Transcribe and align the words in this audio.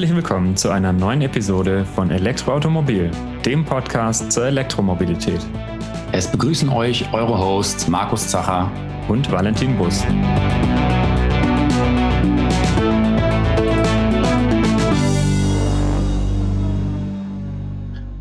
Herzlich 0.00 0.16
willkommen 0.16 0.56
zu 0.56 0.70
einer 0.70 0.94
neuen 0.94 1.20
Episode 1.20 1.84
von 1.84 2.10
Elektroautomobil, 2.10 3.10
dem 3.44 3.66
Podcast 3.66 4.32
zur 4.32 4.46
Elektromobilität. 4.46 5.46
Es 6.10 6.26
begrüßen 6.26 6.70
euch 6.70 7.12
eure 7.12 7.38
Hosts 7.38 7.86
Markus 7.86 8.26
Zacher 8.26 8.72
und 9.08 9.30
Valentin 9.30 9.76
Bus. 9.76 10.02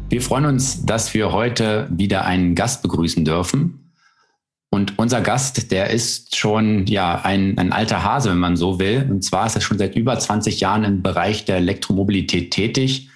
Wir 0.09 0.21
freuen 0.21 0.47
uns, 0.47 0.85
dass 0.85 1.13
wir 1.13 1.31
heute 1.31 1.87
wieder 1.91 2.25
einen 2.25 2.55
Gast 2.55 2.83
begrüßen 2.83 3.23
dürfen. 3.23 3.78
Und 4.71 4.99
unser 4.99 5.21
Gast, 5.21 5.71
der 5.71 5.89
ist 5.89 6.35
schon 6.35 6.85
ja 6.85 7.21
ein, 7.23 7.57
ein 7.57 7.73
alter 7.73 8.03
Hase, 8.03 8.29
wenn 8.29 8.37
man 8.37 8.55
so 8.55 8.79
will. 8.79 9.07
Und 9.09 9.23
zwar 9.23 9.47
ist 9.47 9.55
er 9.55 9.61
schon 9.61 9.79
seit 9.79 9.95
über 9.95 10.17
20 10.17 10.59
Jahren 10.59 10.83
im 10.83 11.01
Bereich 11.01 11.45
der 11.45 11.57
Elektromobilität 11.57 12.51
tätig 12.51 13.09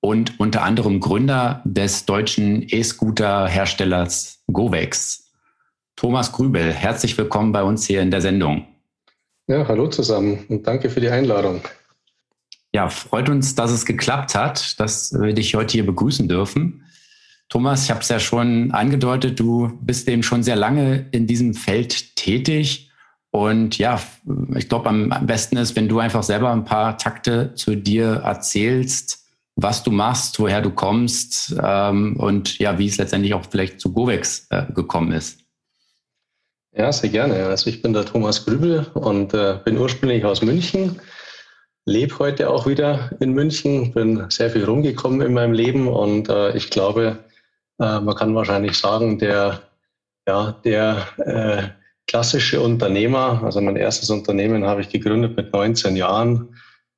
und 0.00 0.40
unter 0.40 0.62
anderem 0.62 1.00
Gründer 1.00 1.62
des 1.64 2.06
deutschen 2.06 2.66
E-Scooter-Herstellers 2.68 4.42
Govex. 4.52 5.32
Thomas 5.94 6.32
Grübel, 6.32 6.72
herzlich 6.72 7.16
willkommen 7.16 7.52
bei 7.52 7.62
uns 7.62 7.86
hier 7.86 8.02
in 8.02 8.10
der 8.10 8.20
Sendung. 8.20 8.66
Ja, 9.46 9.66
hallo 9.66 9.86
zusammen 9.88 10.44
und 10.48 10.66
danke 10.66 10.90
für 10.90 11.00
die 11.00 11.08
Einladung. 11.08 11.60
Ja, 12.72 12.88
freut 12.88 13.28
uns, 13.28 13.54
dass 13.54 13.70
es 13.70 13.86
geklappt 13.86 14.34
hat, 14.34 14.78
dass 14.80 15.12
wir 15.18 15.32
dich 15.32 15.54
heute 15.54 15.72
hier 15.72 15.86
begrüßen 15.86 16.28
dürfen. 16.28 16.84
Thomas, 17.48 17.84
ich 17.84 17.90
habe 17.90 18.00
es 18.00 18.08
ja 18.08 18.18
schon 18.18 18.72
angedeutet, 18.72 19.38
du 19.38 19.78
bist 19.80 20.08
eben 20.08 20.22
schon 20.22 20.42
sehr 20.42 20.56
lange 20.56 21.06
in 21.12 21.26
diesem 21.26 21.54
Feld 21.54 22.16
tätig. 22.16 22.90
Und 23.30 23.78
ja, 23.78 24.00
ich 24.56 24.68
glaube, 24.68 24.88
am 24.88 25.26
besten 25.26 25.56
ist, 25.56 25.76
wenn 25.76 25.88
du 25.88 25.98
einfach 25.98 26.22
selber 26.22 26.50
ein 26.52 26.64
paar 26.64 26.98
Takte 26.98 27.54
zu 27.54 27.76
dir 27.76 28.06
erzählst, 28.24 29.26
was 29.56 29.82
du 29.82 29.90
machst, 29.90 30.38
woher 30.38 30.60
du 30.60 30.70
kommst 30.70 31.54
ähm, 31.62 32.16
und 32.18 32.58
ja, 32.58 32.78
wie 32.78 32.86
es 32.86 32.98
letztendlich 32.98 33.34
auch 33.34 33.44
vielleicht 33.50 33.80
zu 33.80 33.92
Govex 33.92 34.46
äh, 34.50 34.64
gekommen 34.72 35.12
ist. 35.12 35.40
Ja, 36.72 36.92
sehr 36.92 37.10
gerne. 37.10 37.46
Also 37.46 37.70
ich 37.70 37.80
bin 37.80 37.94
der 37.94 38.04
Thomas 38.04 38.44
Grübel 38.44 38.86
und 38.94 39.32
äh, 39.32 39.58
bin 39.64 39.78
ursprünglich 39.78 40.24
aus 40.26 40.42
München, 40.42 41.00
lebe 41.86 42.18
heute 42.18 42.50
auch 42.50 42.66
wieder 42.66 43.10
in 43.20 43.32
München, 43.32 43.92
bin 43.92 44.28
sehr 44.28 44.50
viel 44.50 44.64
rumgekommen 44.64 45.22
in 45.22 45.32
meinem 45.32 45.54
Leben 45.54 45.88
und 45.88 46.28
äh, 46.28 46.54
ich 46.54 46.68
glaube, 46.68 47.18
äh, 47.78 48.00
man 48.00 48.14
kann 48.14 48.34
wahrscheinlich 48.34 48.76
sagen, 48.76 49.18
der, 49.18 49.60
ja, 50.26 50.52
der 50.64 51.06
äh, 51.18 51.68
klassische 52.06 52.60
Unternehmer, 52.60 53.42
also 53.42 53.60
mein 53.60 53.76
erstes 53.76 54.10
Unternehmen 54.10 54.64
habe 54.64 54.80
ich 54.80 54.88
gegründet 54.88 55.36
mit 55.36 55.52
19 55.52 55.96
Jahren, 55.96 56.54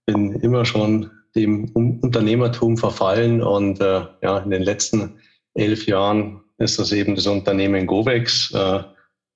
bin 0.06 0.32
immer 0.34 0.64
schon 0.64 1.10
dem 1.34 1.66
Unternehmertum 1.74 2.76
verfallen 2.76 3.42
und 3.42 3.80
äh, 3.80 4.02
ja, 4.22 4.38
in 4.38 4.50
den 4.50 4.62
letzten 4.62 5.18
elf 5.54 5.86
Jahren 5.86 6.40
ist 6.58 6.78
das 6.78 6.92
eben 6.92 7.14
das 7.14 7.26
Unternehmen 7.26 7.86
Govex, 7.86 8.52
äh, 8.52 8.82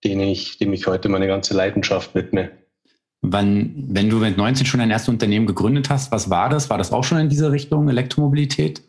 den 0.04 0.20
ich, 0.20 0.58
dem 0.58 0.72
ich 0.72 0.86
heute 0.86 1.08
meine 1.08 1.26
ganze 1.26 1.54
Leidenschaft 1.54 2.14
widme. 2.14 2.50
Wann, 3.20 3.72
wenn 3.88 4.10
du 4.10 4.16
mit 4.16 4.36
19 4.36 4.66
schon 4.66 4.80
ein 4.80 4.90
erstes 4.90 5.10
Unternehmen 5.10 5.46
gegründet 5.46 5.90
hast, 5.90 6.10
was 6.10 6.28
war 6.28 6.48
das? 6.48 6.70
War 6.70 6.78
das 6.78 6.92
auch 6.92 7.04
schon 7.04 7.18
in 7.18 7.28
diese 7.28 7.52
Richtung 7.52 7.88
Elektromobilität? 7.88 8.82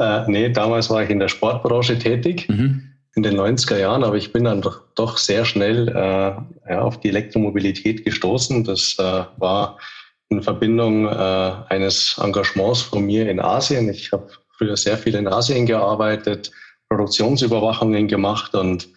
Äh, 0.00 0.24
nee, 0.28 0.48
damals 0.48 0.88
war 0.88 1.02
ich 1.02 1.10
in 1.10 1.18
der 1.18 1.28
Sportbranche 1.28 1.98
tätig, 1.98 2.48
mhm. 2.48 2.82
in 3.14 3.22
den 3.22 3.38
90er 3.38 3.76
Jahren, 3.76 4.02
aber 4.02 4.16
ich 4.16 4.32
bin 4.32 4.44
dann 4.44 4.62
doch, 4.62 4.80
doch 4.94 5.18
sehr 5.18 5.44
schnell 5.44 5.88
äh, 5.88 6.72
ja, 6.72 6.80
auf 6.80 6.98
die 7.00 7.10
Elektromobilität 7.10 8.04
gestoßen. 8.04 8.64
Das 8.64 8.96
äh, 8.98 9.24
war 9.36 9.78
in 10.30 10.42
Verbindung 10.42 11.06
äh, 11.06 11.10
eines 11.68 12.18
Engagements 12.22 12.80
von 12.80 13.04
mir 13.04 13.28
in 13.28 13.40
Asien. 13.40 13.90
Ich 13.90 14.10
habe 14.12 14.28
früher 14.56 14.76
sehr 14.76 14.96
viel 14.96 15.14
in 15.14 15.28
Asien 15.28 15.66
gearbeitet, 15.66 16.50
Produktionsüberwachungen 16.88 18.08
gemacht 18.08 18.54
und 18.54 18.88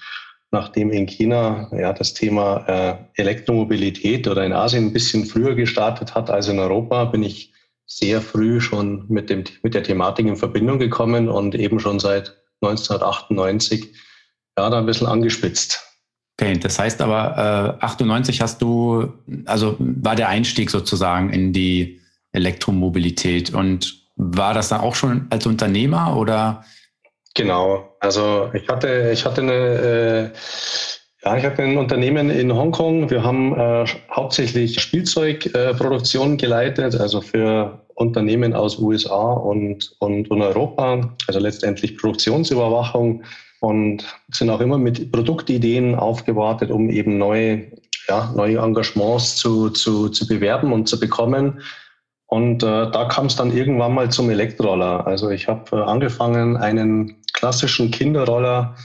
nachdem 0.51 0.91
in 0.91 1.05
China 1.05 1.69
ja 1.73 1.91
das 1.91 2.13
Thema 2.13 2.63
äh, 2.67 3.21
Elektromobilität 3.21 4.27
oder 4.27 4.45
in 4.45 4.53
Asien 4.53 4.85
ein 4.85 4.93
bisschen 4.93 5.25
früher 5.25 5.55
gestartet 5.55 6.15
hat 6.15 6.29
als 6.29 6.47
in 6.47 6.59
Europa, 6.59 7.05
bin 7.05 7.23
ich 7.23 7.51
sehr 7.85 8.21
früh 8.21 8.61
schon 8.61 9.05
mit, 9.09 9.29
dem, 9.29 9.43
mit 9.61 9.73
der 9.73 9.83
Thematik 9.83 10.25
in 10.25 10.35
Verbindung 10.35 10.79
gekommen 10.79 11.29
und 11.29 11.55
eben 11.55 11.79
schon 11.79 11.99
seit 11.99 12.37
1998 12.61 13.93
ja, 14.57 14.69
da 14.69 14.77
ein 14.77 14.85
bisschen 14.85 15.07
angespitzt. 15.07 15.83
Okay, 16.39 16.57
das 16.57 16.79
heißt 16.79 17.01
aber, 17.01 17.77
äh, 17.81 17.85
98 17.85 18.41
hast 18.41 18.61
du, 18.61 19.13
also 19.45 19.75
war 19.79 20.15
der 20.15 20.29
Einstieg 20.29 20.71
sozusagen 20.71 21.31
in 21.31 21.53
die 21.53 22.01
Elektromobilität 22.31 23.53
und 23.53 24.03
war 24.15 24.53
das 24.53 24.69
dann 24.69 24.81
auch 24.81 24.95
schon 24.95 25.27
als 25.29 25.45
Unternehmer 25.45 26.17
oder? 26.17 26.63
Genau, 27.35 27.95
also 27.99 28.51
ich 28.53 28.67
hatte, 28.67 29.11
ich 29.11 29.25
hatte 29.25 29.41
eine, 29.41 29.53
äh, 29.53 30.29
ja, 31.25 31.37
ich 31.37 31.45
habe 31.45 31.63
ein 31.63 31.77
Unternehmen 31.77 32.29
in 32.29 32.53
Hongkong. 32.53 33.09
Wir 33.09 33.23
haben 33.23 33.57
äh, 33.57 33.85
hauptsächlich 34.11 34.79
Spielzeugproduktion 34.81 36.33
äh, 36.33 36.37
geleitet, 36.37 36.99
also 36.99 37.21
für 37.21 37.79
Unternehmen 37.95 38.53
aus 38.53 38.77
USA 38.79 39.33
und, 39.33 39.95
und, 39.99 40.29
und 40.29 40.41
Europa, 40.41 41.15
also 41.27 41.39
letztendlich 41.39 41.97
Produktionsüberwachung 41.97 43.23
und 43.61 44.03
sind 44.31 44.49
auch 44.49 44.59
immer 44.59 44.77
mit 44.77 45.11
Produktideen 45.11 45.95
aufgewartet, 45.95 46.71
um 46.71 46.89
eben 46.89 47.17
neue, 47.17 47.71
ja, 48.09 48.33
neue 48.35 48.57
Engagements 48.57 49.37
zu, 49.37 49.69
zu, 49.69 50.09
zu 50.09 50.27
bewerben 50.27 50.73
und 50.73 50.89
zu 50.89 50.99
bekommen. 50.99 51.61
Und 52.25 52.63
äh, 52.63 52.91
da 52.91 53.05
kam 53.05 53.27
es 53.27 53.35
dann 53.37 53.55
irgendwann 53.55 53.93
mal 53.93 54.09
zum 54.09 54.29
Elektroroller. 54.29 55.07
Also 55.07 55.29
ich 55.29 55.47
habe 55.47 55.77
äh, 55.77 55.81
angefangen, 55.81 56.57
einen 56.57 57.21
klassischen 57.31 57.91
Kinderroller 57.91 58.75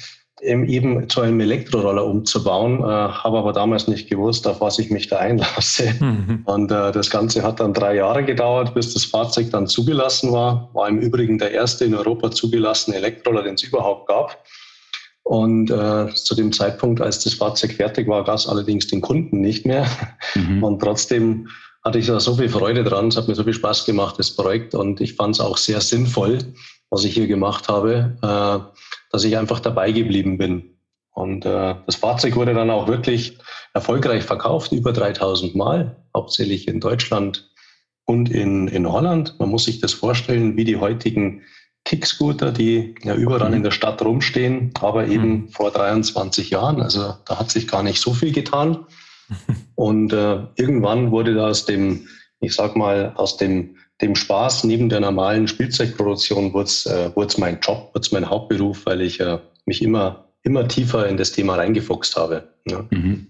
eben 0.41 1.09
zu 1.09 1.21
einem 1.21 1.41
Elektroroller 1.41 2.05
umzubauen, 2.05 2.81
äh, 2.81 2.85
habe 2.85 3.39
aber 3.39 3.53
damals 3.53 3.89
nicht 3.89 4.09
gewusst, 4.09 4.47
auf 4.47 4.61
was 4.61 4.79
ich 4.79 4.91
mich 4.91 5.09
da 5.09 5.19
einlasse. 5.19 5.95
Mhm. 5.99 6.43
Und 6.45 6.71
äh, 6.71 6.93
das 6.93 7.11
Ganze 7.11 7.43
hat 7.43 7.61
dann 7.61 7.75
drei 7.75 7.97
Jahre 7.97 8.25
gedauert, 8.25 8.75
bis 8.75 8.95
das 8.95 9.05
Fahrzeug 9.05 9.51
dann 9.51 9.67
zugelassen 9.67 10.33
war. 10.33 10.71
War 10.75 10.89
im 10.89 10.99
Übrigen 10.99 11.39
der 11.39 11.53
erste 11.53 11.85
in 11.85 11.95
Europa 11.95 12.31
zugelassene 12.31 12.97
Elektroroller, 12.97 13.43
den 13.43 13.55
es 13.55 13.63
überhaupt 13.63 14.09
gab. 14.09 14.45
Und 15.29 15.71
äh, 15.71 16.07
zu 16.15 16.35
dem 16.35 16.53
Zeitpunkt, 16.53 17.03
als 17.03 17.23
das 17.23 17.35
Fahrzeug 17.35 17.73
fertig 17.73 18.09
war, 18.09 18.25
gab 18.25 18.37
es 18.37 18.49
allerdings 18.49 18.87
den 18.87 19.03
Kunden 19.03 19.41
nicht 19.41 19.67
mehr. 19.67 19.87
Mhm. 20.35 20.65
Und 20.65 20.81
trotzdem 20.81 21.49
hatte 21.85 21.99
ich 21.99 22.07
da 22.07 22.19
so 22.19 22.35
viel 22.35 22.49
Freude 22.49 22.83
dran, 22.85 23.09
es 23.09 23.17
hat 23.17 23.29
mir 23.29 23.35
so 23.35 23.45
viel 23.45 23.53
Spaß 23.55 23.85
gemacht, 23.85 24.19
das 24.19 24.35
Projekt. 24.35 24.75
Und 24.75 25.01
ich 25.01 25.15
fand 25.15 25.35
es 25.35 25.41
auch 25.41 25.59
sehr 25.59 25.81
sinnvoll, 25.81 26.39
was 26.91 27.05
ich 27.05 27.15
hier 27.15 27.27
gemacht 27.27 27.69
habe. 27.69 28.17
Äh, 28.23 28.81
dass 29.11 29.25
ich 29.25 29.37
einfach 29.37 29.61
dabei 29.61 29.93
geblieben 29.93 30.39
bin. 30.39 30.79
Und 31.13 31.45
äh, 31.45 31.75
das 31.87 31.97
Fahrzeug 31.97 32.37
wurde 32.37 32.55
dann 32.55 32.71
auch 32.71 32.87
wirklich 32.87 33.39
erfolgreich 33.75 34.23
verkauft, 34.23 34.73
über 34.73 34.93
3000 34.93 35.55
Mal, 35.57 35.97
hauptsächlich 36.15 36.69
in 36.69 36.81
Deutschland 36.81 37.51
und 38.05 38.31
in, 38.31 38.69
in 38.69 38.91
Holland. 38.91 39.35
Man 39.39 39.49
muss 39.49 39.65
sich 39.65 39.81
das 39.81 39.93
vorstellen, 39.93 40.57
wie 40.57 40.65
die 40.65 40.77
heutigen 40.77 41.43
Kickscooter, 41.85 42.53
die 42.53 42.95
ja 43.03 43.15
überall 43.15 43.55
in 43.55 43.63
der 43.63 43.71
Stadt 43.71 44.03
rumstehen, 44.03 44.73
aber 44.81 45.07
eben 45.07 45.31
mhm. 45.31 45.49
vor 45.49 45.71
23 45.71 46.51
Jahren. 46.51 46.83
Also 46.83 47.15
da 47.25 47.39
hat 47.39 47.51
sich 47.51 47.67
gar 47.67 47.83
nicht 47.83 48.01
so 48.01 48.13
viel 48.13 48.33
getan. 48.33 48.87
Und 49.75 50.13
äh, 50.13 50.45
irgendwann 50.57 51.11
wurde 51.11 51.35
da 51.35 51.49
aus 51.49 51.65
dem, 51.65 52.07
ich 52.41 52.55
sag 52.55 52.77
mal, 52.77 53.13
aus 53.17 53.37
dem 53.37 53.77
dem 54.01 54.15
Spaß 54.15 54.65
neben 54.65 54.89
der 54.89 55.01
normalen 55.01 55.49
Spielzeugproduktion 55.49 56.53
wurde 56.53 56.67
es 56.67 56.87
äh, 56.87 57.11
mein 57.39 57.59
Job, 57.61 57.91
wurde 57.93 58.07
es 58.07 58.13
mein 58.13 58.29
Hauptberuf, 58.29 58.87
weil 58.87 59.01
ich 59.01 59.21
äh, 59.21 59.39
mich 59.67 59.83
immer, 59.83 60.25
immer 60.43 60.69
tiefer 60.69 61.09
in 61.09 61.17
das 61.17 61.33
Thema 61.33 61.57
reingefuchst 61.57 62.17
habe. 62.17 62.49
Ja. 62.69 62.85
Mhm. 62.91 63.27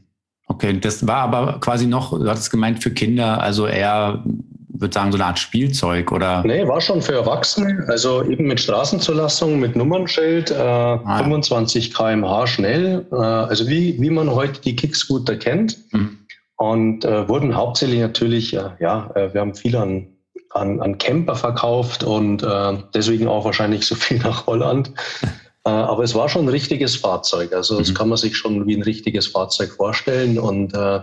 Okay, 0.48 0.78
das 0.81 1.06
war 1.06 1.16
aber 1.16 1.60
quasi 1.60 1.87
noch, 1.87 2.19
du 2.19 2.28
hattest 2.28 2.50
gemeint, 2.50 2.82
für 2.82 2.90
Kinder, 2.90 3.40
also 3.40 3.66
eher, 3.66 4.25
würde 4.69 4.94
sagen, 4.94 5.12
so 5.12 5.19
eine 5.19 5.26
Art 5.26 5.38
Spielzeug 5.38 6.10
oder? 6.10 6.42
Nee, 6.44 6.66
war 6.66 6.81
schon 6.81 7.02
für 7.02 7.14
Erwachsene, 7.14 7.84
also 7.88 8.22
eben 8.25 8.46
mit 8.46 8.60
Straßenzulassung, 8.60 9.60
mit 9.60 9.76
Nummernschild, 9.76 10.50
äh, 10.50 10.54
ah. 10.54 11.19
25 11.19 11.92
km/h 11.92 12.46
schnell, 12.46 13.06
äh, 13.12 13.16
also 13.16 13.69
wie, 13.69 14.00
wie 14.00 14.10
man 14.10 14.31
heute 14.31 14.60
die 14.60 14.75
Kickscooter 14.75 15.37
kennt. 15.37 15.78
Mhm. 15.92 16.19
Und 16.56 17.04
äh, 17.04 17.28
wurden 17.28 17.54
hauptsächlich 17.54 18.00
natürlich, 18.00 18.54
äh, 18.54 18.70
ja, 18.81 19.10
äh, 19.14 19.32
wir 19.32 19.42
haben 19.42 19.54
viel 19.54 19.76
an 19.76 20.08
an, 20.50 20.80
an 20.80 20.98
Camper 20.98 21.36
verkauft 21.36 22.04
und 22.04 22.42
äh, 22.42 22.78
deswegen 22.94 23.28
auch 23.28 23.44
wahrscheinlich 23.44 23.86
so 23.86 23.94
viel 23.94 24.18
nach 24.18 24.46
Holland. 24.46 24.92
äh, 25.64 25.70
aber 25.70 26.02
es 26.02 26.14
war 26.14 26.28
schon 26.28 26.46
ein 26.46 26.48
richtiges 26.48 26.96
Fahrzeug. 26.96 27.52
Also 27.52 27.78
das 27.78 27.90
mhm. 27.90 27.94
kann 27.94 28.08
man 28.08 28.18
sich 28.18 28.36
schon 28.36 28.66
wie 28.66 28.76
ein 28.76 28.82
richtiges 28.82 29.26
Fahrzeug 29.28 29.72
vorstellen. 29.72 30.38
Und 30.38 30.74
äh, 30.74 31.00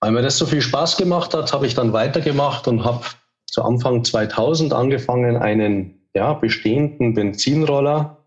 weil 0.00 0.10
mir 0.10 0.22
das 0.22 0.38
so 0.38 0.46
viel 0.46 0.62
Spaß 0.62 0.96
gemacht 0.96 1.34
hat, 1.34 1.52
habe 1.52 1.66
ich 1.66 1.74
dann 1.74 1.92
weitergemacht 1.92 2.66
und 2.68 2.84
habe 2.84 3.04
zu 3.46 3.62
Anfang 3.62 4.04
2000 4.04 4.72
angefangen, 4.72 5.36
einen 5.36 6.08
ja, 6.14 6.32
bestehenden 6.32 7.14
Benzinroller 7.14 8.18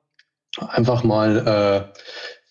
einfach 0.59 1.03
mal 1.03 1.91
äh, 1.93 1.99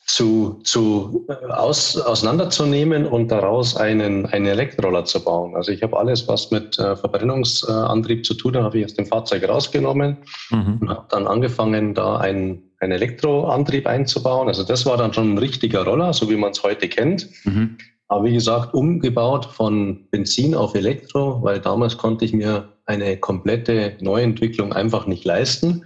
zu, 0.07 0.61
zu 0.65 1.27
äh, 1.29 1.47
aus, 1.53 1.99
auseinanderzunehmen 1.99 3.07
und 3.07 3.29
daraus 3.29 3.77
einen, 3.77 4.27
einen 4.27 4.47
Elektroroller 4.47 5.05
zu 5.05 5.23
bauen. 5.25 5.57
Also 5.57 5.73
ich 5.73 5.83
habe 5.83 5.99
alles, 5.99 6.29
was 6.29 6.51
mit 6.51 6.79
äh, 6.79 6.97
Verbrennungsantrieb 6.97 8.25
zu 8.25 8.35
tun 8.35 8.57
hat, 8.57 8.65
habe 8.65 8.79
ich 8.79 8.85
aus 8.85 8.95
dem 8.95 9.07
Fahrzeug 9.07 9.49
rausgenommen 9.49 10.19
mhm. 10.51 10.79
und 10.81 10.91
habe 10.91 11.07
dann 11.09 11.27
angefangen, 11.27 11.95
da 11.95 12.19
einen, 12.19 12.71
einen 12.81 12.93
Elektroantrieb 12.93 13.87
einzubauen. 13.87 14.49
Also 14.49 14.63
das 14.63 14.85
war 14.85 14.97
dann 14.97 15.15
schon 15.15 15.35
ein 15.35 15.39
richtiger 15.39 15.85
Roller, 15.85 16.13
so 16.13 16.29
wie 16.29 16.37
man 16.37 16.51
es 16.51 16.63
heute 16.63 16.89
kennt. 16.89 17.29
Mhm. 17.45 17.79
Aber 18.09 18.25
wie 18.25 18.35
gesagt, 18.35 18.75
umgebaut 18.75 19.47
von 19.47 20.07
Benzin 20.11 20.55
auf 20.55 20.75
Elektro, 20.75 21.43
weil 21.43 21.61
damals 21.61 21.97
konnte 21.97 22.27
ich 22.27 22.35
mir 22.35 22.69
eine 22.85 23.17
komplette 23.17 23.97
Neuentwicklung 24.01 24.75
einfach 24.75 25.07
nicht 25.07 25.25
leisten. 25.25 25.85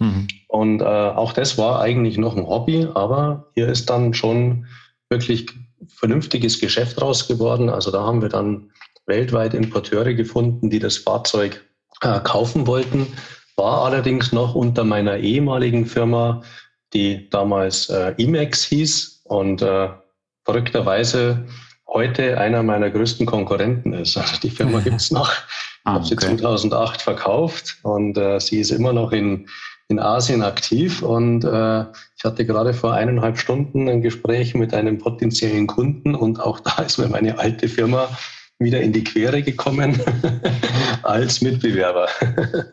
Mhm. 0.00 0.26
Und 0.48 0.80
äh, 0.80 0.84
auch 0.84 1.32
das 1.32 1.56
war 1.56 1.80
eigentlich 1.80 2.18
noch 2.18 2.36
ein 2.36 2.46
Hobby, 2.46 2.88
aber 2.94 3.50
hier 3.54 3.68
ist 3.68 3.88
dann 3.88 4.12
schon 4.14 4.66
wirklich 5.08 5.46
vernünftiges 5.88 6.58
Geschäft 6.58 7.00
raus 7.00 7.28
geworden. 7.28 7.68
Also 7.68 7.90
da 7.90 8.02
haben 8.02 8.22
wir 8.22 8.28
dann 8.28 8.70
weltweit 9.06 9.54
Importeure 9.54 10.14
gefunden, 10.14 10.70
die 10.70 10.78
das 10.78 10.96
Fahrzeug 10.96 11.64
äh, 12.00 12.20
kaufen 12.20 12.66
wollten. 12.66 13.06
War 13.56 13.84
allerdings 13.84 14.32
noch 14.32 14.54
unter 14.54 14.84
meiner 14.84 15.18
ehemaligen 15.18 15.86
Firma, 15.86 16.42
die 16.94 17.28
damals 17.30 17.88
äh, 17.90 18.14
Emax 18.16 18.64
hieß 18.64 19.22
und 19.24 19.62
äh, 19.62 19.88
verrückterweise 20.44 21.46
heute 21.86 22.38
einer 22.38 22.62
meiner 22.62 22.90
größten 22.90 23.26
Konkurrenten 23.26 23.92
ist. 23.92 24.16
Also 24.16 24.36
die 24.40 24.50
Firma 24.50 24.80
gibt 24.84 25.00
es 25.00 25.10
noch. 25.10 25.32
Ah, 25.84 25.94
habe 25.94 26.04
sie 26.04 26.16
2008 26.16 27.00
verkauft 27.00 27.78
und 27.82 28.16
äh, 28.18 28.38
sie 28.38 28.60
ist 28.60 28.70
immer 28.70 28.92
noch 28.92 29.12
in, 29.12 29.48
in 29.90 29.98
Asien 29.98 30.42
aktiv. 30.42 31.02
Und 31.02 31.44
äh, 31.44 31.84
ich 32.16 32.24
hatte 32.24 32.46
gerade 32.46 32.72
vor 32.72 32.94
eineinhalb 32.94 33.38
Stunden 33.38 33.88
ein 33.88 34.02
Gespräch 34.02 34.54
mit 34.54 34.72
einem 34.72 34.98
potenziellen 34.98 35.66
Kunden 35.66 36.14
und 36.14 36.40
auch 36.40 36.60
da 36.60 36.82
ist 36.82 36.98
mir 36.98 37.08
meine 37.08 37.38
alte 37.38 37.68
Firma 37.68 38.08
wieder 38.58 38.80
in 38.80 38.92
die 38.92 39.04
Quere 39.04 39.42
gekommen 39.42 40.00
als 41.02 41.40
Mitbewerber. 41.40 42.08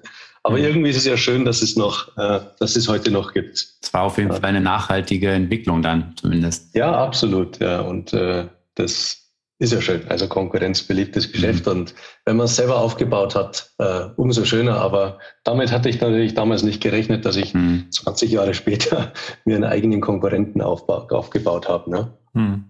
Aber 0.43 0.57
mhm. 0.57 0.63
irgendwie 0.63 0.89
ist 0.91 0.97
es 0.97 1.05
ja 1.05 1.17
schön, 1.17 1.43
dass 1.43 1.61
es 1.61 1.75
noch, 1.75 2.15
äh, 2.17 2.39
dass 2.59 2.75
es 2.75 2.87
heute 2.87 3.11
noch 3.11 3.33
gibt. 3.33 3.67
Es 3.81 3.93
war 3.93 4.03
auf 4.03 4.17
jeden 4.17 4.31
Fall 4.31 4.45
eine 4.45 4.61
nachhaltige 4.61 5.31
Entwicklung 5.31 5.81
dann 5.81 6.13
zumindest. 6.15 6.73
Ja, 6.75 6.91
absolut. 6.91 7.59
Ja. 7.59 7.81
Und 7.81 8.13
äh, 8.13 8.45
das 8.75 9.26
ist 9.59 9.73
ja 9.73 9.81
schön. 9.81 10.01
Also 10.07 10.27
Konkurrenz 10.27 10.83
beliebtes 10.83 11.31
Geschäft. 11.31 11.65
Mhm. 11.65 11.71
Und 11.71 11.95
wenn 12.25 12.37
man 12.37 12.45
es 12.45 12.55
selber 12.55 12.77
aufgebaut 12.77 13.35
hat, 13.35 13.71
äh, 13.79 14.05
umso 14.15 14.45
schöner. 14.45 14.79
Aber 14.79 15.17
damit 15.43 15.71
hatte 15.71 15.89
ich 15.89 15.99
natürlich 15.99 16.35
damals 16.35 16.63
nicht 16.63 16.81
gerechnet, 16.81 17.25
dass 17.25 17.37
ich 17.37 17.53
mhm. 17.53 17.87
20 17.89 18.31
Jahre 18.31 18.53
später 18.53 19.13
mir 19.45 19.55
einen 19.55 19.65
eigenen 19.65 20.01
Konkurrenten 20.01 20.61
aufba- 20.61 21.09
aufgebaut 21.11 21.67
habe. 21.67 21.89
Ne? 21.89 22.13
Mhm. 22.33 22.65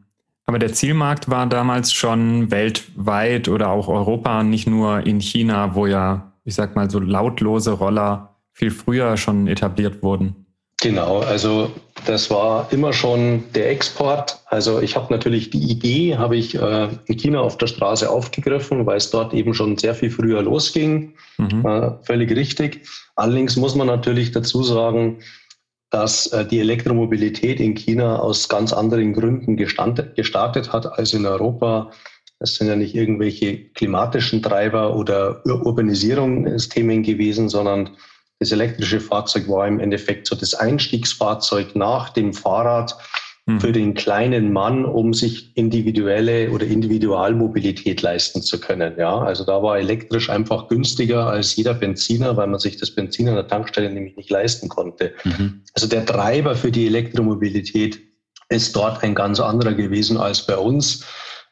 Aber 0.45 0.60
der 0.60 0.72
Zielmarkt 0.72 1.30
war 1.30 1.45
damals 1.45 1.92
schon 1.92 2.51
weltweit 2.51 3.50
oder 3.50 3.69
auch 3.69 3.89
Europa, 3.89 4.44
nicht 4.44 4.66
nur 4.66 5.06
in 5.06 5.19
China, 5.19 5.75
wo 5.75 5.88
ja, 5.88 6.31
ich 6.45 6.56
sag 6.56 6.74
mal, 6.74 6.89
so 6.89 7.00
lautlose 7.00 7.72
Roller 7.72 8.38
viel 8.54 8.72
früher 8.72 9.18
schon 9.18 9.48
etabliert 9.48 10.01
wurden. 10.01 10.47
Genau, 10.79 11.19
also 11.21 11.71
das 12.06 12.29
war 12.29 12.71
immer 12.71 12.94
schon 12.94 13.44
der 13.53 13.71
Export. 13.71 14.39
Also 14.45 14.79
ich 14.79 14.95
habe 14.95 15.12
natürlich 15.12 15.50
die 15.50 15.71
Idee, 15.71 16.18
habe 16.18 16.38
ich 16.38 16.53
äh, 16.53 16.89
in 17.06 17.18
China 17.18 17.41
auf 17.41 17.57
der 17.57 17.65
Straße 17.65 18.07
aufgegriffen, 18.07 18.85
weil 18.85 18.97
es 18.97 19.09
dort 19.09 19.33
eben 19.33 19.56
schon 19.56 19.77
sehr 19.77 19.95
viel 19.95 20.12
früher 20.12 20.44
losging. 20.44 21.15
Mhm. 21.39 21.65
Äh, 21.65 21.91
völlig 22.03 22.35
richtig. 22.35 22.88
Allerdings 23.15 23.56
muss 23.56 23.74
man 23.74 23.88
natürlich 23.88 24.31
dazu 24.31 24.62
sagen, 24.62 25.18
dass 25.89 26.27
äh, 26.27 26.45
die 26.45 26.59
Elektromobilität 26.59 27.59
in 27.59 27.74
China 27.74 28.19
aus 28.19 28.47
ganz 28.47 28.71
anderen 28.71 29.13
Gründen 29.13 29.57
gestartet, 29.57 30.15
gestartet 30.15 30.74
hat 30.74 30.85
als 31.00 31.12
in 31.12 31.25
Europa. 31.25 31.91
Das 32.39 32.53
sind 32.53 32.68
ja 32.68 32.75
nicht 32.75 32.94
irgendwelche 32.94 33.69
klimatischen 33.69 34.44
Treiber 34.44 34.95
oder 34.95 35.41
Ur 35.44 35.65
Urbanisierungsthemen 35.65 37.01
gewesen, 37.01 37.50
sondern 37.50 37.97
das 38.39 38.51
elektrische 38.51 39.00
Fahrzeug 39.00 39.48
war 39.48 39.68
im 39.68 39.80
Endeffekt 39.80 40.28
so 40.28 40.36
das 40.36 40.54
Einstiegsfahrzeug 40.54 41.75
nach 41.75 42.10
dem 42.10 42.34
Fahrrad 42.34 42.95
mhm. 43.48 43.60
für 43.60 43.72
den 43.72 43.94
kleinen 43.95 44.54
Mann, 44.54 44.86
um 44.86 45.13
sich 45.13 45.56
individuelle 45.56 46.51
oder 46.51 46.66
Individualmobilität 46.66 48.01
leisten 48.01 48.42
zu 48.44 48.60
können. 48.60 48.94
Ja, 48.98 49.18
also 49.18 49.44
da 49.44 49.63
war 49.63 49.80
elektrisch 49.80 50.30
einfach 50.30 50.68
günstiger 50.68 51.28
als 51.28 51.56
jeder 51.56 51.74
Benziner, 51.74 52.38
weil 52.38 52.48
man 52.48 52.60
sich 52.60 52.78
das 52.78 52.92
Benzin 52.92 53.28
an 53.30 53.36
der 53.36 53.48
Tankstelle 53.48 53.89
nämlich 53.89 54.16
nicht 54.16 54.30
leisten 54.30 54.69
konnte. 54.69 55.13
Mhm. 55.24 55.63
Also 55.74 55.88
der 55.88 56.06
Treiber 56.06 56.56
für 56.56 56.72
die 56.72 56.86
Elektromobilität 56.86 58.00
ist 58.50 58.75
dort 58.75 59.04
ein 59.04 59.16
ganz 59.16 59.39
anderer 59.39 59.74
gewesen 59.74 60.18
als 60.18 60.45
bei 60.45 60.57
uns. 60.57 61.04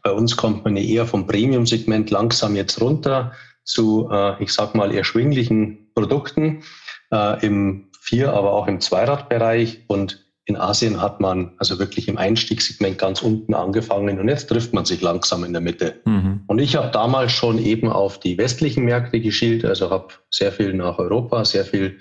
Bei 0.04 0.12
uns 0.12 0.38
kommt 0.38 0.64
man 0.64 0.78
eher 0.78 1.08
vom 1.08 1.26
Premium-Segment 1.26 2.12
langsam 2.12 2.56
jetzt 2.56 2.80
runter 2.80 3.34
zu, 3.64 4.08
äh, 4.12 4.42
ich 4.42 4.52
sag 4.54 4.76
mal, 4.76 4.94
erschwinglichen 4.94 5.85
Produkten 5.96 6.64
äh, 7.12 7.44
im 7.46 7.90
Vier-, 8.00 8.34
aber 8.34 8.54
auch 8.54 8.68
im 8.68 8.80
Zweiradbereich. 8.80 9.86
Und 9.88 10.26
in 10.46 10.58
Asien 10.58 11.02
hat 11.02 11.20
man 11.20 11.54
also 11.58 11.80
wirklich 11.80 12.08
im 12.08 12.18
Einstiegssegment 12.18 13.00
ganz 13.00 13.24
unten 13.24 13.56
angefangen 13.56 14.20
und 14.20 14.30
jetzt 14.30 14.48
trifft 14.48 14.74
man 14.74 14.86
sich 14.86 15.02
langsam 15.02 15.44
in 15.44 15.54
der 15.54 15.62
Mitte. 15.62 16.02
Mhm. 16.06 16.42
Und 16.46 16.60
ich 16.60 16.76
habe 16.76 16.92
damals 16.92 17.32
schon 17.32 17.58
eben 17.58 17.90
auf 17.90 18.20
die 18.20 18.38
westlichen 18.38 18.86
Märkte 18.86 19.20
geschielt, 19.20 19.66
also 19.66 19.90
habe 19.90 20.14
sehr 20.30 20.52
viel 20.52 20.74
nach 20.74 21.00
Europa, 21.00 21.44
sehr 21.46 21.66
viel 21.66 21.98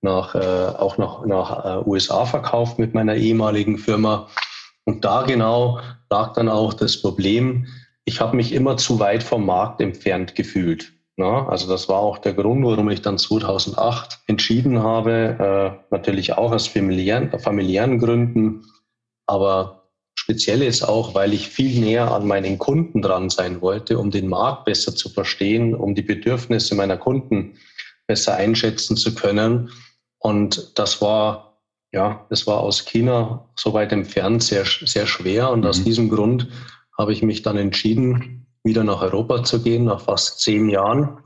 nach, 0.00 0.34
äh, 0.34 0.38
auch 0.38 0.96
nach, 0.96 1.26
nach 1.26 1.64
äh, 1.64 1.88
USA 1.88 2.24
verkauft 2.24 2.78
mit 2.78 2.94
meiner 2.94 3.14
ehemaligen 3.14 3.76
Firma. 3.76 4.28
Und 4.84 5.04
da 5.04 5.22
genau 5.22 5.78
lag 6.10 6.32
dann 6.32 6.48
auch 6.48 6.72
das 6.72 7.00
Problem, 7.00 7.66
ich 8.04 8.20
habe 8.20 8.36
mich 8.36 8.52
immer 8.52 8.78
zu 8.78 8.98
weit 8.98 9.22
vom 9.22 9.46
Markt 9.46 9.80
entfernt 9.80 10.34
gefühlt. 10.34 10.91
Ja, 11.18 11.46
also 11.46 11.68
das 11.68 11.88
war 11.88 11.98
auch 11.98 12.18
der 12.18 12.32
Grund, 12.32 12.64
warum 12.64 12.88
ich 12.88 13.02
dann 13.02 13.18
2008 13.18 14.20
entschieden 14.28 14.82
habe, 14.82 15.80
äh, 15.80 15.94
natürlich 15.94 16.32
auch 16.32 16.52
aus 16.52 16.66
familiären, 16.66 17.38
familiären 17.38 17.98
Gründen, 17.98 18.64
aber 19.26 19.90
speziell 20.14 20.62
ist 20.62 20.82
auch, 20.82 21.14
weil 21.14 21.34
ich 21.34 21.48
viel 21.48 21.80
näher 21.80 22.12
an 22.12 22.26
meinen 22.26 22.58
Kunden 22.58 23.02
dran 23.02 23.28
sein 23.28 23.60
wollte, 23.60 23.98
um 23.98 24.10
den 24.10 24.28
Markt 24.28 24.64
besser 24.64 24.94
zu 24.94 25.10
verstehen, 25.10 25.74
um 25.74 25.94
die 25.94 26.02
Bedürfnisse 26.02 26.74
meiner 26.74 26.96
Kunden 26.96 27.58
besser 28.06 28.36
einschätzen 28.36 28.96
zu 28.96 29.14
können. 29.14 29.70
Und 30.18 30.78
das 30.78 31.02
war, 31.02 31.60
ja, 31.92 32.26
das 32.30 32.46
war 32.46 32.60
aus 32.60 32.84
China 32.84 33.50
so 33.56 33.74
weit 33.74 33.92
entfernt 33.92 34.42
sehr, 34.42 34.64
sehr 34.64 35.06
schwer. 35.06 35.50
Und 35.50 35.60
mhm. 35.60 35.66
aus 35.66 35.82
diesem 35.84 36.08
Grund 36.08 36.48
habe 36.96 37.12
ich 37.12 37.22
mich 37.22 37.42
dann 37.42 37.58
entschieden, 37.58 38.41
wieder 38.64 38.84
nach 38.84 39.02
Europa 39.02 39.42
zu 39.44 39.62
gehen, 39.62 39.84
nach 39.84 40.00
fast 40.00 40.40
zehn 40.40 40.68
Jahren, 40.68 41.18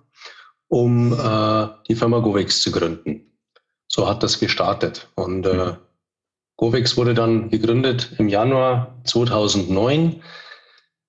um 0.69 1.13
äh, 1.13 1.69
die 1.89 1.95
Firma 1.95 2.21
Govex 2.21 2.61
zu 2.63 2.73
gründen. 2.73 3.39
So 3.89 4.09
hat 4.09 4.23
das 4.23 4.39
gestartet. 4.39 5.09
Und 5.15 5.47
äh, 5.47 5.75
Govex 6.57 6.97
wurde 6.97 7.15
dann 7.15 7.51
gegründet 7.51 8.13
im 8.19 8.29
Januar 8.29 9.01
2009. 9.05 10.23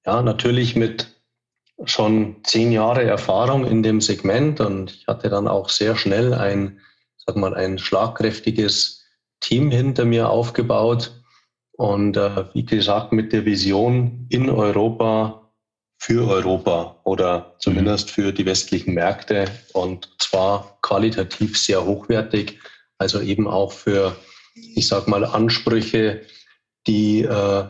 Ja, 0.06 0.22
natürlich 0.22 0.76
mit 0.76 1.08
schon 1.86 2.38
zehn 2.44 2.72
Jahre 2.72 3.04
Erfahrung 3.04 3.66
in 3.66 3.84
dem 3.84 4.02
Segment 4.02 4.60
und 4.60 4.92
ich 4.92 5.08
hatte 5.08 5.30
dann 5.30 5.48
auch 5.48 5.70
sehr 5.70 5.96
schnell 5.96 6.34
ein, 6.34 6.80
sag 7.18 7.36
mal, 7.36 7.54
ein 7.54 7.78
schlagkräftiges 7.78 9.06
Team 9.40 9.70
hinter 9.70 10.06
mir 10.06 10.30
aufgebaut 10.30 11.22
und 11.74 12.18
äh, 12.18 12.46
wie 12.54 12.66
gesagt 12.66 13.12
mit 13.12 13.32
der 13.32 13.46
Vision 13.46 14.26
in 14.30 14.50
Europa 14.50 15.47
für 15.98 16.28
Europa 16.28 16.96
oder 17.04 17.56
zumindest 17.60 18.12
für 18.12 18.32
die 18.32 18.46
westlichen 18.46 18.94
Märkte 18.94 19.46
und 19.74 20.10
zwar 20.20 20.78
qualitativ 20.82 21.58
sehr 21.58 21.84
hochwertig, 21.86 22.60
also 22.98 23.20
eben 23.20 23.48
auch 23.48 23.72
für, 23.72 24.16
ich 24.54 24.88
sag 24.88 25.08
mal, 25.08 25.26
Ansprüche, 25.26 26.22
die, 26.86 27.22
äh, 27.22 27.64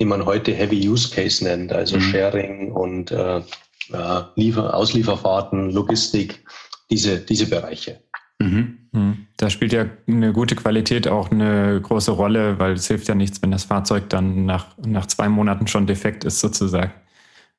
die 0.00 0.04
man 0.04 0.24
heute 0.24 0.52
Heavy 0.52 0.88
Use 0.88 1.14
Case 1.14 1.44
nennt, 1.44 1.72
also 1.72 1.96
mhm. 1.96 2.00
Sharing 2.00 2.72
und 2.72 3.10
äh, 3.10 3.38
äh, 3.38 4.22
Liefer 4.34 4.74
Auslieferfahrten, 4.74 5.70
Logistik, 5.70 6.44
diese, 6.90 7.18
diese 7.18 7.48
Bereiche. 7.48 8.00
Mhm. 8.38 8.88
mhm. 8.92 9.26
Da 9.36 9.50
spielt 9.50 9.74
ja 9.74 9.84
eine 10.08 10.32
gute 10.32 10.56
Qualität 10.56 11.08
auch 11.08 11.30
eine 11.30 11.78
große 11.80 12.10
Rolle, 12.10 12.58
weil 12.58 12.72
es 12.72 12.88
hilft 12.88 13.06
ja 13.08 13.14
nichts, 13.14 13.42
wenn 13.42 13.50
das 13.50 13.64
Fahrzeug 13.64 14.08
dann 14.08 14.46
nach, 14.46 14.68
nach 14.78 15.06
zwei 15.06 15.28
Monaten 15.28 15.66
schon 15.66 15.86
defekt 15.86 16.24
ist, 16.24 16.40
sozusagen. 16.40 16.92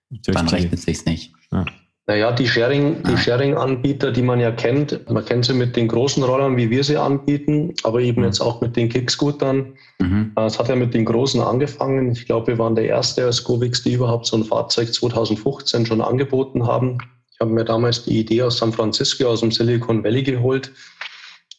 Dann 0.09 0.47
rechnet 0.47 0.73
es 0.73 0.83
sich 0.83 1.05
nicht. 1.05 1.33
Ja. 1.51 1.65
Naja, 2.09 2.31
die 2.31 2.47
Sharing, 2.47 3.03
die 3.03 3.17
Sharing-Anbieter, 3.17 4.13
die 4.13 4.21
man 4.21 4.39
ja 4.39 4.51
kennt, 4.51 5.09
man 5.11 5.25
kennt 5.25 5.43
sie 5.43 5.53
mit 5.53 5.75
den 5.75 5.89
großen 5.89 6.23
Rollern, 6.23 6.55
wie 6.55 6.69
wir 6.69 6.81
sie 6.81 6.95
anbieten, 6.95 7.73
aber 7.83 7.99
eben 7.99 8.21
mhm. 8.21 8.27
jetzt 8.27 8.39
auch 8.39 8.61
mit 8.61 8.77
den 8.77 8.87
Kickscootern. 8.87 9.73
Mhm. 9.99 10.31
Äh, 10.37 10.45
es 10.45 10.57
hat 10.57 10.69
ja 10.69 10.77
mit 10.77 10.93
den 10.93 11.03
großen 11.03 11.41
angefangen. 11.41 12.13
Ich 12.13 12.25
glaube, 12.25 12.47
wir 12.47 12.59
waren 12.59 12.75
der 12.75 12.85
erste 12.85 13.25
als 13.25 13.43
Govix, 13.43 13.83
die 13.83 13.91
überhaupt 13.91 14.25
so 14.25 14.37
ein 14.37 14.45
Fahrzeug 14.45 14.93
2015 14.93 15.85
schon 15.85 15.99
angeboten 15.99 16.65
haben. 16.65 16.97
Ich 17.33 17.41
habe 17.41 17.51
mir 17.51 17.65
damals 17.65 18.05
die 18.05 18.19
Idee 18.19 18.43
aus 18.43 18.57
San 18.57 18.71
Francisco, 18.71 19.27
aus 19.27 19.41
dem 19.41 19.51
Silicon 19.51 20.01
Valley 20.01 20.23
geholt. 20.23 20.71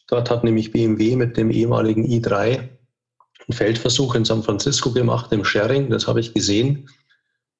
Dort 0.07 0.31
hat 0.31 0.43
nämlich 0.43 0.71
BMW 0.71 1.15
mit 1.15 1.37
dem 1.37 1.51
ehemaligen 1.51 2.07
i3 2.07 2.57
einen 2.57 3.55
Feldversuch 3.55 4.15
in 4.15 4.25
San 4.25 4.41
Francisco 4.41 4.91
gemacht 4.91 5.31
im 5.31 5.45
Sharing, 5.45 5.91
das 5.91 6.07
habe 6.07 6.19
ich 6.19 6.33
gesehen. 6.33 6.89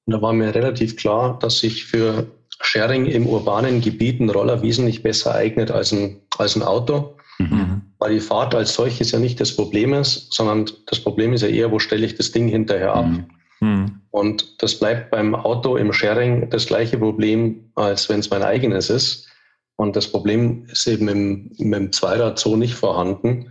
Und 0.06 0.14
da 0.14 0.22
war 0.22 0.32
mir 0.32 0.54
relativ 0.54 0.96
klar, 0.96 1.38
dass 1.38 1.58
sich 1.58 1.84
für 1.84 2.26
Sharing 2.62 3.06
im 3.06 3.26
urbanen 3.26 3.80
Gebiet 3.80 4.20
ein 4.20 4.30
Roller 4.30 4.62
wesentlich 4.62 5.02
besser 5.02 5.34
eignet 5.34 5.70
als 5.70 5.92
ein, 5.92 6.20
als 6.38 6.56
ein 6.56 6.62
Auto. 6.62 7.16
Mhm. 7.38 7.82
Weil 7.98 8.14
die 8.14 8.20
Fahrt 8.20 8.54
als 8.54 8.74
solches 8.74 9.12
ja 9.12 9.18
nicht 9.18 9.40
das 9.40 9.54
Problem 9.54 9.94
ist, 9.94 10.32
sondern 10.32 10.70
das 10.86 11.00
Problem 11.00 11.32
ist 11.32 11.42
ja 11.42 11.48
eher, 11.48 11.70
wo 11.70 11.78
stelle 11.78 12.06
ich 12.06 12.14
das 12.14 12.32
Ding 12.32 12.48
hinterher 12.48 12.94
ab. 12.94 13.06
Mhm. 13.06 13.26
Mhm. 13.60 14.00
Und 14.10 14.62
das 14.62 14.78
bleibt 14.78 15.10
beim 15.10 15.34
Auto 15.34 15.76
im 15.76 15.92
Sharing 15.92 16.50
das 16.50 16.66
gleiche 16.66 16.98
Problem, 16.98 17.70
als 17.74 18.08
wenn 18.08 18.20
es 18.20 18.30
mein 18.30 18.42
eigenes 18.42 18.90
ist. 18.90 19.28
Und 19.76 19.96
das 19.96 20.08
Problem 20.08 20.66
ist 20.70 20.86
eben 20.86 21.08
im, 21.08 21.52
im 21.58 21.92
Zweirad 21.92 22.38
so 22.38 22.56
nicht 22.56 22.74
vorhanden. 22.74 23.50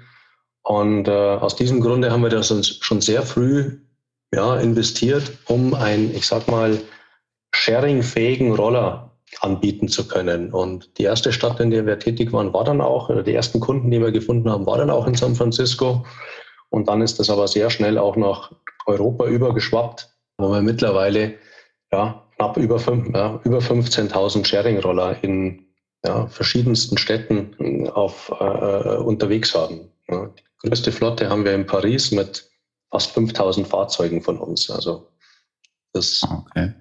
Und 0.63 1.07
äh, 1.07 1.11
aus 1.11 1.55
diesem 1.55 1.79
Grunde 1.79 2.11
haben 2.11 2.21
wir 2.21 2.29
das 2.29 2.53
schon 2.81 3.01
sehr 3.01 3.23
früh 3.23 3.79
ja, 4.33 4.57
investiert, 4.57 5.31
um 5.47 5.73
ein, 5.73 6.13
ich 6.13 6.27
sag 6.27 6.47
mal, 6.47 6.79
sharing-fähigen 7.53 8.53
Roller 8.53 9.11
anbieten 9.41 9.87
zu 9.87 10.07
können. 10.07 10.51
Und 10.51 10.97
die 10.97 11.03
erste 11.03 11.31
Stadt, 11.31 11.59
in 11.59 11.71
der 11.71 11.85
wir 11.85 11.99
tätig 11.99 12.31
waren, 12.33 12.53
war 12.53 12.63
dann 12.63 12.81
auch, 12.81 13.09
oder 13.09 13.23
die 13.23 13.33
ersten 13.33 13.59
Kunden, 13.59 13.91
die 13.91 14.01
wir 14.01 14.11
gefunden 14.11 14.49
haben, 14.49 14.65
war 14.65 14.77
dann 14.77 14.89
auch 14.89 15.07
in 15.07 15.15
San 15.15 15.35
Francisco. 15.35 16.05
Und 16.69 16.87
dann 16.87 17.01
ist 17.01 17.19
das 17.19 17.29
aber 17.29 17.47
sehr 17.47 17.69
schnell 17.69 17.97
auch 17.97 18.15
nach 18.15 18.51
Europa 18.85 19.25
übergeschwappt, 19.25 20.09
wo 20.37 20.51
wir 20.51 20.61
mittlerweile 20.61 21.35
ja, 21.91 22.23
knapp 22.35 22.57
über, 22.57 22.79
ja, 23.13 23.39
über 23.43 23.59
15.000 23.59 24.45
Sharing-Roller 24.45 25.23
in 25.23 25.65
ja, 26.05 26.27
verschiedensten 26.27 26.97
Städten 26.97 27.89
auf, 27.89 28.31
äh, 28.39 28.43
äh, 28.43 28.97
unterwegs 28.97 29.53
haben. 29.55 29.91
Ja, 30.07 30.27
die 30.27 30.69
größte 30.69 30.91
Flotte 30.91 31.29
haben 31.29 31.45
wir 31.45 31.53
in 31.53 31.65
Paris 31.65 32.11
mit 32.11 32.48
fast 32.91 33.11
5000 33.11 33.67
Fahrzeugen 33.67 34.21
von 34.21 34.37
uns. 34.37 34.69
Also 34.69 35.07
das 35.93 36.23
okay. 36.23 36.73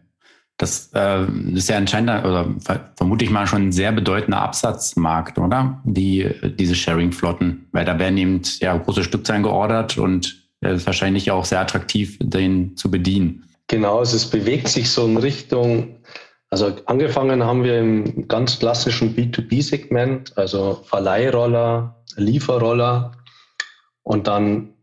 Das 0.59 0.91
äh, 0.93 1.25
ist 1.55 1.69
ja 1.69 1.77
anscheinend, 1.77 2.25
oder 2.25 2.53
vermute 2.97 3.25
ich 3.25 3.31
mal, 3.31 3.47
schon 3.47 3.69
ein 3.69 3.73
sehr 3.73 3.93
bedeutender 3.93 4.41
Absatzmarkt, 4.41 5.39
oder? 5.39 5.81
Die, 5.85 6.29
diese 6.59 6.75
Sharing-Flotten. 6.75 7.69
Weil 7.71 7.85
da 7.85 7.97
werden 8.01 8.19
eben 8.19 8.43
ja, 8.59 8.77
große 8.77 9.05
Stückzahlen 9.05 9.45
geordert 9.45 9.99
und 9.99 10.49
es 10.61 10.81
ist 10.81 10.87
wahrscheinlich 10.87 11.31
auch 11.31 11.45
sehr 11.45 11.61
attraktiv, 11.61 12.19
den 12.21 12.77
zu 12.77 12.91
bedienen. 12.91 13.49
Genau, 13.69 14.03
es 14.03 14.29
bewegt 14.29 14.67
sich 14.67 14.91
so 14.91 15.07
in 15.07 15.17
Richtung, 15.17 16.01
also 16.51 16.75
angefangen 16.87 17.45
haben 17.45 17.63
wir 17.63 17.79
im 17.79 18.27
ganz 18.27 18.59
klassischen 18.59 19.15
B2B-Segment, 19.15 20.37
also 20.37 20.83
Verleihroller, 20.87 22.03
Lieferroller 22.17 23.13
und 24.03 24.27
dann 24.27 24.75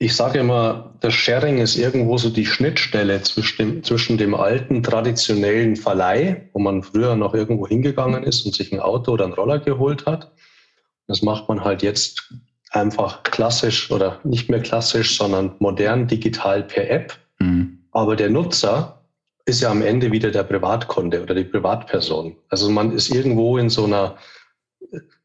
ich 0.00 0.14
sage 0.14 0.38
immer, 0.38 0.94
das 1.00 1.14
Sharing 1.14 1.58
ist 1.58 1.76
irgendwo 1.76 2.18
so 2.18 2.30
die 2.30 2.46
Schnittstelle 2.46 3.20
zwischen 3.22 3.58
dem, 3.58 3.84
zwischen 3.84 4.16
dem 4.16 4.34
alten 4.34 4.82
traditionellen 4.82 5.74
Verleih, 5.74 6.48
wo 6.52 6.60
man 6.60 6.84
früher 6.84 7.16
noch 7.16 7.34
irgendwo 7.34 7.66
hingegangen 7.66 8.22
ist 8.22 8.46
und 8.46 8.54
sich 8.54 8.72
ein 8.72 8.80
Auto 8.80 9.12
oder 9.12 9.24
einen 9.24 9.34
Roller 9.34 9.58
geholt 9.58 10.06
hat. 10.06 10.30
Das 11.08 11.22
macht 11.22 11.48
man 11.48 11.64
halt 11.64 11.82
jetzt 11.82 12.32
einfach 12.70 13.24
klassisch 13.24 13.90
oder 13.90 14.20
nicht 14.22 14.48
mehr 14.48 14.60
klassisch, 14.60 15.16
sondern 15.16 15.56
modern 15.58 16.06
digital 16.06 16.62
per 16.62 16.88
App. 16.88 17.18
Mhm. 17.40 17.78
Aber 17.90 18.14
der 18.14 18.30
Nutzer 18.30 19.02
ist 19.46 19.62
ja 19.62 19.70
am 19.70 19.82
Ende 19.82 20.12
wieder 20.12 20.30
der 20.30 20.44
Privatkunde 20.44 21.22
oder 21.22 21.34
die 21.34 21.44
Privatperson. 21.44 22.36
Also 22.50 22.70
man 22.70 22.92
ist 22.92 23.08
irgendwo 23.08 23.58
in 23.58 23.70
so 23.70 23.86
einer 23.86 24.16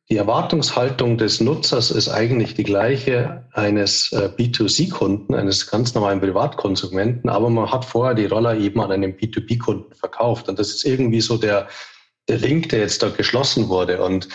die 0.09 0.17
Erwartungshaltung 0.17 1.17
des 1.17 1.39
Nutzers 1.39 1.89
ist 1.89 2.09
eigentlich 2.09 2.55
die 2.55 2.65
gleiche 2.65 3.45
eines 3.53 4.11
äh, 4.11 4.29
B2C-Kunden, 4.37 5.33
eines 5.33 5.69
ganz 5.69 5.93
normalen 5.95 6.19
Privatkonsumenten, 6.19 7.29
aber 7.29 7.49
man 7.49 7.71
hat 7.71 7.85
vorher 7.85 8.13
die 8.13 8.25
Roller 8.25 8.55
eben 8.57 8.81
an 8.81 8.91
einen 8.91 9.15
B2B-Kunden 9.15 9.95
verkauft. 9.95 10.49
Und 10.49 10.59
das 10.59 10.71
ist 10.71 10.85
irgendwie 10.85 11.21
so 11.21 11.37
der, 11.37 11.67
der 12.27 12.37
Link, 12.37 12.69
der 12.69 12.79
jetzt 12.79 13.01
da 13.01 13.09
geschlossen 13.09 13.69
wurde. 13.69 14.03
Und 14.03 14.27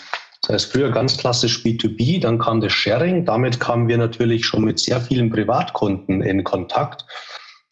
das 0.42 0.54
heißt 0.54 0.72
früher 0.72 0.90
ganz 0.90 1.18
klassisch 1.18 1.62
B2B, 1.62 2.20
dann 2.20 2.38
kam 2.38 2.60
das 2.60 2.72
Sharing. 2.72 3.26
Damit 3.26 3.60
kamen 3.60 3.88
wir 3.88 3.98
natürlich 3.98 4.46
schon 4.46 4.64
mit 4.64 4.78
sehr 4.78 5.00
vielen 5.02 5.30
Privatkunden 5.30 6.22
in 6.22 6.44
Kontakt. 6.44 7.04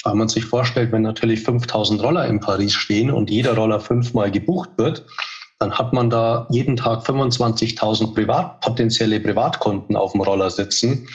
Wenn 0.05 0.19
man 0.19 0.29
sich 0.29 0.45
vorstellt, 0.45 0.93
wenn 0.93 1.03
natürlich 1.03 1.41
5000 1.41 2.03
Roller 2.03 2.27
in 2.27 2.41
Paris 2.41 2.75
stehen 2.75 3.11
und 3.11 3.31
jeder 3.31 3.57
Roller 3.57 3.81
fünfmal 3.81 4.31
gebucht 4.31 4.71
wird, 4.77 5.07
dann 5.59 5.73
hat 5.73 5.93
man 5.93 6.11
da 6.11 6.47
jeden 6.51 6.77
Tag 6.77 7.05
25.000 7.07 8.15
Privat, 8.15 8.61
potenzielle 8.61 9.21
Privatkunden 9.21 9.97
auf 9.97 10.13
dem 10.13 10.21
Roller 10.21 10.51
sitzen. 10.51 11.09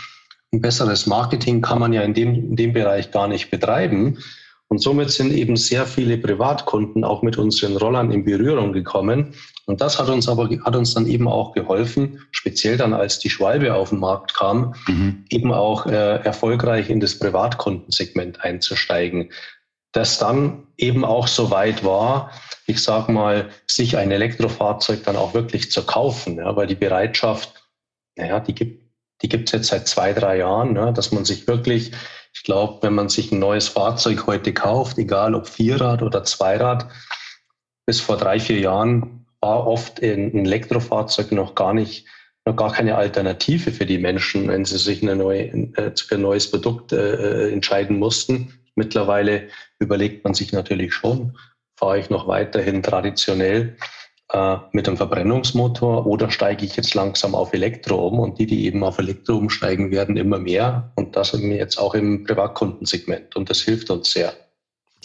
Ein 0.51 0.62
besseres 0.62 1.05
Marketing 1.05 1.62
kann 1.62 1.79
man 1.79 1.93
ja 1.93 2.01
in 2.01 2.13
dem, 2.13 2.33
in 2.33 2.55
dem 2.55 2.74
Bereich 2.74 3.12
gar 3.12 3.27
nicht 3.27 3.51
betreiben. 3.51 4.17
Und 4.67 4.79
somit 4.81 5.12
sind 5.12 5.33
eben 5.33 5.57
sehr 5.57 5.86
viele 5.86 6.17
Privatkunden 6.17 7.03
auch 7.03 7.21
mit 7.21 7.38
unseren 7.38 7.75
Rollern 7.75 8.10
in 8.10 8.24
Berührung 8.24 8.71
gekommen. 8.71 9.33
Und 9.65 9.81
das 9.81 10.00
hat 10.00 10.10
uns 10.10 10.29
aber, 10.29 10.50
hat 10.63 10.75
uns 10.75 10.93
dann 10.93 11.07
eben 11.07 11.27
auch 11.27 11.51
geholfen, 11.51 12.21
speziell 12.31 12.77
dann 12.77 12.93
als 12.93 13.19
die 13.19 13.29
Schwalbe 13.29 13.74
auf 13.75 13.89
den 13.89 14.00
Markt 14.00 14.33
kam, 14.33 14.74
mhm. 14.88 15.25
eben 15.29 15.51
auch 15.51 15.86
äh, 15.86 16.24
erfolgreich 16.24 16.89
in 16.89 17.01
das 17.01 17.19
Privatkundensegment 17.19 18.41
einzusteigen 18.43 19.29
das 19.91 20.17
dann 20.17 20.67
eben 20.77 21.03
auch 21.03 21.27
so 21.27 21.51
weit 21.51 21.83
war, 21.83 22.31
ich 22.65 22.81
sage 22.81 23.12
mal, 23.12 23.50
sich 23.67 23.98
ein 23.98 24.12
Elektrofahrzeug 24.12 25.03
dann 25.03 25.17
auch 25.17 25.33
wirklich 25.33 25.71
zu 25.71 25.86
kaufen, 25.86 26.38
ja, 26.38 26.55
weil 26.55 26.67
die 26.67 26.75
Bereitschaft, 26.75 27.67
naja, 28.15 28.39
die 28.39 28.55
gibt 28.55 28.81
die 29.21 29.29
gibt's 29.29 29.51
jetzt 29.51 29.67
seit 29.67 29.88
zwei, 29.88 30.13
drei 30.13 30.38
Jahren, 30.38 30.74
ne, 30.74 30.93
dass 30.93 31.12
man 31.12 31.25
sich 31.25 31.48
wirklich, 31.48 31.91
ich 32.33 32.43
glaube, 32.43 32.79
wenn 32.81 32.93
man 32.93 33.10
sich 33.10 33.31
ein 33.31 33.39
neues 33.39 33.67
Fahrzeug 33.67 34.25
heute 34.27 34.53
kauft, 34.53 34.98
egal 34.98 35.36
ob 35.36 35.48
Vierrad 35.48 36.01
oder 36.01 36.24
Zweirad, 36.24 36.88
bis 37.86 38.00
vor 38.00 38.17
drei, 38.17 38.39
vier 38.39 38.60
Jahren 38.60 39.25
war 39.39 39.67
oft 39.67 40.01
ein 40.01 40.45
Elektrofahrzeug 40.45 41.31
noch 41.31 41.55
gar 41.55 41.74
nicht, 41.74 42.05
noch 42.45 42.55
gar 42.55 42.71
keine 42.71 42.95
Alternative 42.95 43.71
für 43.71 43.86
die 43.86 43.98
Menschen, 43.98 44.48
wenn 44.48 44.65
sie 44.65 44.77
sich 44.77 45.01
eine 45.01 45.15
neue, 45.15 45.48
äh, 45.75 45.91
für 45.95 46.15
ein 46.15 46.21
neues 46.21 46.50
Produkt 46.50 46.91
äh, 46.91 47.50
äh 47.50 47.53
entscheiden 47.53 48.00
mussten. 48.00 48.53
Mittlerweile 48.75 49.50
überlegt 49.80 50.24
man 50.24 50.34
sich 50.34 50.54
natürlich 50.54 50.94
schon, 50.94 51.38
fahre 51.75 52.00
ich 52.00 52.10
noch 52.10 52.28
weiterhin 52.28 52.84
traditionell 52.84 53.75
äh, 54.32 54.58
mit 54.72 54.88
einem 54.88 54.98
Verbrennungsmotor 54.98 56.06
oder 56.06 56.32
steige 56.32 56.66
ich 56.66 56.75
jetzt 56.75 56.94
langsam 56.94 57.36
auf 57.36 57.54
Elektro 57.54 58.08
um? 58.08 58.20
Und 58.20 58.40
die, 58.40 58.46
die 58.46 58.66
eben 58.66 58.84
auf 58.84 58.98
Elektro 59.00 59.36
umsteigen, 59.36 59.92
werden 59.92 60.16
immer 60.16 60.40
mehr. 60.40 60.92
Und 60.96 61.16
das 61.16 61.34
jetzt 61.34 61.78
auch 61.78 61.94
im 61.94 62.24
Privatkundensegment. 62.24 63.36
Und 63.36 63.50
das 63.50 63.62
hilft 63.62 63.90
uns 63.90 64.12
sehr. 64.12 64.34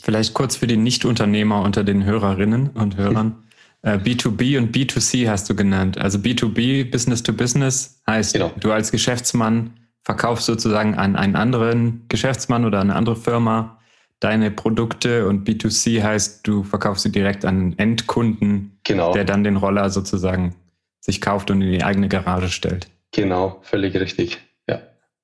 Vielleicht 0.03 0.35
kurz 0.35 0.57
für 0.57 0.67
die 0.67 0.77
Nichtunternehmer 0.77 1.63
unter 1.63 1.83
den 1.83 2.05
Hörerinnen 2.05 2.71
und 2.71 2.97
Hörern. 2.97 3.43
B2B 3.83 4.55
äh, 4.55 4.59
und 4.59 4.75
B2C 4.75 5.29
hast 5.29 5.49
du 5.49 5.55
genannt. 5.55 5.99
Also 5.99 6.19
B2B, 6.19 6.91
Business 6.91 7.23
to 7.23 7.33
Business, 7.33 8.01
heißt, 8.07 8.35
genau. 8.35 8.53
du 8.59 8.73
als 8.73 8.91
Geschäftsmann 8.91 9.73
verkaufst 10.07 10.47
sozusagen 10.47 10.95
an 10.95 11.17
einen 11.17 11.35
anderen 11.35 12.05
Geschäftsmann 12.09 12.65
oder 12.65 12.81
eine 12.81 12.95
andere 12.95 13.17
Firma 13.17 13.81
deine 14.21 14.53
Produkte 14.53 15.27
und 15.27 15.49
B2C 15.49 16.01
heißt, 16.01 16.47
du 16.47 16.63
verkaufst 16.63 17.03
sie 17.03 17.11
direkt 17.11 17.45
an 17.45 17.57
einen 17.57 17.79
Endkunden, 17.81 18.79
genau. 18.85 19.13
der 19.13 19.25
dann 19.25 19.43
den 19.43 19.57
Roller 19.57 19.91
sozusagen 19.91 20.55
sich 21.01 21.21
kauft 21.21 21.51
und 21.51 21.61
in 21.61 21.73
die 21.73 21.83
eigene 21.83 22.09
Garage 22.09 22.51
stellt. 22.51 22.87
Genau, 23.11 23.59
völlig 23.63 23.97
richtig. 23.97 24.39
Ja. 24.69 24.81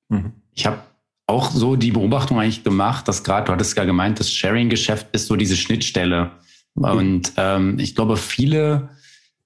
Mhm. 0.09 0.33
Ich 0.53 0.67
habe 0.67 0.79
auch 1.29 1.53
so 1.53 1.77
die 1.77 1.93
Beobachtung 1.93 2.41
eigentlich 2.41 2.65
gemacht, 2.65 3.07
dass 3.07 3.23
gerade, 3.23 3.47
du 3.47 3.53
hattest 3.53 3.79
ja 3.79 3.85
gemeint, 3.85 4.19
das 4.19 4.33
Sharing-Geschäft 4.33 5.07
ist 5.13 5.29
so 5.29 5.37
diese 5.37 5.57
Schnittstelle. 5.57 6.33
Mhm. 6.75 6.85
Und 6.85 7.33
ähm, 7.37 7.79
ich 7.79 7.95
glaube, 7.95 8.17
viele 8.17 8.89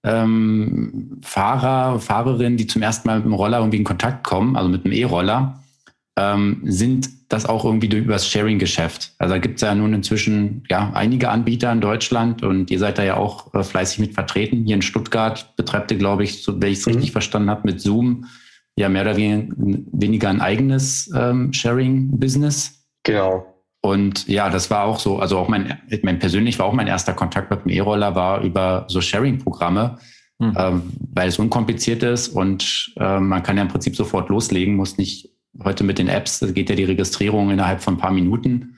ähm, 0.06 1.18
Fahrer, 1.22 1.98
Fahrerinnen, 1.98 2.56
die 2.56 2.66
zum 2.66 2.80
ersten 2.80 3.08
Mal 3.08 3.16
mit 3.16 3.26
dem 3.26 3.34
Roller 3.34 3.58
irgendwie 3.58 3.78
in 3.78 3.84
Kontakt 3.84 4.24
kommen, 4.24 4.56
also 4.56 4.68
mit 4.68 4.84
einem 4.84 4.94
E-Roller, 4.94 5.62
ähm, 6.16 6.60
sind 6.64 7.10
das 7.28 7.44
auch 7.44 7.64
irgendwie 7.64 7.88
über 7.88 8.12
das 8.12 8.28
Sharing-Geschäft. 8.28 9.12
Also 9.18 9.34
da 9.34 9.38
gibt 9.38 9.56
es 9.56 9.62
ja 9.62 9.74
nun 9.74 9.92
inzwischen 9.92 10.62
ja 10.70 10.92
einige 10.94 11.28
Anbieter 11.28 11.72
in 11.72 11.80
Deutschland 11.80 12.44
und 12.44 12.70
ihr 12.70 12.78
seid 12.78 12.98
da 12.98 13.04
ja 13.04 13.16
auch 13.16 13.52
äh, 13.52 13.64
fleißig 13.64 13.98
mit 13.98 14.14
vertreten. 14.14 14.64
Hier 14.64 14.76
in 14.76 14.82
Stuttgart 14.82 15.56
betreibt 15.56 15.90
ihr, 15.90 15.98
glaube 15.98 16.22
ich, 16.22 16.44
so, 16.44 16.60
wenn 16.60 16.70
ich 16.70 16.78
es 16.78 16.86
mhm. 16.86 16.92
richtig 16.92 17.12
verstanden 17.12 17.50
habe, 17.50 17.62
mit 17.64 17.80
Zoom 17.80 18.26
ja 18.78 18.88
mehr 18.88 19.02
oder 19.02 19.16
weniger 19.16 20.28
ein 20.28 20.40
eigenes 20.40 21.10
ähm, 21.16 21.52
Sharing-Business. 21.52 22.84
Genau. 23.02 23.55
Und 23.86 24.26
ja, 24.26 24.50
das 24.50 24.68
war 24.68 24.84
auch 24.84 24.98
so, 24.98 25.20
also 25.20 25.38
auch 25.38 25.46
mein, 25.46 25.78
mein 26.02 26.18
persönlich 26.18 26.58
war 26.58 26.66
auch 26.66 26.72
mein 26.72 26.88
erster 26.88 27.12
Kontakt 27.12 27.50
mit 27.50 27.64
dem 27.64 27.70
E-Roller 27.70 28.16
war 28.16 28.40
über 28.42 28.84
so 28.88 29.00
Sharing-Programme, 29.00 29.98
mhm. 30.40 30.54
ähm, 30.58 30.82
weil 31.14 31.28
es 31.28 31.38
unkompliziert 31.38 32.02
ist 32.02 32.28
und 32.28 32.92
äh, 32.96 33.20
man 33.20 33.44
kann 33.44 33.56
ja 33.56 33.62
im 33.62 33.68
Prinzip 33.68 33.94
sofort 33.94 34.28
loslegen, 34.28 34.74
muss 34.74 34.98
nicht 34.98 35.30
heute 35.62 35.84
mit 35.84 35.98
den 35.98 36.08
Apps, 36.08 36.40
da 36.40 36.50
geht 36.50 36.68
ja 36.68 36.74
die 36.74 36.84
Registrierung 36.84 37.50
innerhalb 37.50 37.80
von 37.80 37.94
ein 37.94 37.98
paar 37.98 38.10
Minuten. 38.10 38.76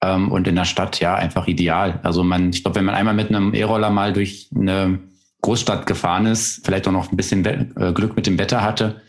Ähm, 0.00 0.30
und 0.30 0.46
in 0.46 0.54
der 0.54 0.66
Stadt 0.66 1.00
ja 1.00 1.16
einfach 1.16 1.48
ideal. 1.48 1.98
Also 2.04 2.22
man, 2.22 2.50
ich 2.50 2.62
glaube, 2.62 2.76
wenn 2.76 2.84
man 2.84 2.94
einmal 2.94 3.14
mit 3.14 3.28
einem 3.28 3.54
E-Roller 3.54 3.90
mal 3.90 4.12
durch 4.12 4.50
eine 4.54 5.00
Großstadt 5.40 5.86
gefahren 5.86 6.26
ist, 6.26 6.64
vielleicht 6.64 6.86
auch 6.86 6.92
noch 6.92 7.10
ein 7.10 7.16
bisschen 7.16 7.44
äh, 7.44 7.92
Glück 7.92 8.14
mit 8.14 8.28
dem 8.28 8.38
Wetter 8.38 8.62
hatte, 8.62 9.02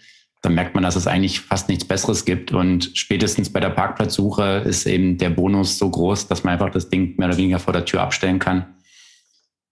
dann 0.44 0.56
merkt 0.56 0.76
man, 0.76 0.84
dass 0.84 0.98
es 0.98 1.08
eigentlich 1.08 1.40
fast 1.40 1.70
nichts 1.70 1.86
Besseres 1.86 2.26
gibt. 2.26 2.52
Und 2.52 2.92
spätestens 2.96 3.52
bei 3.52 3.62
der 3.62 3.70
Parkplatzsuche 3.70 4.64
ist 4.66 4.86
eben 4.86 5.18
der 5.18 5.30
Bonus 5.30 5.78
so 5.78 5.90
groß, 5.90 6.28
dass 6.28 6.44
man 6.44 6.54
einfach 6.54 6.70
das 6.70 6.90
Ding 6.90 7.18
mehr 7.18 7.30
oder 7.30 7.38
weniger 7.38 7.60
vor 7.60 7.72
der 7.72 7.86
Tür 7.86 8.02
abstellen 8.02 8.40
kann. 8.40 8.66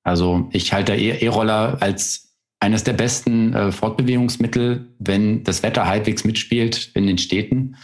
Also 0.03 0.49
ich 0.53 0.71
halte 0.71 0.95
E-Roller 0.95 1.77
als 1.81 2.37
eines 2.61 2.85
der 2.85 2.93
besten 2.93 3.53
äh, 3.53 3.71
Fortbewegungsmittel, 3.73 4.93
wenn 4.97 5.43
das 5.43 5.61
Wetter 5.61 5.87
halbwegs 5.87 6.23
mitspielt 6.23 6.91
in 6.93 7.05
den 7.05 7.17
Städten. 7.17 7.75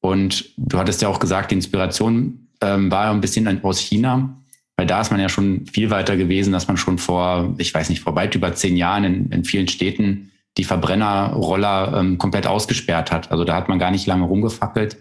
Und 0.00 0.54
du 0.56 0.78
hattest 0.78 1.02
ja 1.02 1.08
auch 1.08 1.20
gesagt, 1.20 1.50
die 1.50 1.56
Inspiration 1.56 2.48
ähm, 2.62 2.90
war 2.90 3.10
ein 3.10 3.20
bisschen 3.20 3.62
aus 3.62 3.78
China, 3.78 4.42
weil 4.76 4.86
da 4.86 5.02
ist 5.02 5.10
man 5.10 5.20
ja 5.20 5.28
schon 5.28 5.66
viel 5.66 5.90
weiter 5.90 6.16
gewesen, 6.16 6.52
dass 6.52 6.66
man 6.66 6.78
schon 6.78 6.96
vor, 6.96 7.54
ich 7.58 7.74
weiß 7.74 7.90
nicht, 7.90 8.00
vor 8.00 8.16
weit 8.16 8.34
über 8.34 8.54
zehn 8.54 8.76
Jahren 8.76 9.04
in, 9.04 9.30
in 9.30 9.44
vielen 9.44 9.68
Städten 9.68 10.31
die 10.58 10.64
Verbrennerroller 10.64 11.94
ähm, 11.98 12.18
komplett 12.18 12.46
ausgesperrt 12.46 13.10
hat. 13.10 13.30
Also 13.30 13.44
da 13.44 13.54
hat 13.54 13.68
man 13.68 13.78
gar 13.78 13.90
nicht 13.90 14.06
lange 14.06 14.24
rumgefackelt, 14.24 14.96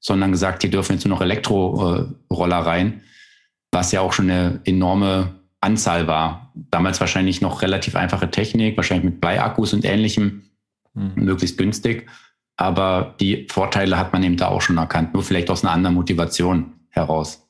sondern 0.00 0.32
gesagt, 0.32 0.62
hier 0.62 0.70
dürfen 0.70 0.94
jetzt 0.94 1.04
nur 1.04 1.16
noch 1.16 1.22
Elektroroller 1.22 2.58
rein, 2.58 3.02
was 3.70 3.92
ja 3.92 4.00
auch 4.00 4.12
schon 4.12 4.30
eine 4.30 4.60
enorme 4.64 5.34
Anzahl 5.60 6.06
war. 6.06 6.52
Damals 6.54 7.00
wahrscheinlich 7.00 7.40
noch 7.40 7.62
relativ 7.62 7.96
einfache 7.96 8.30
Technik, 8.30 8.76
wahrscheinlich 8.76 9.04
mit 9.04 9.20
Bleiakkus 9.20 9.72
und 9.72 9.84
ähnlichem, 9.84 10.44
mhm. 10.94 11.12
möglichst 11.16 11.58
günstig. 11.58 12.06
Aber 12.56 13.14
die 13.20 13.48
Vorteile 13.50 13.98
hat 13.98 14.12
man 14.12 14.22
eben 14.22 14.36
da 14.36 14.48
auch 14.48 14.60
schon 14.60 14.78
erkannt, 14.78 15.12
nur 15.12 15.22
vielleicht 15.22 15.50
aus 15.50 15.64
einer 15.64 15.72
anderen 15.72 15.96
Motivation 15.96 16.72
heraus. 16.90 17.42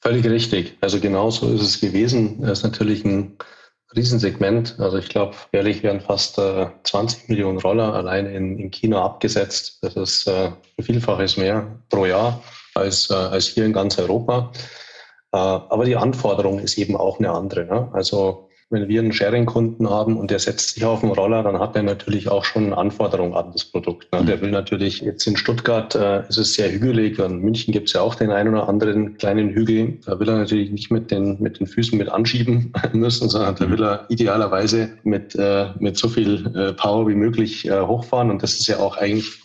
Völlig 0.00 0.24
richtig. 0.24 0.76
Also 0.80 1.00
genauso 1.00 1.52
ist 1.52 1.62
es 1.62 1.80
gewesen. 1.80 2.42
Es 2.44 2.58
ist 2.58 2.64
natürlich 2.64 3.04
ein 3.04 3.36
Riesensegment. 3.98 4.76
Also 4.78 4.96
ich 4.98 5.08
glaube, 5.08 5.34
jährlich 5.52 5.82
werden 5.82 6.00
fast 6.00 6.38
äh, 6.38 6.66
20 6.84 7.28
Millionen 7.28 7.58
Roller 7.58 7.92
allein 7.94 8.26
in, 8.26 8.58
in 8.58 8.70
China 8.70 9.04
abgesetzt. 9.04 9.78
Das 9.82 9.96
ist 9.96 10.28
äh, 10.28 10.52
ein 10.78 10.84
Vielfaches 10.84 11.36
mehr 11.36 11.66
pro 11.90 12.06
Jahr 12.06 12.40
als, 12.74 13.10
äh, 13.10 13.14
als 13.14 13.46
hier 13.46 13.66
in 13.66 13.72
ganz 13.72 13.98
Europa. 13.98 14.52
Äh, 15.32 15.36
aber 15.36 15.84
die 15.84 15.96
Anforderung 15.96 16.60
ist 16.60 16.78
eben 16.78 16.96
auch 16.96 17.18
eine 17.18 17.30
andere. 17.30 17.64
Ne? 17.64 17.88
Also 17.92 18.47
wenn 18.70 18.86
wir 18.86 19.00
einen 19.00 19.12
Sharing-Kunden 19.12 19.88
haben 19.88 20.18
und 20.18 20.30
der 20.30 20.38
setzt 20.38 20.74
sich 20.74 20.84
auf 20.84 21.00
den 21.00 21.10
Roller, 21.10 21.42
dann 21.42 21.58
hat 21.58 21.74
er 21.74 21.82
natürlich 21.82 22.28
auch 22.28 22.44
schon 22.44 22.74
Anforderungen 22.74 23.34
an 23.34 23.50
das 23.52 23.64
Produkt. 23.64 24.12
Ne? 24.12 24.24
Der 24.26 24.42
will 24.42 24.50
natürlich, 24.50 25.00
jetzt 25.00 25.26
in 25.26 25.38
Stuttgart 25.38 25.94
äh, 25.94 26.28
ist 26.28 26.36
es 26.36 26.52
sehr 26.52 26.70
hügelig, 26.70 27.18
und 27.18 27.30
in 27.30 27.38
München 27.38 27.72
gibt 27.72 27.88
es 27.88 27.94
ja 27.94 28.02
auch 28.02 28.14
den 28.14 28.30
einen 28.30 28.54
oder 28.54 28.68
anderen 28.68 29.16
kleinen 29.16 29.50
Hügel. 29.50 29.98
Da 30.04 30.20
will 30.20 30.28
er 30.28 30.36
natürlich 30.36 30.70
nicht 30.70 30.90
mit 30.90 31.10
den, 31.10 31.40
mit 31.40 31.60
den 31.60 31.66
Füßen 31.66 31.96
mit 31.96 32.10
anschieben 32.10 32.72
müssen, 32.92 33.30
sondern 33.30 33.54
da 33.56 33.70
will 33.70 33.82
er 33.82 34.04
idealerweise 34.10 34.90
mit, 35.02 35.34
äh, 35.36 35.68
mit 35.78 35.96
so 35.96 36.08
viel 36.08 36.46
äh, 36.54 36.74
Power 36.74 37.08
wie 37.08 37.14
möglich 37.14 37.66
äh, 37.66 37.80
hochfahren. 37.80 38.30
Und 38.30 38.42
das 38.42 38.58
ist 38.58 38.66
ja 38.66 38.78
auch 38.80 38.98
eigentlich 38.98 39.40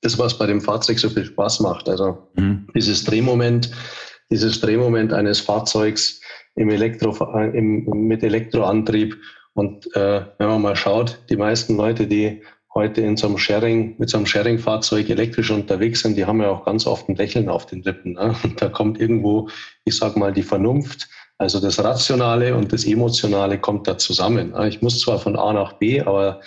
das, 0.00 0.16
was 0.16 0.38
bei 0.38 0.46
dem 0.46 0.60
Fahrzeug 0.60 1.00
so 1.00 1.10
viel 1.10 1.24
Spaß 1.24 1.58
macht. 1.60 1.88
Also 1.88 2.18
mhm. 2.34 2.68
dieses 2.74 3.04
Drehmoment, 3.04 3.70
dieses 4.30 4.60
Drehmoment 4.60 5.12
eines 5.12 5.40
Fahrzeugs, 5.40 6.19
im 6.56 6.70
Elektro, 6.70 7.12
im, 7.52 7.84
mit 7.84 8.22
Elektroantrieb. 8.22 9.16
Und 9.54 9.94
äh, 9.96 10.22
wenn 10.38 10.48
man 10.48 10.62
mal 10.62 10.76
schaut, 10.76 11.18
die 11.30 11.36
meisten 11.36 11.76
Leute, 11.76 12.06
die 12.06 12.42
heute 12.74 13.00
in 13.00 13.16
so 13.16 13.26
einem 13.26 13.38
Sharing, 13.38 13.96
mit 13.98 14.10
so 14.10 14.16
einem 14.16 14.26
Sharing-Fahrzeug 14.26 15.10
elektrisch 15.10 15.50
unterwegs 15.50 16.00
sind, 16.00 16.16
die 16.16 16.24
haben 16.24 16.40
ja 16.40 16.50
auch 16.50 16.64
ganz 16.64 16.86
oft 16.86 17.08
ein 17.08 17.16
Lächeln 17.16 17.48
auf 17.48 17.66
den 17.66 17.82
Lippen. 17.82 18.12
Ne? 18.12 18.34
Und 18.44 18.62
da 18.62 18.68
kommt 18.68 19.00
irgendwo, 19.00 19.48
ich 19.84 19.96
sag 19.96 20.16
mal, 20.16 20.32
die 20.32 20.42
Vernunft, 20.42 21.08
also 21.38 21.58
das 21.58 21.82
Rationale 21.82 22.54
und 22.54 22.72
das 22.72 22.84
Emotionale 22.84 23.58
kommt 23.58 23.88
da 23.88 23.98
zusammen. 23.98 24.54
Ich 24.68 24.82
muss 24.82 25.00
zwar 25.00 25.18
von 25.18 25.36
A 25.36 25.52
nach 25.52 25.74
B, 25.74 26.00
aber 26.00 26.40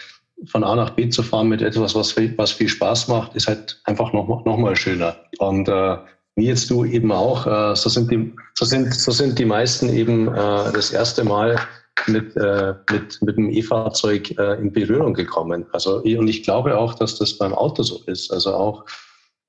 von 0.45 0.63
A 0.63 0.75
nach 0.75 0.91
B 0.91 1.09
zu 1.09 1.23
fahren 1.23 1.49
mit 1.49 1.61
etwas, 1.61 1.95
was, 1.95 2.15
was 2.15 2.51
viel 2.51 2.69
Spaß 2.69 3.07
macht, 3.07 3.35
ist 3.35 3.47
halt 3.47 3.81
einfach 3.85 4.13
noch, 4.13 4.45
noch 4.45 4.57
mal 4.57 4.75
schöner. 4.75 5.15
Und 5.39 5.67
äh, 5.67 5.97
wie 6.35 6.47
jetzt 6.47 6.69
du 6.69 6.85
eben 6.85 7.11
auch, 7.11 7.45
äh, 7.45 7.75
so, 7.75 7.89
sind 7.89 8.11
die, 8.11 8.33
so, 8.55 8.65
sind, 8.65 8.93
so 8.93 9.11
sind 9.11 9.37
die 9.37 9.45
meisten 9.45 9.89
eben 9.89 10.27
äh, 10.27 10.71
das 10.73 10.91
erste 10.91 11.23
Mal 11.23 11.59
mit, 12.07 12.35
äh, 12.35 12.73
mit, 12.91 13.21
mit 13.21 13.37
dem 13.37 13.49
E-Fahrzeug 13.49 14.31
äh, 14.37 14.59
in 14.59 14.71
Berührung 14.71 15.13
gekommen. 15.13 15.65
Also, 15.73 15.97
und 15.97 16.27
ich 16.27 16.43
glaube 16.43 16.77
auch, 16.77 16.95
dass 16.95 17.19
das 17.19 17.37
beim 17.37 17.53
Auto 17.53 17.83
so 17.83 18.01
ist. 18.07 18.31
Also 18.31 18.55
auch, 18.55 18.85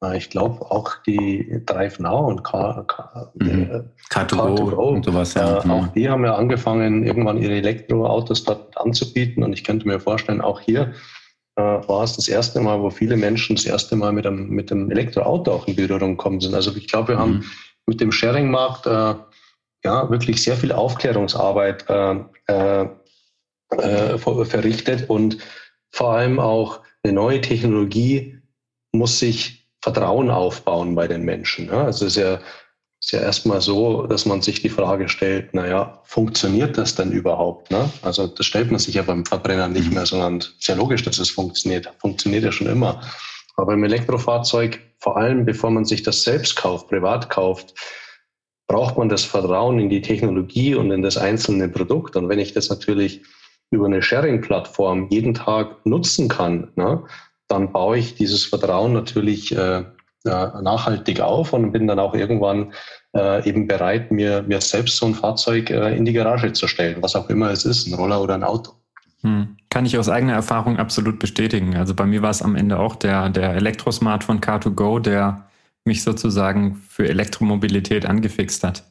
äh, 0.02 0.18
ich 0.18 0.28
glaube 0.28 0.60
auch 0.70 0.94
die 1.06 1.62
Drive 1.64 1.98
Now 1.98 2.26
und 2.26 2.44
Car, 2.44 2.86
Car, 2.86 3.32
mhm. 3.34 3.48
äh, 3.48 3.82
Car2Go 4.12 4.74
und 4.74 5.04
sowas, 5.06 5.34
ja. 5.34 5.64
Äh, 5.64 5.70
auch 5.70 5.88
die 5.88 6.08
haben 6.08 6.24
ja 6.24 6.34
angefangen, 6.34 7.04
irgendwann 7.04 7.38
ihre 7.38 7.54
Elektroautos 7.54 8.44
dort 8.44 8.76
anzubieten. 8.76 9.42
Und 9.42 9.52
ich 9.54 9.64
könnte 9.64 9.88
mir 9.88 10.00
vorstellen, 10.00 10.42
auch 10.42 10.60
hier 10.60 10.92
war 11.56 12.02
es 12.02 12.16
das 12.16 12.28
erste 12.28 12.60
Mal, 12.60 12.80
wo 12.80 12.90
viele 12.90 13.16
Menschen 13.16 13.56
das 13.56 13.64
erste 13.64 13.94
Mal 13.96 14.12
mit 14.12 14.26
einem, 14.26 14.48
mit 14.48 14.72
einem 14.72 14.90
Elektroauto 14.90 15.52
auch 15.52 15.68
in 15.68 15.76
Berührung 15.76 16.16
gekommen 16.16 16.40
sind. 16.40 16.54
Also 16.54 16.74
ich 16.74 16.88
glaube, 16.88 17.08
wir 17.08 17.16
mhm. 17.16 17.20
haben 17.20 17.50
mit 17.86 18.00
dem 18.00 18.10
Sharing-Markt 18.10 18.86
äh, 18.86 19.14
ja 19.84 20.10
wirklich 20.10 20.42
sehr 20.42 20.56
viel 20.56 20.72
Aufklärungsarbeit 20.72 21.88
äh, 21.88 22.16
äh, 22.48 22.88
äh 23.78 24.18
verrichtet 24.18 25.08
und 25.08 25.38
vor 25.90 26.14
allem 26.14 26.40
auch 26.40 26.80
eine 27.02 27.12
neue 27.12 27.40
Technologie 27.40 28.38
muss 28.92 29.18
sich 29.18 29.68
Vertrauen 29.82 30.30
aufbauen 30.30 30.94
bei 30.94 31.06
den 31.06 31.22
Menschen. 31.22 31.66
Ja? 31.66 31.84
Also 31.84 32.06
es 32.06 32.16
ist 32.16 32.22
ja 32.22 32.40
ist 33.04 33.12
ja 33.12 33.20
erstmal 33.20 33.60
so, 33.60 34.06
dass 34.06 34.24
man 34.24 34.40
sich 34.40 34.62
die 34.62 34.70
Frage 34.70 35.10
stellt, 35.10 35.52
naja, 35.52 36.00
funktioniert 36.04 36.78
das 36.78 36.94
denn 36.94 37.12
überhaupt? 37.12 37.70
Ne? 37.70 37.90
Also 38.00 38.26
das 38.26 38.46
stellt 38.46 38.70
man 38.70 38.80
sich 38.80 38.94
ja 38.94 39.02
beim 39.02 39.26
Verbrenner 39.26 39.68
nicht 39.68 39.92
mehr, 39.92 40.06
sondern 40.06 40.38
es 40.38 40.54
ist 40.58 40.68
ja 40.68 40.74
logisch, 40.74 41.02
dass 41.02 41.18
es 41.18 41.28
funktioniert. 41.28 41.92
Funktioniert 41.98 42.44
ja 42.44 42.52
schon 42.52 42.66
immer. 42.66 43.02
Aber 43.56 43.74
im 43.74 43.84
Elektrofahrzeug, 43.84 44.80
vor 44.98 45.18
allem 45.18 45.44
bevor 45.44 45.70
man 45.70 45.84
sich 45.84 46.02
das 46.02 46.22
selbst 46.22 46.56
kauft, 46.56 46.88
privat 46.88 47.28
kauft, 47.28 47.74
braucht 48.66 48.96
man 48.96 49.10
das 49.10 49.22
Vertrauen 49.24 49.78
in 49.78 49.90
die 49.90 50.00
Technologie 50.00 50.74
und 50.74 50.90
in 50.90 51.02
das 51.02 51.18
einzelne 51.18 51.68
Produkt. 51.68 52.16
Und 52.16 52.30
wenn 52.30 52.38
ich 52.38 52.54
das 52.54 52.70
natürlich 52.70 53.22
über 53.70 53.84
eine 53.84 54.00
Sharing-Plattform 54.00 55.08
jeden 55.10 55.34
Tag 55.34 55.84
nutzen 55.84 56.28
kann, 56.28 56.72
ne, 56.76 57.04
dann 57.48 57.70
baue 57.70 57.98
ich 57.98 58.14
dieses 58.14 58.46
Vertrauen 58.46 58.94
natürlich 58.94 59.54
äh, 59.54 59.84
nachhaltig 60.24 61.20
auf 61.20 61.52
und 61.52 61.72
bin 61.72 61.86
dann 61.86 61.98
auch 61.98 62.14
irgendwann 62.14 62.72
äh, 63.14 63.46
eben 63.48 63.66
bereit, 63.66 64.10
mir, 64.10 64.42
mir 64.42 64.60
selbst 64.60 64.96
so 64.96 65.06
ein 65.06 65.14
Fahrzeug 65.14 65.70
äh, 65.70 65.94
in 65.96 66.04
die 66.04 66.12
Garage 66.12 66.52
zu 66.52 66.66
stellen, 66.66 66.96
was 67.00 67.14
auch 67.14 67.28
immer 67.28 67.50
es 67.50 67.64
ist, 67.64 67.86
ein 67.86 67.94
Roller 67.94 68.20
oder 68.22 68.34
ein 68.34 68.42
Auto. 68.42 68.72
Hm. 69.22 69.56
Kann 69.70 69.86
ich 69.86 69.98
aus 69.98 70.08
eigener 70.08 70.34
Erfahrung 70.34 70.78
absolut 70.78 71.18
bestätigen. 71.18 71.76
Also 71.76 71.94
bei 71.94 72.06
mir 72.06 72.22
war 72.22 72.30
es 72.30 72.42
am 72.42 72.56
Ende 72.56 72.78
auch 72.78 72.96
der, 72.96 73.28
der 73.28 73.54
Elektrosmart 73.54 74.24
von 74.24 74.40
Car2Go, 74.40 75.00
der 75.00 75.48
mich 75.84 76.02
sozusagen 76.02 76.76
für 76.88 77.08
Elektromobilität 77.08 78.06
angefixt 78.06 78.64
hat. 78.64 78.84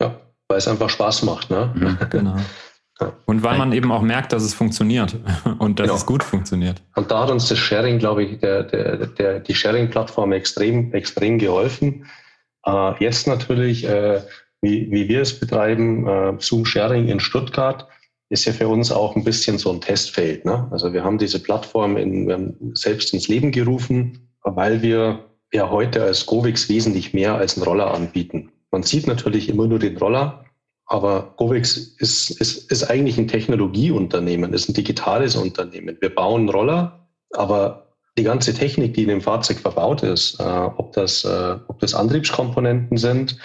Ja, 0.00 0.14
weil 0.48 0.58
es 0.58 0.68
einfach 0.68 0.90
Spaß 0.90 1.22
macht, 1.24 1.50
ne? 1.50 1.72
Mhm, 1.74 1.98
genau. 2.10 2.36
Und 3.26 3.42
weil 3.42 3.58
man 3.58 3.72
eben 3.72 3.92
auch 3.92 4.02
merkt, 4.02 4.32
dass 4.32 4.42
es 4.42 4.54
funktioniert 4.54 5.16
und 5.58 5.78
dass 5.78 5.86
genau. 5.86 5.96
es 5.96 6.06
gut 6.06 6.24
funktioniert. 6.24 6.82
Und 6.96 7.10
da 7.10 7.22
hat 7.22 7.30
uns 7.30 7.48
das 7.48 7.58
Sharing, 7.58 7.98
glaube 7.98 8.24
ich, 8.24 8.38
der, 8.40 8.64
der, 8.64 9.06
der, 9.06 9.40
die 9.40 9.54
Sharing-Plattform 9.54 10.32
extrem, 10.32 10.92
extrem 10.92 11.38
geholfen. 11.38 12.06
Äh, 12.66 12.92
jetzt 13.02 13.26
natürlich, 13.28 13.84
äh, 13.84 14.20
wie, 14.60 14.90
wie 14.90 15.08
wir 15.08 15.22
es 15.22 15.38
betreiben, 15.38 16.06
äh, 16.08 16.34
Zoom 16.38 16.64
Sharing 16.64 17.08
in 17.08 17.20
Stuttgart, 17.20 17.86
ist 18.30 18.44
ja 18.44 18.52
für 18.52 18.68
uns 18.68 18.92
auch 18.92 19.16
ein 19.16 19.24
bisschen 19.24 19.58
so 19.58 19.72
ein 19.72 19.80
Testfeld. 19.80 20.44
Ne? 20.44 20.68
Also 20.70 20.92
wir 20.92 21.04
haben 21.04 21.18
diese 21.18 21.42
Plattform 21.42 21.96
in, 21.96 22.72
selbst 22.74 23.14
ins 23.14 23.28
Leben 23.28 23.52
gerufen, 23.52 24.28
weil 24.42 24.82
wir 24.82 25.24
ja 25.52 25.70
heute 25.70 26.02
als 26.02 26.26
Govix 26.26 26.68
wesentlich 26.68 27.14
mehr 27.14 27.36
als 27.36 27.56
einen 27.56 27.64
Roller 27.64 27.94
anbieten. 27.94 28.50
Man 28.70 28.82
sieht 28.82 29.06
natürlich 29.06 29.48
immer 29.48 29.66
nur 29.66 29.78
den 29.78 29.96
Roller, 29.96 30.44
aber 30.88 31.34
Govix 31.36 31.76
ist, 31.76 32.30
ist, 32.40 32.70
ist 32.70 32.90
eigentlich 32.90 33.18
ein 33.18 33.28
Technologieunternehmen, 33.28 34.54
ist 34.54 34.68
ein 34.68 34.74
digitales 34.74 35.36
Unternehmen. 35.36 35.98
Wir 36.00 36.14
bauen 36.14 36.48
Roller, 36.48 37.06
aber 37.34 37.88
die 38.16 38.24
ganze 38.24 38.54
Technik, 38.54 38.94
die 38.94 39.02
in 39.02 39.10
dem 39.10 39.20
Fahrzeug 39.20 39.58
verbaut 39.60 40.02
ist, 40.02 40.40
äh, 40.40 40.42
ob, 40.42 40.92
das, 40.92 41.24
äh, 41.24 41.56
ob 41.68 41.78
das 41.78 41.94
Antriebskomponenten 41.94 42.96
sind 42.96 43.36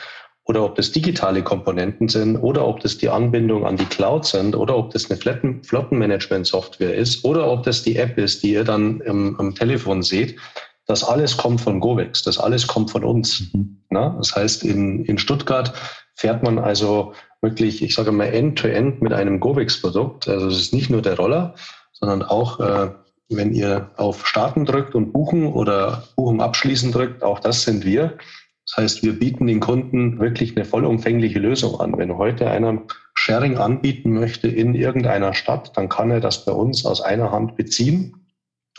oder 0.45 0.63
ob 0.63 0.75
das 0.75 0.91
digitale 0.91 1.43
Komponenten 1.43 2.07
sind 2.07 2.37
oder 2.37 2.65
ob 2.65 2.79
das 2.79 2.97
die 2.97 3.09
Anbindung 3.09 3.65
an 3.65 3.77
die 3.77 3.85
Cloud 3.85 4.25
sind 4.25 4.55
oder 4.55 4.77
ob 4.77 4.91
das 4.91 5.11
eine 5.11 5.19
Flotten 5.19 5.63
Flottenmanagement-Software 5.63 6.95
ist 6.95 7.25
oder 7.25 7.51
ob 7.51 7.63
das 7.63 7.83
die 7.83 7.97
App 7.97 8.17
ist, 8.17 8.41
die 8.43 8.53
ihr 8.53 8.63
dann 8.63 9.01
im, 9.01 9.37
am 9.37 9.53
Telefon 9.53 10.01
seht, 10.01 10.37
das 10.85 11.03
alles 11.03 11.37
kommt 11.37 11.61
von 11.61 11.79
Govix, 11.79 12.23
das 12.23 12.37
alles 12.37 12.67
kommt 12.67 12.91
von 12.91 13.03
uns. 13.03 13.53
Mhm. 13.53 13.83
Na? 13.89 14.15
Das 14.17 14.35
heißt, 14.35 14.63
in, 14.63 15.05
in 15.05 15.17
Stuttgart 15.17 15.73
fährt 16.15 16.43
man 16.43 16.59
also 16.59 17.13
wirklich, 17.41 17.83
ich 17.83 17.93
sage 17.95 18.11
mal, 18.11 18.25
end-to-end 18.25 18.95
-end 18.95 19.03
mit 19.03 19.13
einem 19.13 19.39
Govix-Produkt. 19.39 20.27
Also 20.27 20.47
es 20.47 20.57
ist 20.57 20.73
nicht 20.73 20.89
nur 20.89 21.01
der 21.01 21.17
Roller, 21.17 21.55
sondern 21.91 22.23
auch, 22.23 22.59
äh, 22.59 22.91
wenn 23.29 23.53
ihr 23.53 23.91
auf 23.97 24.27
Starten 24.27 24.65
drückt 24.65 24.95
und 24.95 25.11
Buchen 25.11 25.47
oder 25.47 26.03
Buchung 26.15 26.41
abschließen 26.41 26.91
drückt, 26.91 27.23
auch 27.23 27.39
das 27.39 27.63
sind 27.63 27.85
wir. 27.85 28.17
Das 28.65 28.77
heißt, 28.77 29.03
wir 29.03 29.19
bieten 29.19 29.47
den 29.47 29.59
Kunden 29.59 30.19
wirklich 30.19 30.55
eine 30.55 30.65
vollumfängliche 30.65 31.39
Lösung 31.39 31.79
an. 31.79 31.97
Wenn 31.97 32.17
heute 32.17 32.49
einer 32.49 32.83
Sharing 33.13 33.57
anbieten 33.57 34.13
möchte 34.13 34.47
in 34.47 34.73
irgendeiner 34.73 35.33
Stadt, 35.33 35.75
dann 35.75 35.89
kann 35.89 36.11
er 36.11 36.21
das 36.21 36.45
bei 36.45 36.51
uns 36.51 36.85
aus 36.85 37.01
einer 37.01 37.31
Hand 37.31 37.55
beziehen 37.55 38.15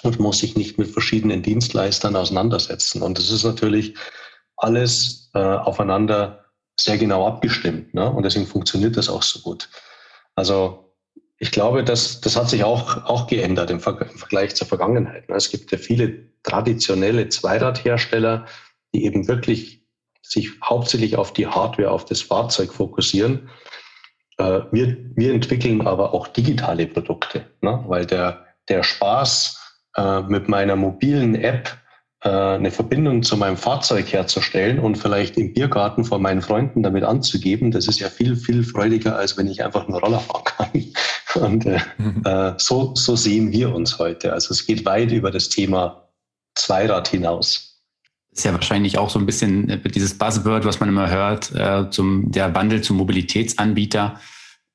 und 0.03 0.21
muss 0.21 0.39
sich 0.39 0.57
nicht 0.57 0.79
mit 0.79 0.89
verschiedenen 0.89 1.43
Dienstleistern 1.43 2.17
auseinandersetzen. 2.17 3.03
Und 3.03 3.19
das 3.19 3.31
ist 3.31 3.45
natürlich 3.45 3.95
alles 4.57 5.31
äh, 5.35 5.39
aufeinander 5.39 6.44
sehr 6.79 6.99
genau 6.99 7.27
abgestimmt. 7.27 7.95
Ne? 7.95 8.11
Und 8.11 8.25
deswegen 8.25 8.47
funktioniert 8.47 8.97
das 8.97 9.09
auch 9.09 9.23
so 9.23 9.41
gut. 9.41 9.69
Also 10.35 10.95
ich 11.39 11.51
glaube, 11.51 11.85
das, 11.85 12.21
das 12.21 12.37
hat 12.37 12.49
sich 12.49 12.65
auch, 12.65 13.05
auch 13.05 13.27
geändert 13.27 13.71
im, 13.71 13.81
Ver 13.81 14.01
im 14.01 14.19
Vergleich 14.19 14.55
zur 14.55 14.67
Vergangenheit. 14.67 15.29
Ne? 15.29 15.37
Es 15.37 15.51
gibt 15.51 15.71
ja 15.73 15.79
viele 15.79 16.33
traditionelle 16.43 17.29
Zweiradhersteller, 17.29 18.47
die 18.95 19.05
eben 19.05 19.29
wirklich 19.29 19.85
sich 20.23 20.53
hauptsächlich 20.63 21.17
auf 21.17 21.33
die 21.33 21.47
Hardware, 21.47 21.91
auf 21.91 22.05
das 22.07 22.23
Fahrzeug 22.23 22.73
fokussieren. 22.73 23.51
Äh, 24.39 24.61
wir, 24.73 24.97
wir 25.17 25.35
entwickeln 25.35 25.87
aber 25.87 26.15
auch 26.15 26.29
digitale 26.29 26.87
Produkte, 26.87 27.51
ne? 27.61 27.85
weil 27.87 28.07
der, 28.07 28.47
der 28.69 28.83
Spaß 28.83 29.61
äh, 29.97 30.23
mit 30.23 30.49
meiner 30.49 30.77
mobilen 30.77 31.35
App 31.35 31.77
eine 32.29 32.71
Verbindung 32.71 33.23
zu 33.23 33.37
meinem 33.37 33.57
Fahrzeug 33.57 34.13
herzustellen 34.13 34.79
und 34.79 34.97
vielleicht 34.97 35.37
im 35.37 35.53
Biergarten 35.53 36.05
vor 36.05 36.19
meinen 36.19 36.41
Freunden 36.41 36.83
damit 36.83 37.05
anzugeben, 37.05 37.71
das 37.71 37.87
ist 37.87 38.01
ja 38.01 38.09
viel, 38.09 38.37
viel 38.37 38.65
freudiger, 38.65 39.17
als 39.17 39.37
wenn 39.37 39.47
ich 39.47 39.63
einfach 39.63 39.89
nur 39.89 40.01
Roller 40.01 40.21
fahren 40.21 40.45
kann. 40.45 40.71
Und 41.35 41.67
äh, 41.67 41.81
mhm. 41.99 42.23
äh, 42.25 42.53
so, 42.59 42.95
so 42.95 43.17
sehen 43.17 43.51
wir 43.51 43.75
uns 43.75 43.99
heute. 43.99 44.33
Also 44.33 44.53
es 44.53 44.67
geht 44.67 44.85
weit 44.87 45.11
über 45.11 45.33
das 45.33 45.49
Thema 45.49 46.09
Zweirad 46.55 47.09
hinaus. 47.09 47.83
ist 48.31 48.45
ja 48.45 48.53
wahrscheinlich 48.53 48.99
auch 48.99 49.11
so 49.11 49.19
ein 49.19 49.27
bisschen 49.27 49.69
äh, 49.69 49.81
dieses 49.81 50.17
Buzzword, 50.17 50.65
was 50.65 50.79
man 50.81 50.89
immer 50.89 51.11
hört, 51.11 51.53
äh, 51.55 51.91
zum 51.91 52.31
der 52.31 52.55
Wandel 52.55 52.83
zum 52.83 52.97
Mobilitätsanbieter, 52.99 54.21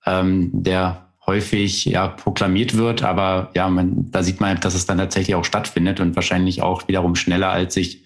ähm, 0.05 0.49
der 0.53 1.08
häufig 1.29 1.85
ja 1.85 2.07
proklamiert 2.07 2.75
wird, 2.75 3.03
aber 3.03 3.51
ja, 3.55 3.69
man, 3.69 4.09
da 4.09 4.23
sieht 4.23 4.41
man, 4.41 4.59
dass 4.59 4.73
es 4.73 4.87
dann 4.87 4.97
tatsächlich 4.97 5.35
auch 5.35 5.45
stattfindet 5.45 5.99
und 5.99 6.15
wahrscheinlich 6.15 6.63
auch 6.63 6.87
wiederum 6.87 7.15
schneller, 7.15 7.51
als 7.51 7.75
sich 7.75 8.03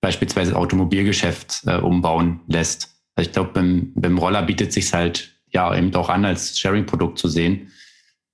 beispielsweise 0.00 0.50
das 0.50 0.58
Automobilgeschäft 0.58 1.62
äh, 1.66 1.76
umbauen 1.76 2.40
lässt. 2.48 2.90
Also 3.14 3.28
ich 3.28 3.32
glaube, 3.32 3.50
beim, 3.54 3.92
beim 3.94 4.18
Roller 4.18 4.42
bietet 4.42 4.72
sich 4.72 4.92
halt 4.92 5.36
ja 5.52 5.72
eben 5.74 5.94
auch 5.94 6.08
an, 6.08 6.24
als 6.24 6.58
Sharing-Produkt 6.58 7.16
zu 7.16 7.28
sehen 7.28 7.70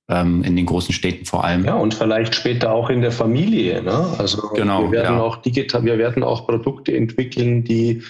ähm, 0.09 0.43
in 0.43 0.57
den 0.57 0.65
großen 0.65 0.95
Städten 0.95 1.27
vor 1.27 1.45
allem. 1.45 1.67
Ja, 1.67 1.75
und 1.75 1.93
vielleicht 1.93 2.35
später 2.35 2.73
auch 2.73 2.89
in 2.89 3.03
der 3.03 3.13
Familie. 3.13 3.83
Ne? 3.83 4.15
Also 4.17 4.49
genau, 4.55 4.85
wir 4.85 5.03
werden 5.03 5.17
ja. 5.17 5.23
auch 5.23 5.37
digital, 5.37 5.85
wir 5.85 5.99
werden 5.99 6.23
auch 6.23 6.47
Produkte 6.47 6.97
entwickeln, 6.97 7.63
die 7.63 8.03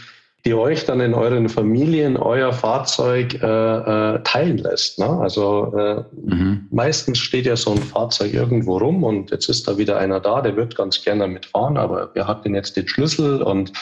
die 0.44 0.54
euch 0.54 0.86
dann 0.86 1.00
in 1.00 1.12
euren 1.12 1.48
Familien 1.48 2.16
euer 2.16 2.52
Fahrzeug 2.52 3.34
äh, 3.34 3.46
äh, 3.46 4.22
teilen 4.22 4.58
lässt. 4.58 4.98
Ne? 4.98 5.06
Also 5.06 5.74
äh, 5.76 6.04
mhm. 6.12 6.66
meistens 6.70 7.18
steht 7.18 7.46
ja 7.46 7.56
so 7.56 7.72
ein 7.72 7.82
Fahrzeug 7.82 8.32
irgendwo 8.32 8.78
rum 8.78 9.04
und 9.04 9.30
jetzt 9.30 9.48
ist 9.48 9.68
da 9.68 9.76
wieder 9.76 9.98
einer 9.98 10.20
da, 10.20 10.40
der 10.40 10.56
wird 10.56 10.76
ganz 10.76 11.02
gerne 11.02 11.22
damit 11.22 11.46
fahren, 11.46 11.76
aber 11.76 12.10
wer 12.14 12.26
hat 12.26 12.44
denn 12.44 12.54
jetzt 12.54 12.76
den 12.76 12.88
Schlüssel 12.88 13.42
und 13.42 13.72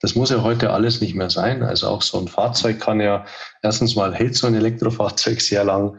das 0.00 0.14
muss 0.14 0.30
ja 0.30 0.42
heute 0.42 0.70
alles 0.70 1.00
nicht 1.00 1.14
mehr 1.14 1.30
sein. 1.30 1.62
Also 1.62 1.88
auch 1.88 2.02
so 2.02 2.18
ein 2.18 2.28
Fahrzeug 2.28 2.78
kann 2.80 3.00
ja 3.00 3.24
erstens 3.62 3.96
mal 3.96 4.14
hält 4.14 4.36
so 4.36 4.46
ein 4.46 4.54
Elektrofahrzeug 4.54 5.40
sehr 5.40 5.64
lang, 5.64 5.98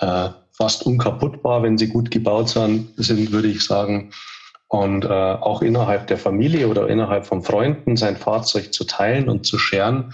äh, 0.00 0.28
fast 0.52 0.84
unkaputtbar, 0.84 1.62
wenn 1.62 1.78
sie 1.78 1.88
gut 1.88 2.10
gebaut 2.10 2.50
sind, 2.50 2.92
sind 2.96 3.32
würde 3.32 3.48
ich 3.48 3.64
sagen. 3.64 4.10
Und 4.68 5.04
äh, 5.04 5.08
auch 5.08 5.62
innerhalb 5.62 6.06
der 6.08 6.18
Familie 6.18 6.68
oder 6.68 6.88
innerhalb 6.88 7.26
von 7.26 7.42
Freunden 7.42 7.96
sein 7.96 8.16
Fahrzeug 8.16 8.72
zu 8.74 8.84
teilen 8.84 9.28
und 9.30 9.46
zu 9.46 9.58
scheren, 9.58 10.12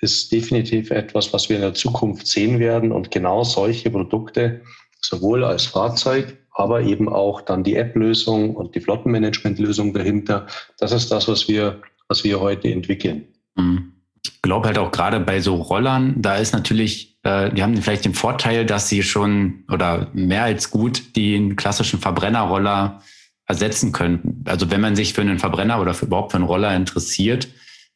ist 0.00 0.30
definitiv 0.30 0.90
etwas, 0.90 1.32
was 1.32 1.48
wir 1.48 1.56
in 1.56 1.62
der 1.62 1.74
Zukunft 1.74 2.26
sehen 2.28 2.60
werden. 2.60 2.92
Und 2.92 3.10
genau 3.10 3.42
solche 3.42 3.90
Produkte, 3.90 4.62
sowohl 5.00 5.44
als 5.44 5.66
Fahrzeug, 5.66 6.38
aber 6.52 6.82
eben 6.82 7.08
auch 7.08 7.40
dann 7.40 7.64
die 7.64 7.76
App-Lösung 7.76 8.54
und 8.54 8.74
die 8.74 8.80
Flottenmanagement-Lösung 8.80 9.92
dahinter, 9.92 10.46
das 10.78 10.92
ist 10.92 11.10
das, 11.10 11.28
was 11.28 11.48
wir, 11.48 11.82
was 12.08 12.22
wir 12.24 12.40
heute 12.40 12.70
entwickeln. 12.70 13.26
Mhm. 13.56 13.92
Ich 14.24 14.42
glaube 14.42 14.68
halt 14.68 14.78
auch 14.78 14.92
gerade 14.92 15.20
bei 15.20 15.40
so 15.40 15.56
Rollern, 15.56 16.14
da 16.16 16.36
ist 16.36 16.52
natürlich, 16.52 17.18
äh, 17.24 17.52
die 17.52 17.62
haben 17.62 17.76
vielleicht 17.76 18.04
den 18.04 18.14
Vorteil, 18.14 18.64
dass 18.64 18.88
sie 18.88 19.02
schon 19.02 19.64
oder 19.70 20.08
mehr 20.14 20.44
als 20.44 20.70
gut 20.70 21.16
den 21.16 21.56
klassischen 21.56 21.98
Verbrennerroller 22.00 23.02
ersetzen 23.46 23.92
können. 23.92 24.44
Also 24.46 24.70
wenn 24.70 24.80
man 24.80 24.96
sich 24.96 25.14
für 25.14 25.20
einen 25.20 25.38
Verbrenner 25.38 25.80
oder 25.80 25.94
für, 25.94 26.06
überhaupt 26.06 26.32
für 26.32 26.38
einen 26.38 26.46
Roller 26.46 26.74
interessiert, 26.74 27.48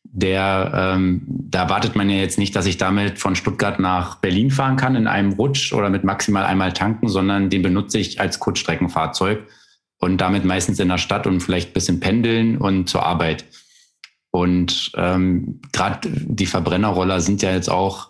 der 0.03 0.73
ähm, 0.75 1.23
da 1.27 1.65
erwartet 1.65 1.95
man 1.95 2.09
ja 2.09 2.17
jetzt 2.17 2.39
nicht, 2.39 2.57
dass 2.57 2.67
ich 2.67 2.79
damit 2.79 3.19
von 3.19 3.37
Stuttgart 3.37 3.79
nach 3.79 4.17
Berlin 4.17 4.51
fahren 4.51 4.77
kann 4.77 4.97
in 4.97 5.07
einem 5.07 5.33
Rutsch 5.33 5.73
oder 5.73 5.91
mit 5.91 6.05
maximal 6.05 6.45
einmal 6.45 6.73
tanken, 6.73 7.09
sondern 7.09 7.51
den 7.51 7.63
benutze 7.63 7.99
ich 7.99 8.21
als 8.21 8.39
Kurzstreckenfahrzeug 8.39 9.47
und 9.99 10.19
damit 10.19 10.45
meistens 10.45 10.79
in 10.79 10.89
der 10.89 10.99
Stadt 10.99 11.27
und 11.27 11.41
vielleicht 11.41 11.71
ein 11.71 11.75
bisschen 11.75 12.01
pendeln 12.01 12.57
und 12.57 12.89
zur 12.89 13.05
Arbeit. 13.05 13.45
Und 14.31 14.93
ähm, 14.97 15.61
gerade 15.73 16.09
die 16.09 16.47
Verbrennerroller 16.47 17.21
sind 17.21 17.43
ja 17.43 17.53
jetzt 17.53 17.69
auch, 17.69 18.10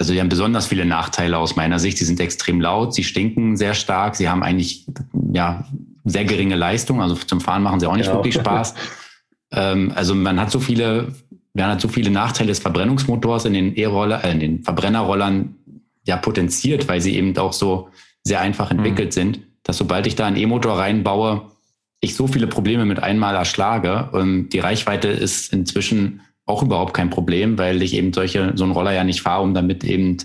also 0.00 0.14
die 0.14 0.20
haben 0.20 0.30
besonders 0.30 0.66
viele 0.66 0.86
Nachteile 0.86 1.36
aus 1.36 1.56
meiner 1.56 1.78
Sicht. 1.78 1.98
Sie 1.98 2.06
sind 2.06 2.20
extrem 2.20 2.58
laut, 2.58 2.94
sie 2.94 3.04
stinken 3.04 3.58
sehr 3.58 3.74
stark, 3.74 4.16
sie 4.16 4.30
haben 4.30 4.42
eigentlich 4.42 4.86
ja 5.30 5.66
sehr 6.06 6.24
geringe 6.24 6.56
Leistung. 6.56 7.02
Also 7.02 7.16
zum 7.16 7.42
Fahren 7.42 7.62
machen 7.62 7.80
sie 7.80 7.86
auch 7.86 7.96
nicht 7.96 8.06
genau. 8.06 8.20
wirklich 8.20 8.34
Spaß. 8.34 8.74
ähm, 9.52 9.92
also 9.94 10.14
man 10.14 10.40
hat 10.40 10.50
so 10.50 10.58
viele, 10.58 11.14
man 11.52 11.66
hat 11.66 11.82
so 11.82 11.88
viele 11.88 12.10
Nachteile 12.10 12.48
des 12.48 12.60
Verbrennungsmotors 12.60 13.44
in 13.44 13.52
den 13.52 13.76
E-Roller, 13.76 14.24
äh, 14.24 14.32
in 14.32 14.40
den 14.40 14.62
Verbrennerrollern 14.62 15.54
ja 16.06 16.16
potenziert, 16.16 16.88
weil 16.88 17.02
sie 17.02 17.14
eben 17.16 17.36
auch 17.36 17.52
so 17.52 17.90
sehr 18.24 18.40
einfach 18.40 18.72
mhm. 18.72 18.78
entwickelt 18.78 19.08
mhm. 19.08 19.12
sind, 19.12 19.40
dass 19.64 19.76
sobald 19.76 20.06
ich 20.06 20.16
da 20.16 20.26
einen 20.26 20.36
E-Motor 20.36 20.78
reinbaue, 20.78 21.50
ich 22.00 22.14
so 22.16 22.26
viele 22.26 22.46
Probleme 22.46 22.86
mit 22.86 23.02
einmal 23.02 23.34
erschlage. 23.34 24.08
Und 24.12 24.48
die 24.48 24.60
Reichweite 24.60 25.08
ist 25.08 25.52
inzwischen 25.52 26.22
auch 26.50 26.62
überhaupt 26.62 26.94
kein 26.94 27.10
Problem, 27.10 27.56
weil 27.58 27.80
ich 27.82 27.94
eben 27.94 28.12
solche, 28.12 28.52
so 28.56 28.64
einen 28.64 28.72
Roller 28.72 28.92
ja 28.92 29.04
nicht 29.04 29.22
fahre, 29.22 29.42
um 29.42 29.54
damit 29.54 29.84
eben 29.84 30.18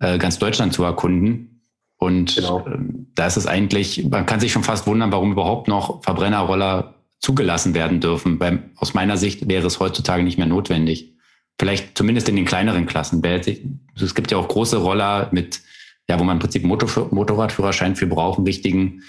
äh, 0.00 0.18
ganz 0.18 0.38
Deutschland 0.38 0.72
zu 0.72 0.82
erkunden. 0.84 1.62
Und 1.96 2.34
genau. 2.34 2.66
Ähm, 2.66 3.06
da 3.14 3.26
ist 3.26 3.36
es 3.36 3.46
eigentlich, 3.46 4.04
man 4.10 4.26
kann 4.26 4.40
sich 4.40 4.52
schon 4.52 4.64
fast 4.64 4.86
wundern, 4.86 5.12
warum 5.12 5.32
überhaupt 5.32 5.68
noch 5.68 6.02
Verbrennerroller 6.02 6.96
zugelassen 7.20 7.74
werden 7.74 8.00
dürfen. 8.00 8.40
Weil 8.40 8.70
aus 8.76 8.92
meiner 8.92 9.16
Sicht 9.16 9.48
wäre 9.48 9.66
es 9.66 9.78
heutzutage 9.78 10.24
nicht 10.24 10.36
mehr 10.36 10.48
notwendig. 10.48 11.14
Vielleicht 11.60 11.96
zumindest 11.96 12.28
in 12.28 12.34
den 12.34 12.44
kleineren 12.44 12.86
Klassen. 12.86 13.22
Es 13.24 14.14
gibt 14.16 14.32
ja 14.32 14.38
auch 14.38 14.48
große 14.48 14.78
Roller 14.78 15.28
mit, 15.30 15.60
ja, 16.08 16.18
wo 16.18 16.24
man 16.24 16.36
im 16.36 16.40
Prinzip 16.40 16.64
Motorradführerschein 16.64 17.94
für 17.94 18.08
brauchen, 18.08 18.44
richtigen. 18.44 19.02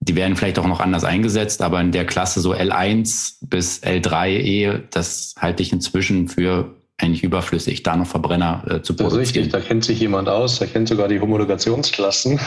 Die 0.00 0.16
werden 0.16 0.36
vielleicht 0.36 0.58
auch 0.58 0.66
noch 0.66 0.80
anders 0.80 1.04
eingesetzt, 1.04 1.62
aber 1.62 1.80
in 1.80 1.92
der 1.92 2.04
Klasse 2.04 2.40
so 2.40 2.52
L1 2.52 3.38
bis 3.40 3.82
L3E, 3.82 4.82
das 4.90 5.34
halte 5.38 5.62
ich 5.62 5.72
inzwischen 5.72 6.28
für 6.28 6.74
eigentlich 6.98 7.24
überflüssig, 7.24 7.82
da 7.82 7.96
noch 7.96 8.06
Verbrenner 8.06 8.64
äh, 8.68 8.82
zu 8.82 8.94
produzieren. 8.94 9.20
Richtig, 9.20 9.48
da 9.50 9.60
kennt 9.60 9.84
sich 9.84 9.98
jemand 10.00 10.28
aus, 10.28 10.58
der 10.58 10.68
kennt 10.68 10.88
sogar 10.88 11.08
die 11.08 11.20
Homologationsklassen. 11.20 12.38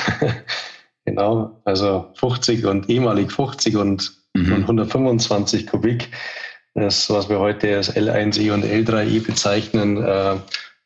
genau, 1.05 1.61
also 1.65 2.07
50 2.15 2.65
und 2.65 2.89
ehemalig 2.89 3.31
50 3.31 3.75
und, 3.75 4.13
mhm. 4.33 4.53
und 4.53 4.61
125 4.61 5.67
Kubik. 5.67 6.09
Das, 6.75 7.09
was 7.09 7.27
wir 7.27 7.39
heute 7.39 7.75
als 7.75 7.95
L1E 7.95 8.53
und 8.53 8.63
L3E 8.63 9.25
bezeichnen, 9.25 9.97
äh, 9.97 10.35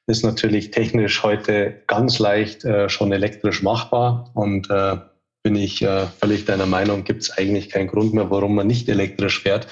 ist 0.08 0.24
natürlich 0.24 0.72
technisch 0.72 1.22
heute 1.22 1.84
ganz 1.88 2.18
leicht 2.18 2.66
äh, 2.66 2.90
schon 2.90 3.12
elektrisch 3.12 3.62
machbar 3.62 4.32
und 4.34 4.70
äh, 4.70 4.98
bin 5.44 5.56
ich 5.56 5.82
äh, 5.82 6.08
völlig 6.20 6.46
deiner 6.46 6.66
Meinung, 6.66 7.04
gibt 7.04 7.24
es 7.24 7.32
eigentlich 7.32 7.70
keinen 7.70 7.88
Grund 7.88 8.14
mehr, 8.14 8.30
warum 8.30 8.56
man 8.56 8.68
nicht 8.68 8.88
elektrisch 8.90 9.42
fährt. 9.42 9.68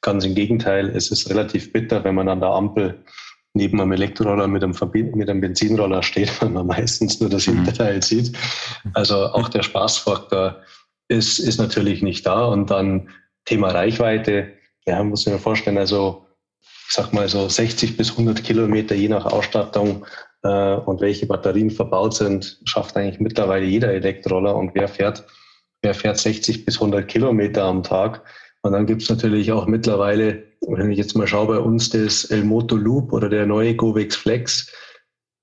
Ganz 0.00 0.24
im 0.24 0.34
Gegenteil, 0.34 0.90
es 0.90 1.10
ist 1.10 1.30
relativ 1.30 1.72
bitter, 1.72 2.04
wenn 2.04 2.14
man 2.14 2.28
an 2.28 2.40
der 2.40 2.50
Ampel 2.50 3.02
neben 3.54 3.80
einem 3.80 3.92
Elektroroller 3.92 4.48
mit 4.48 4.62
einem, 4.62 4.74
mit 5.14 5.30
einem 5.30 5.40
Benzinroller 5.40 6.02
steht, 6.02 6.30
weil 6.42 6.50
man 6.50 6.66
meistens 6.66 7.20
nur 7.20 7.30
das 7.30 7.46
mhm. 7.46 7.56
Hinterteil 7.56 8.02
sieht. 8.02 8.36
Also 8.92 9.16
auch 9.16 9.48
der 9.48 9.62
Spaßfaktor 9.62 10.60
ist, 11.08 11.38
ist 11.38 11.58
natürlich 11.58 12.02
nicht 12.02 12.26
da. 12.26 12.44
Und 12.46 12.70
dann 12.70 13.08
Thema 13.44 13.70
Reichweite, 13.70 14.52
ja, 14.86 15.02
muss 15.02 15.26
ich 15.26 15.32
mir 15.32 15.38
vorstellen, 15.38 15.78
also 15.78 16.26
ich 16.60 16.94
sag 16.94 17.12
mal 17.12 17.28
so 17.28 17.48
60 17.48 17.96
bis 17.96 18.10
100 18.10 18.44
Kilometer 18.44 18.94
je 18.94 19.08
nach 19.08 19.24
Ausstattung 19.24 20.04
äh, 20.44 20.76
und 20.76 21.00
welche 21.00 21.26
Batterien 21.26 21.70
verbaut 21.70 22.14
sind, 22.14 22.60
schafft 22.64 22.96
eigentlich 22.96 23.18
mittlerweile 23.18 23.64
jeder 23.64 23.92
Elektroroller. 23.92 24.54
Und 24.54 24.74
wer 24.74 24.88
fährt, 24.88 25.24
wer 25.82 25.94
fährt 25.94 26.18
60 26.18 26.64
bis 26.64 26.76
100 26.76 27.08
Kilometer 27.08 27.64
am 27.64 27.82
Tag? 27.82 28.22
Und 28.62 28.72
dann 28.72 28.86
gibt 28.86 29.02
es 29.02 29.10
natürlich 29.10 29.52
auch 29.52 29.66
mittlerweile, 29.66 30.44
wenn 30.66 30.90
ich 30.90 30.98
jetzt 30.98 31.16
mal 31.16 31.26
schaue, 31.26 31.48
bei 31.48 31.58
uns 31.58 31.90
das 31.90 32.24
El 32.26 32.44
Moto 32.44 32.76
Loop 32.76 33.12
oder 33.12 33.28
der 33.28 33.46
neue 33.46 33.74
Govex 33.74 34.16
Flex, 34.16 34.72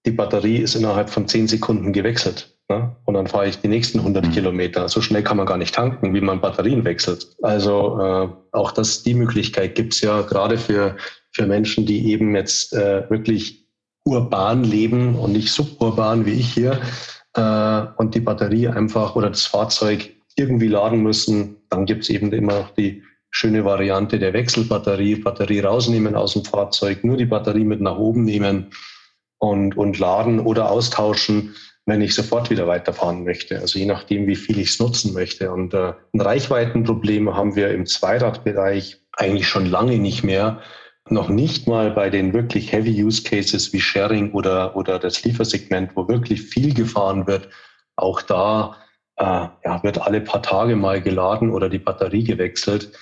die 0.06 0.12
Batterie 0.12 0.58
ist 0.58 0.76
innerhalb 0.76 1.10
von 1.10 1.28
zehn 1.28 1.48
Sekunden 1.48 1.94
gewechselt. 1.94 2.58
Ne? 2.70 2.96
Und 3.06 3.14
dann 3.14 3.28
fahre 3.28 3.48
ich 3.48 3.60
die 3.60 3.68
nächsten 3.68 4.00
100 4.00 4.26
mhm. 4.26 4.32
Kilometer. 4.32 4.88
So 4.90 5.02
schnell 5.02 5.24
kann 5.24 5.38
man 5.38 5.46
gar 5.46 5.58
nicht 5.58 5.76
tanken, 5.76 6.14
wie 6.14 6.22
man 6.22 6.42
Batterien 6.42 6.86
wechselt. 6.86 7.28
Also 7.42 8.00
äh, 8.00 8.30
auch 8.52 8.72
das, 8.72 9.04
die 9.04 9.14
Möglichkeit 9.14 9.76
gibt 9.76 9.94
es 9.94 10.02
ja 10.02 10.22
gerade 10.22 10.58
für, 10.58 10.96
für 11.32 11.46
Menschen, 11.46 11.86
die 11.86 12.12
eben 12.12 12.36
jetzt 12.36 12.74
äh, 12.74 13.08
wirklich 13.10 13.61
urban 14.06 14.64
leben 14.64 15.16
und 15.16 15.34
nicht 15.34 15.52
suburban 15.52 16.26
wie 16.26 16.34
ich 16.34 16.54
hier 16.54 16.82
äh, 17.36 17.84
und 17.98 18.16
die 18.16 18.20
Batterie 18.20 18.68
einfach 18.68 19.16
oder 19.16 19.30
das 19.30 19.46
Fahrzeug 19.46 20.10
irgendwie 20.36 20.68
laden 20.68 21.02
müssen, 21.02 21.58
dann 21.70 21.86
gibt 21.86 22.04
es 22.04 22.10
eben 22.10 22.32
immer 22.32 22.60
noch 22.60 22.72
die 22.72 23.04
schöne 23.30 23.64
Variante 23.64 24.20
der 24.20 24.34
Wechselbatterie, 24.34 25.16
Batterie 25.16 25.62
rausnehmen 25.62 26.16
aus 26.16 26.34
dem 26.34 26.44
Fahrzeug, 26.44 27.04
nur 27.04 27.18
die 27.18 27.26
Batterie 27.26 27.64
mit 27.64 27.82
nach 27.82 27.98
oben 27.98 28.26
nehmen 28.26 28.72
und, 29.38 29.78
und 29.78 29.98
laden 30.00 30.40
oder 30.40 30.70
austauschen, 30.70 31.56
wenn 31.86 32.02
ich 32.02 32.14
sofort 32.14 32.50
wieder 32.50 32.68
weiterfahren 32.68 33.24
möchte. 33.24 33.60
Also 33.60 33.80
je 33.80 33.86
nachdem, 33.86 34.28
wie 34.28 34.36
viel 34.36 34.60
ich 34.60 34.70
es 34.70 34.80
nutzen 34.80 35.14
möchte. 35.14 35.52
Und 35.52 35.74
äh, 35.74 35.94
ein 36.14 36.22
Reichweitenproblem 36.22 37.34
haben 37.34 37.56
wir 37.56 37.72
im 37.72 37.86
Zweiradbereich 37.86 39.02
eigentlich 39.14 39.48
schon 39.48 39.66
lange 39.66 39.98
nicht 39.98 40.24
mehr. 40.24 40.62
Noch 41.12 41.28
nicht 41.28 41.68
mal 41.68 41.92
bei 41.92 42.10
den 42.10 42.32
wirklich 42.32 42.72
Heavy 42.72 43.04
Use 43.04 43.22
Cases 43.24 43.74
wie 43.74 43.82
Sharing 43.82 44.32
oder, 44.32 44.78
oder 44.78 44.98
das 44.98 45.22
Liefersegment, 45.26 45.92
wo 45.94 46.08
wirklich 46.08 46.42
viel 46.42 46.74
gefahren 46.74 47.28
wird. 47.28 47.50
Auch 47.98 48.22
da 48.22 48.78
äh, 49.18 49.24
ja, 49.66 49.84
wird 49.84 50.02
alle 50.02 50.22
paar 50.22 50.42
Tage 50.42 50.78
mal 50.78 51.02
geladen 51.02 51.52
oder 51.52 51.68
die 51.68 51.80
Batterie 51.80 52.24
gewechselt. 52.24 52.94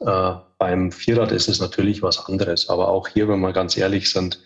Äh, 0.00 0.32
beim 0.56 0.90
Vierrad 0.90 1.30
ist 1.30 1.46
es 1.46 1.60
natürlich 1.60 2.02
was 2.02 2.26
anderes. 2.26 2.70
Aber 2.70 2.88
auch 2.88 3.06
hier, 3.06 3.28
wenn 3.28 3.40
wir 3.40 3.52
ganz 3.52 3.76
ehrlich 3.76 4.10
sind, 4.10 4.42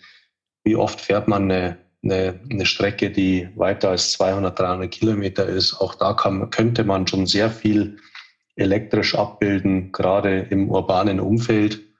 wie 0.65 0.75
oft 0.75 0.99
fährt 0.99 1.29
man 1.29 1.49
eine, 1.49 1.77
eine, 2.03 2.41
eine 2.51 2.65
Strecke, 2.65 3.09
die 3.09 3.47
weiter 3.55 3.91
als 3.91 4.11
200, 4.11 4.59
300 4.59 4.91
Kilometer 4.91 5.45
ist? 5.45 5.79
Auch 5.79 5.95
da 5.95 6.11
kann, 6.11 6.49
könnte 6.49 6.83
man 6.83 7.07
schon 7.07 7.25
sehr 7.25 7.49
viel 7.49 7.99
elektrisch 8.57 9.15
abbilden, 9.15 9.93
gerade 9.93 10.39
im 10.49 10.69
urbanen 10.69 11.21
Umfeld. 11.21 11.92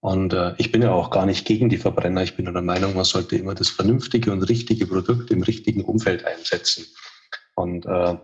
Und 0.00 0.32
äh, 0.32 0.54
ich 0.58 0.70
bin 0.70 0.82
ja 0.82 0.92
auch 0.92 1.10
gar 1.10 1.26
nicht 1.26 1.44
gegen 1.44 1.68
die 1.68 1.76
Verbrenner. 1.76 2.22
Ich 2.22 2.36
bin 2.36 2.44
der 2.44 2.62
Meinung, 2.62 2.94
man 2.94 3.04
sollte 3.04 3.36
immer 3.36 3.54
das 3.54 3.68
vernünftige 3.68 4.32
und 4.32 4.42
richtige 4.44 4.86
Produkt 4.86 5.30
im 5.30 5.42
richtigen 5.42 5.82
Umfeld 5.82 6.24
einsetzen. 6.24 6.86
Und 7.54 7.86
äh, 7.86 8.16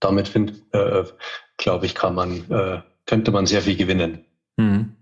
damit 0.00 0.28
finde, 0.28 0.54
äh, 0.72 1.04
glaube 1.58 1.86
ich, 1.86 1.94
kann 1.94 2.14
man, 2.14 2.50
äh, 2.50 2.80
könnte 3.06 3.30
man 3.30 3.46
sehr 3.46 3.62
viel 3.62 3.76
gewinnen. 3.76 4.24
Hm. 4.58 4.96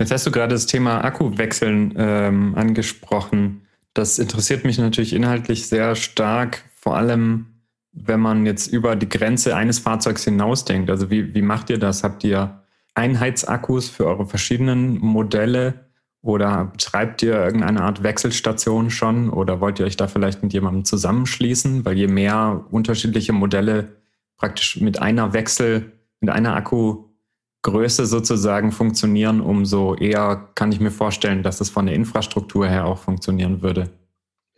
Jetzt 0.00 0.10
hast 0.10 0.26
du 0.26 0.30
gerade 0.30 0.54
das 0.54 0.66
Thema 0.66 1.04
Akkuwechseln 1.04 1.94
ähm, 1.96 2.54
angesprochen. 2.56 3.66
Das 3.94 4.18
interessiert 4.18 4.64
mich 4.64 4.78
natürlich 4.78 5.12
inhaltlich 5.12 5.68
sehr 5.68 5.94
stark, 5.94 6.64
vor 6.74 6.96
allem 6.96 7.46
wenn 7.92 8.20
man 8.20 8.46
jetzt 8.46 8.68
über 8.68 8.96
die 8.96 9.08
Grenze 9.08 9.56
eines 9.56 9.78
Fahrzeugs 9.78 10.24
hinausdenkt. 10.24 10.90
Also 10.90 11.10
wie, 11.10 11.34
wie 11.34 11.42
macht 11.42 11.70
ihr 11.70 11.78
das? 11.78 12.04
Habt 12.04 12.24
ihr 12.24 12.59
Einheitsakkus 12.94 13.88
für 13.88 14.06
eure 14.06 14.26
verschiedenen 14.26 14.98
Modelle 14.98 15.90
oder 16.22 16.66
betreibt 16.66 17.22
ihr 17.22 17.34
irgendeine 17.34 17.82
Art 17.82 18.02
Wechselstation 18.02 18.90
schon 18.90 19.30
oder 19.30 19.60
wollt 19.60 19.78
ihr 19.78 19.86
euch 19.86 19.96
da 19.96 20.06
vielleicht 20.06 20.42
mit 20.42 20.52
jemandem 20.52 20.84
zusammenschließen? 20.84 21.84
Weil 21.84 21.96
je 21.96 22.08
mehr 22.08 22.66
unterschiedliche 22.70 23.32
Modelle 23.32 23.96
praktisch 24.36 24.80
mit 24.80 25.00
einer 25.00 25.32
Wechsel, 25.32 25.92
mit 26.20 26.30
einer 26.30 26.54
Akkugröße 26.54 28.04
sozusagen 28.04 28.72
funktionieren, 28.72 29.40
umso 29.40 29.94
eher 29.94 30.50
kann 30.54 30.72
ich 30.72 30.80
mir 30.80 30.90
vorstellen, 30.90 31.42
dass 31.42 31.60
es 31.60 31.70
von 31.70 31.86
der 31.86 31.94
Infrastruktur 31.94 32.68
her 32.68 32.84
auch 32.84 32.98
funktionieren 32.98 33.62
würde. 33.62 33.90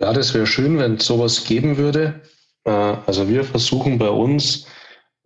Ja, 0.01 0.13
das 0.13 0.35
wäre 0.35 0.47
schön, 0.47 0.79
wenn 0.79 0.95
es 0.95 1.07
sowas 1.07 1.45
geben 1.45 1.77
würde. 1.77 2.23
Äh, 2.65 2.71
also 2.71 3.29
wir 3.29 3.45
versuchen 3.45 3.99
bei 3.99 4.09
uns 4.09 4.67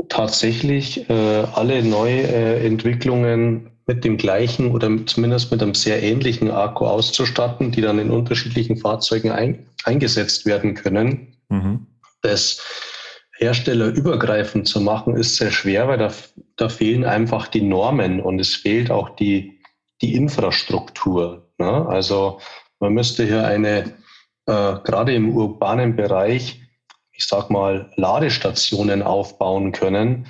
tatsächlich 0.09 1.09
äh, 1.09 1.46
alle 1.54 1.82
Neuentwicklungen 1.82 3.70
mit 3.87 4.04
dem 4.04 4.16
gleichen 4.16 4.72
oder 4.72 5.06
zumindest 5.06 5.52
mit 5.52 5.62
einem 5.62 5.74
sehr 5.74 6.02
ähnlichen 6.02 6.50
Akku 6.50 6.87
auszustatten, 6.87 7.70
die 7.70 7.80
dann 7.80 7.98
in 7.98 8.11
unterschiedlichen 8.11 8.76
Fahrzeugen 8.76 9.30
ein, 9.30 9.66
eingesetzt 9.85 10.44
werden 10.44 10.74
können. 10.74 11.37
Mhm. 11.48 11.87
Das 12.22 12.62
herstellerübergreifend 13.38 14.66
zu 14.66 14.80
machen, 14.80 15.14
ist 15.14 15.37
sehr 15.37 15.50
schwer, 15.50 15.88
weil 15.88 15.98
da, 15.98 16.12
da 16.56 16.68
fehlen 16.68 17.04
einfach 17.04 17.46
die 17.46 17.62
Normen 17.62 18.20
und 18.20 18.40
es 18.40 18.54
fehlt 18.56 18.90
auch 18.90 19.11
die, 19.11 19.61
die 20.02 20.14
Infrastruktur. 20.14 21.48
Ne? 21.59 21.87
Also 21.87 22.40
man 22.80 22.94
müsste 22.94 23.24
hier 23.24 23.46
eine, 23.46 23.92
äh, 24.46 24.74
gerade 24.85 25.14
im 25.14 25.37
urbanen 25.37 25.96
Bereich, 25.96 26.65
ich 27.16 27.26
sag 27.26 27.50
mal, 27.50 27.90
Ladestationen 27.96 29.02
aufbauen 29.02 29.72
können, 29.72 30.26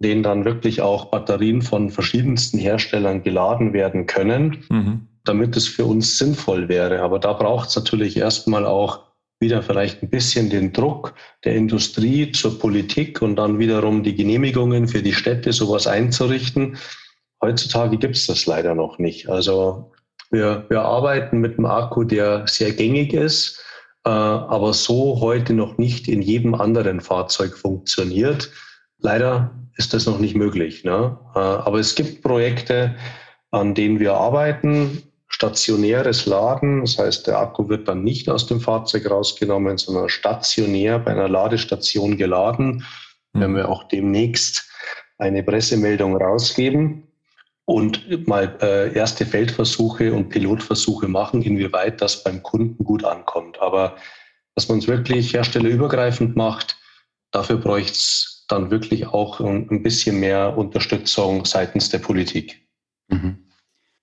denen 0.00 0.22
dann 0.22 0.44
wirklich 0.44 0.82
auch 0.82 1.06
Batterien 1.06 1.62
von 1.62 1.90
verschiedensten 1.90 2.58
Herstellern 2.58 3.22
geladen 3.22 3.72
werden 3.72 4.06
können, 4.06 4.64
mhm. 4.68 5.08
damit 5.24 5.56
es 5.56 5.68
für 5.68 5.84
uns 5.84 6.18
sinnvoll 6.18 6.68
wäre. 6.68 7.00
Aber 7.00 7.18
da 7.18 7.32
braucht 7.32 7.68
es 7.68 7.76
natürlich 7.76 8.16
erstmal 8.16 8.66
auch 8.66 9.00
wieder 9.40 9.62
vielleicht 9.62 10.02
ein 10.02 10.10
bisschen 10.10 10.50
den 10.50 10.72
Druck 10.72 11.14
der 11.44 11.54
Industrie 11.54 12.32
zur 12.32 12.58
Politik 12.58 13.22
und 13.22 13.36
dann 13.36 13.58
wiederum 13.58 14.02
die 14.02 14.14
Genehmigungen 14.14 14.88
für 14.88 15.02
die 15.02 15.12
Städte, 15.12 15.52
sowas 15.52 15.86
einzurichten. 15.86 16.76
Heutzutage 17.42 17.98
gibt 17.98 18.16
es 18.16 18.26
das 18.26 18.46
leider 18.46 18.74
noch 18.74 18.98
nicht. 18.98 19.28
Also 19.28 19.92
wir, 20.30 20.64
wir 20.68 20.82
arbeiten 20.82 21.38
mit 21.38 21.58
einem 21.58 21.66
Akku, 21.66 22.04
der 22.04 22.46
sehr 22.46 22.72
gängig 22.72 23.12
ist, 23.12 23.63
aber 24.08 24.74
so 24.74 25.20
heute 25.20 25.54
noch 25.54 25.78
nicht 25.78 26.08
in 26.08 26.22
jedem 26.22 26.54
anderen 26.54 27.00
Fahrzeug 27.00 27.56
funktioniert. 27.56 28.50
Leider 28.98 29.50
ist 29.76 29.94
das 29.94 30.06
noch 30.06 30.18
nicht 30.18 30.36
möglich. 30.36 30.84
Ne? 30.84 31.18
Äh, 31.34 31.38
aber 31.38 31.78
es 31.78 31.94
gibt 31.94 32.22
Projekte, 32.22 32.94
an 33.50 33.74
denen 33.74 33.98
wir 34.00 34.14
arbeiten 34.14 35.02
stationäres 35.28 36.26
Laden. 36.26 36.82
Das 36.82 36.98
heißt, 36.98 37.26
der 37.26 37.38
Akku 37.38 37.68
wird 37.68 37.88
dann 37.88 38.04
nicht 38.04 38.28
aus 38.28 38.46
dem 38.46 38.60
Fahrzeug 38.60 39.10
rausgenommen, 39.10 39.78
sondern 39.78 40.08
stationär 40.08 41.00
bei 41.00 41.10
einer 41.10 41.28
Ladestation 41.28 42.16
geladen. 42.16 42.84
Mhm. 43.32 43.40
Werden 43.40 43.56
wir 43.56 43.68
auch 43.68 43.88
demnächst 43.88 44.70
eine 45.18 45.42
Pressemeldung 45.42 46.16
rausgeben 46.16 47.08
und 47.66 48.26
mal 48.28 48.56
äh, 48.60 48.94
erste 48.94 49.24
Feldversuche 49.24 50.12
und 50.12 50.28
Pilotversuche 50.28 51.08
machen, 51.08 51.42
inwieweit 51.42 52.00
das 52.00 52.22
beim 52.22 52.42
Kunden 52.42 52.84
gut 52.84 53.04
ankommt. 53.04 53.60
Aber 53.60 53.96
dass 54.54 54.68
man 54.68 54.78
es 54.78 54.88
wirklich 54.88 55.32
herstellerübergreifend 55.32 56.36
macht, 56.36 56.76
dafür 57.30 57.56
bräuchte 57.56 57.92
es 57.92 58.44
dann 58.48 58.70
wirklich 58.70 59.06
auch 59.06 59.40
ein 59.40 59.82
bisschen 59.82 60.20
mehr 60.20 60.56
Unterstützung 60.56 61.44
seitens 61.46 61.88
der 61.88 61.98
Politik. 61.98 62.66
Mhm. 63.08 63.38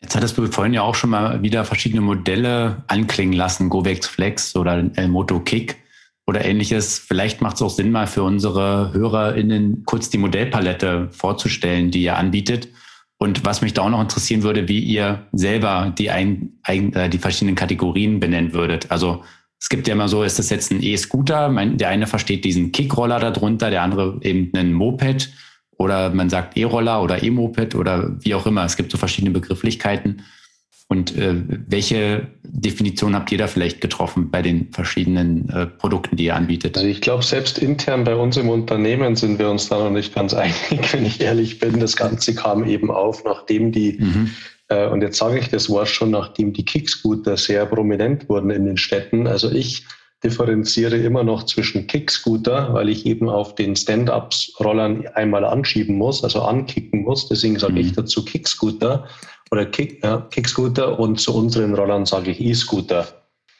Jetzt 0.01 0.15
hattest 0.15 0.37
du 0.37 0.47
vorhin 0.47 0.73
ja 0.73 0.81
auch 0.81 0.95
schon 0.95 1.11
mal 1.11 1.43
wieder 1.43 1.63
verschiedene 1.63 2.01
Modelle 2.01 2.83
anklingen 2.87 3.35
lassen, 3.35 3.69
Govex 3.69 4.07
Flex 4.07 4.55
oder 4.55 4.83
Elmoto 4.95 5.39
Kick 5.41 5.77
oder 6.25 6.43
ähnliches. 6.43 6.97
Vielleicht 6.97 7.41
macht 7.41 7.57
es 7.57 7.61
auch 7.61 7.69
Sinn, 7.69 7.91
mal 7.91 8.07
für 8.07 8.23
unsere 8.23 8.91
HörerInnen 8.93 9.83
kurz 9.85 10.09
die 10.09 10.17
Modellpalette 10.17 11.09
vorzustellen, 11.11 11.91
die 11.91 12.01
ihr 12.01 12.17
anbietet. 12.17 12.69
Und 13.21 13.45
was 13.45 13.61
mich 13.61 13.75
da 13.75 13.83
auch 13.83 13.89
noch 13.91 14.01
interessieren 14.01 14.41
würde, 14.41 14.67
wie 14.67 14.79
ihr 14.79 15.27
selber 15.31 15.93
die, 15.95 16.09
ein, 16.09 16.53
ein, 16.63 16.91
äh, 16.93 17.07
die 17.07 17.19
verschiedenen 17.19 17.53
Kategorien 17.53 18.19
benennen 18.19 18.51
würdet. 18.51 18.89
Also 18.89 19.23
es 19.59 19.69
gibt 19.69 19.87
ja 19.87 19.93
immer 19.93 20.07
so, 20.07 20.23
ist 20.23 20.39
das 20.39 20.49
jetzt 20.49 20.71
ein 20.71 20.81
E-Scooter? 20.81 21.53
Der 21.75 21.89
eine 21.89 22.07
versteht 22.07 22.43
diesen 22.43 22.71
Kickroller 22.71 23.19
darunter, 23.19 23.69
der 23.69 23.83
andere 23.83 24.17
eben 24.23 24.51
einen 24.57 24.73
Moped 24.73 25.31
oder 25.77 26.09
man 26.09 26.31
sagt 26.31 26.57
E-Roller 26.57 27.03
oder 27.03 27.21
E-Moped 27.21 27.75
oder 27.75 28.09
wie 28.21 28.33
auch 28.33 28.47
immer. 28.47 28.65
Es 28.65 28.75
gibt 28.75 28.91
so 28.91 28.97
verschiedene 28.97 29.29
Begrifflichkeiten. 29.29 30.23
Und 30.91 31.17
äh, 31.17 31.35
welche 31.69 32.27
Definition 32.43 33.15
habt 33.15 33.31
ihr 33.31 33.37
da 33.37 33.47
vielleicht 33.47 33.79
getroffen 33.79 34.29
bei 34.29 34.41
den 34.41 34.73
verschiedenen 34.73 35.47
äh, 35.47 35.65
Produkten, 35.65 36.17
die 36.17 36.25
ihr 36.25 36.35
anbietet? 36.35 36.75
Also 36.75 36.85
ich 36.85 36.99
glaube, 36.99 37.23
selbst 37.23 37.59
intern 37.59 38.03
bei 38.03 38.13
uns 38.13 38.35
im 38.35 38.49
Unternehmen 38.49 39.15
sind 39.15 39.39
wir 39.39 39.49
uns 39.49 39.69
da 39.69 39.79
noch 39.79 39.89
nicht 39.89 40.13
ganz 40.13 40.33
einig, 40.33 40.91
wenn 40.91 41.05
ich 41.05 41.21
ehrlich 41.21 41.59
bin. 41.59 41.79
Das 41.79 41.95
Ganze 41.95 42.35
kam 42.35 42.67
eben 42.67 42.91
auf, 42.91 43.23
nachdem 43.23 43.71
die, 43.71 43.99
mhm. 44.01 44.31
äh, 44.67 44.89
und 44.89 45.01
jetzt 45.01 45.17
sage 45.17 45.39
ich 45.39 45.47
das 45.47 45.69
Wort 45.69 45.87
schon, 45.87 46.11
nachdem 46.11 46.51
die 46.51 46.65
Kickscooter 46.65 47.37
sehr 47.37 47.65
prominent 47.65 48.27
wurden 48.27 48.49
in 48.49 48.65
den 48.65 48.75
Städten. 48.75 49.27
Also 49.27 49.49
ich 49.49 49.85
differenziere 50.25 50.97
immer 50.97 51.23
noch 51.23 51.45
zwischen 51.45 51.87
Kickscooter, 51.87 52.73
weil 52.73 52.89
ich 52.89 53.05
eben 53.05 53.29
auf 53.29 53.55
den 53.55 53.77
Stand-Ups-Rollern 53.77 55.07
einmal 55.13 55.45
anschieben 55.45 55.95
muss, 55.95 56.21
also 56.21 56.41
ankicken 56.41 57.03
muss. 57.03 57.29
Deswegen 57.29 57.57
sage 57.57 57.73
mhm. 57.75 57.79
ich 57.79 57.93
dazu 57.93 58.25
Kickscooter 58.25 59.07
oder 59.51 59.65
Kick, 59.65 60.03
ja, 60.03 60.27
Kickscooter 60.31 60.97
und 60.99 61.19
zu 61.19 61.35
unseren 61.35 61.75
Rollern 61.75 62.05
sage 62.05 62.31
ich 62.31 62.39
E-Scooter. 62.39 63.07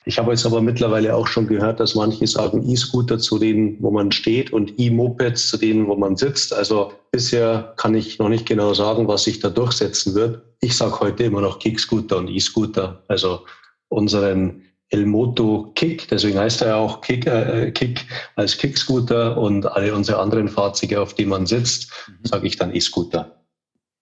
Ich 0.06 0.18
habe 0.18 0.32
jetzt 0.32 0.46
aber 0.48 0.62
mittlerweile 0.62 1.16
auch 1.16 1.28
schon 1.28 1.46
gehört, 1.46 1.80
dass 1.80 1.94
manche 1.94 2.26
sagen 2.26 2.68
E-Scooter 2.68 3.20
zu 3.20 3.38
denen, 3.38 3.78
wo 3.82 3.92
man 3.92 4.12
steht 4.12 4.52
und 4.52 4.80
E-Mopeds 4.80 5.50
zu 5.50 5.58
denen, 5.58 5.88
wo 5.88 5.96
man 5.96 6.16
sitzt. 6.16 6.54
Also 6.54 6.94
bisher 7.12 7.74
kann 7.78 7.94
ich 7.94 8.18
noch 8.18 8.30
nicht 8.30 8.48
genau 8.48 8.74
sagen, 8.74 9.08
was 9.08 9.26
sich 9.26 9.40
da 9.40 9.50
durchsetzen 9.50 10.16
wird. 10.16 10.42
Ich 10.62 10.76
sage 10.76 11.00
heute 11.02 11.26
immer 11.26 11.42
noch 11.42 11.60
Kickscooter 11.60 12.18
und 12.18 12.30
E-Scooter. 12.30 13.04
Also 13.10 13.46
unseren 13.90 14.64
Elmoto 14.90 15.72
Kick, 15.76 16.08
deswegen 16.10 16.40
heißt 16.40 16.62
er 16.64 16.70
ja 16.70 16.76
auch 16.76 17.02
Kick, 17.02 17.28
äh, 17.28 17.72
Kick 17.72 18.06
als 18.36 18.58
Kickscooter 18.58 19.38
und 19.38 19.66
alle 19.66 19.94
unsere 19.94 20.20
anderen 20.20 20.50
Fahrzeuge, 20.50 21.00
auf 21.00 21.14
die 21.14 21.26
man 21.26 21.46
sitzt, 21.46 21.92
mhm. 22.08 22.26
sage 22.26 22.48
ich 22.48 22.58
dann 22.58 22.74
E-Scooter. 22.74 23.41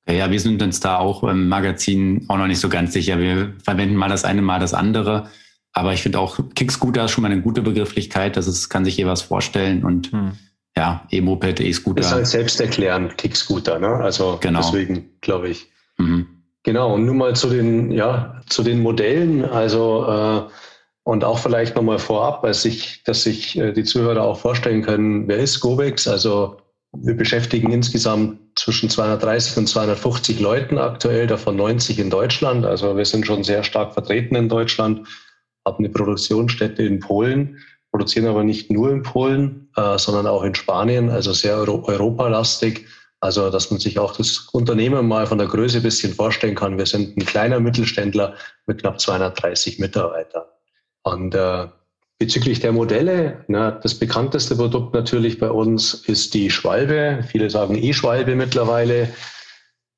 Ja, 0.07 0.31
wir 0.31 0.39
sind 0.39 0.61
uns 0.61 0.79
da 0.79 0.97
auch 0.97 1.23
im 1.23 1.49
Magazin 1.49 2.25
auch 2.29 2.37
noch 2.37 2.47
nicht 2.47 2.59
so 2.59 2.69
ganz 2.69 2.93
sicher. 2.93 3.19
Wir 3.19 3.53
verwenden 3.63 3.95
mal 3.95 4.09
das 4.09 4.23
eine, 4.23 4.41
mal 4.41 4.59
das 4.59 4.73
andere. 4.73 5.29
Aber 5.73 5.93
ich 5.93 6.01
finde 6.01 6.19
auch 6.19 6.39
Kickscooter 6.55 7.05
ist 7.05 7.11
schon 7.11 7.21
mal 7.21 7.31
eine 7.31 7.41
gute 7.41 7.61
Begrifflichkeit. 7.61 8.35
Das 8.35 8.47
ist, 8.47 8.69
kann 8.69 8.85
sich 8.85 8.95
hier 8.95 9.07
was 9.07 9.21
vorstellen. 9.21 9.83
Und 9.83 10.11
mhm. 10.11 10.31
ja, 10.75 11.05
E-Moped, 11.11 11.59
E-Scooter. 11.59 12.01
Ist 12.01 12.11
halt 12.11 12.27
selbsterklärend, 12.27 13.17
Kick-Scooter, 13.17 13.79
ne? 13.79 13.87
Also 13.87 14.39
genau. 14.41 14.61
deswegen 14.61 15.11
glaube 15.21 15.49
ich. 15.49 15.67
Mhm. 15.97 16.27
Genau, 16.63 16.95
und 16.95 17.05
nun 17.05 17.17
mal 17.17 17.35
zu 17.35 17.49
den, 17.49 17.91
ja, 17.91 18.41
zu 18.47 18.63
den 18.63 18.81
Modellen. 18.81 19.45
Also 19.45 20.05
äh, 20.07 20.51
und 21.03 21.23
auch 21.23 21.39
vielleicht 21.39 21.75
nochmal 21.75 21.99
vorab, 21.99 22.43
dass 22.43 22.61
sich, 22.61 23.03
dass 23.03 23.23
sich 23.23 23.57
äh, 23.57 23.71
die 23.71 23.83
Zuhörer 23.83 24.23
auch 24.23 24.39
vorstellen 24.39 24.81
können, 24.81 25.27
wer 25.27 25.37
ist 25.37 25.59
Gobex? 25.59 26.07
Also 26.07 26.57
wir 26.91 27.15
beschäftigen 27.15 27.71
insgesamt 27.71 28.39
zwischen 28.59 28.89
230 28.89 29.57
und 29.57 29.67
250 29.67 30.39
Leuten 30.41 30.77
aktuell, 30.77 31.27
davon 31.27 31.55
90 31.55 31.97
in 31.97 32.09
Deutschland. 32.09 32.65
Also 32.65 32.97
wir 32.97 33.05
sind 33.05 33.25
schon 33.25 33.43
sehr 33.43 33.63
stark 33.63 33.93
vertreten 33.93 34.35
in 34.35 34.49
Deutschland, 34.49 35.07
haben 35.65 35.85
eine 35.85 35.89
Produktionsstätte 35.89 36.83
in 36.83 36.99
Polen, 36.99 37.57
produzieren 37.91 38.27
aber 38.27 38.43
nicht 38.43 38.69
nur 38.69 38.91
in 38.91 39.03
Polen, 39.03 39.69
äh, 39.77 39.97
sondern 39.97 40.27
auch 40.27 40.43
in 40.43 40.55
Spanien, 40.55 41.09
also 41.09 41.31
sehr 41.31 41.55
Euro 41.55 41.85
europalastig. 41.87 42.85
Also 43.21 43.49
dass 43.49 43.71
man 43.71 43.79
sich 43.79 43.97
auch 43.97 44.15
das 44.15 44.49
Unternehmen 44.51 45.07
mal 45.07 45.25
von 45.25 45.37
der 45.37 45.47
Größe 45.47 45.77
ein 45.77 45.83
bisschen 45.83 46.13
vorstellen 46.13 46.55
kann. 46.55 46.77
Wir 46.77 46.85
sind 46.85 47.17
ein 47.17 47.25
kleiner 47.25 47.59
Mittelständler 47.59 48.35
mit 48.65 48.81
knapp 48.81 48.99
230 48.99 49.79
Mitarbeitern. 49.79 50.43
Und 51.03 51.33
äh, 51.33 51.67
Bezüglich 52.19 52.59
der 52.59 52.73
Modelle, 52.73 53.45
na, 53.47 53.71
das 53.71 53.95
bekannteste 53.95 54.57
Produkt 54.57 54.93
natürlich 54.93 55.39
bei 55.39 55.49
uns 55.49 55.93
ist 55.93 56.33
die 56.33 56.51
Schwalbe. 56.51 57.23
Viele 57.25 57.49
sagen 57.49 57.81
E-Schwalbe 57.81 58.35
mittlerweile. 58.35 59.07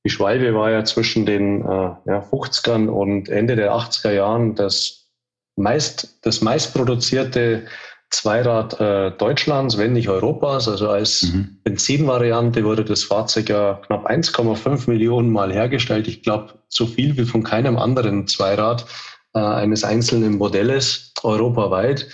Die 0.05 0.12
Schwalbe 0.12 0.53
war 0.53 0.69
ja 0.69 0.84
zwischen 0.84 1.25
den 1.25 1.62
äh, 1.62 1.65
ja, 1.65 2.29
50ern 2.31 2.89
und 2.89 3.27
Ende 3.29 3.55
der 3.55 3.73
80er 3.73 4.12
Jahren 4.12 4.53
das 4.53 5.10
meist, 5.55 6.19
das 6.21 6.41
meistproduzierte 6.41 7.65
Zweirad 8.12 8.79
äh, 8.79 9.12
Deutschlands, 9.17 9.77
wenn 9.77 9.93
nicht 9.93 10.10
Europas. 10.10 10.67
Also 10.67 10.89
als 10.89 11.23
mhm. 11.23 11.57
Benzinvariante 11.63 12.63
wurde 12.65 12.86
das 12.86 13.03
Fahrzeug 13.03 13.49
ja 13.49 13.81
knapp 13.88 14.07
1,5 14.07 14.89
Millionen 14.89 15.31
Mal 15.31 15.51
hergestellt. 15.51 16.07
Ich 16.07 16.21
glaube, 16.21 16.53
so 16.67 16.86
viel 16.86 17.17
wie 17.17 17.25
von 17.25 17.41
keinem 17.41 17.77
anderen 17.77 18.27
Zweirad 18.27 18.86
äh, 19.34 19.39
eines 19.39 19.84
einzelnen 19.84 20.38
Modells 20.38 21.13
europaweit. 21.24 22.08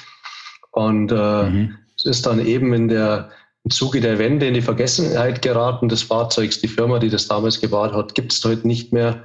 Und 0.71 1.11
äh, 1.11 1.49
mhm. 1.49 1.77
es 1.95 2.05
ist 2.05 2.25
dann 2.25 2.45
eben 2.45 2.73
in 2.73 2.87
der, 2.87 3.29
im 3.63 3.71
Zuge 3.71 4.01
der 4.01 4.19
Wende 4.19 4.47
in 4.47 4.53
die 4.53 4.61
Vergessenheit 4.61 5.41
geraten 5.41 5.89
des 5.89 6.03
Fahrzeugs. 6.03 6.61
Die 6.61 6.67
Firma, 6.67 6.99
die 6.99 7.09
das 7.09 7.27
damals 7.27 7.59
gebaut 7.59 7.93
hat, 7.93 8.15
gibt 8.15 8.33
es 8.33 8.43
heute 8.43 8.67
nicht 8.67 8.93
mehr. 8.93 9.23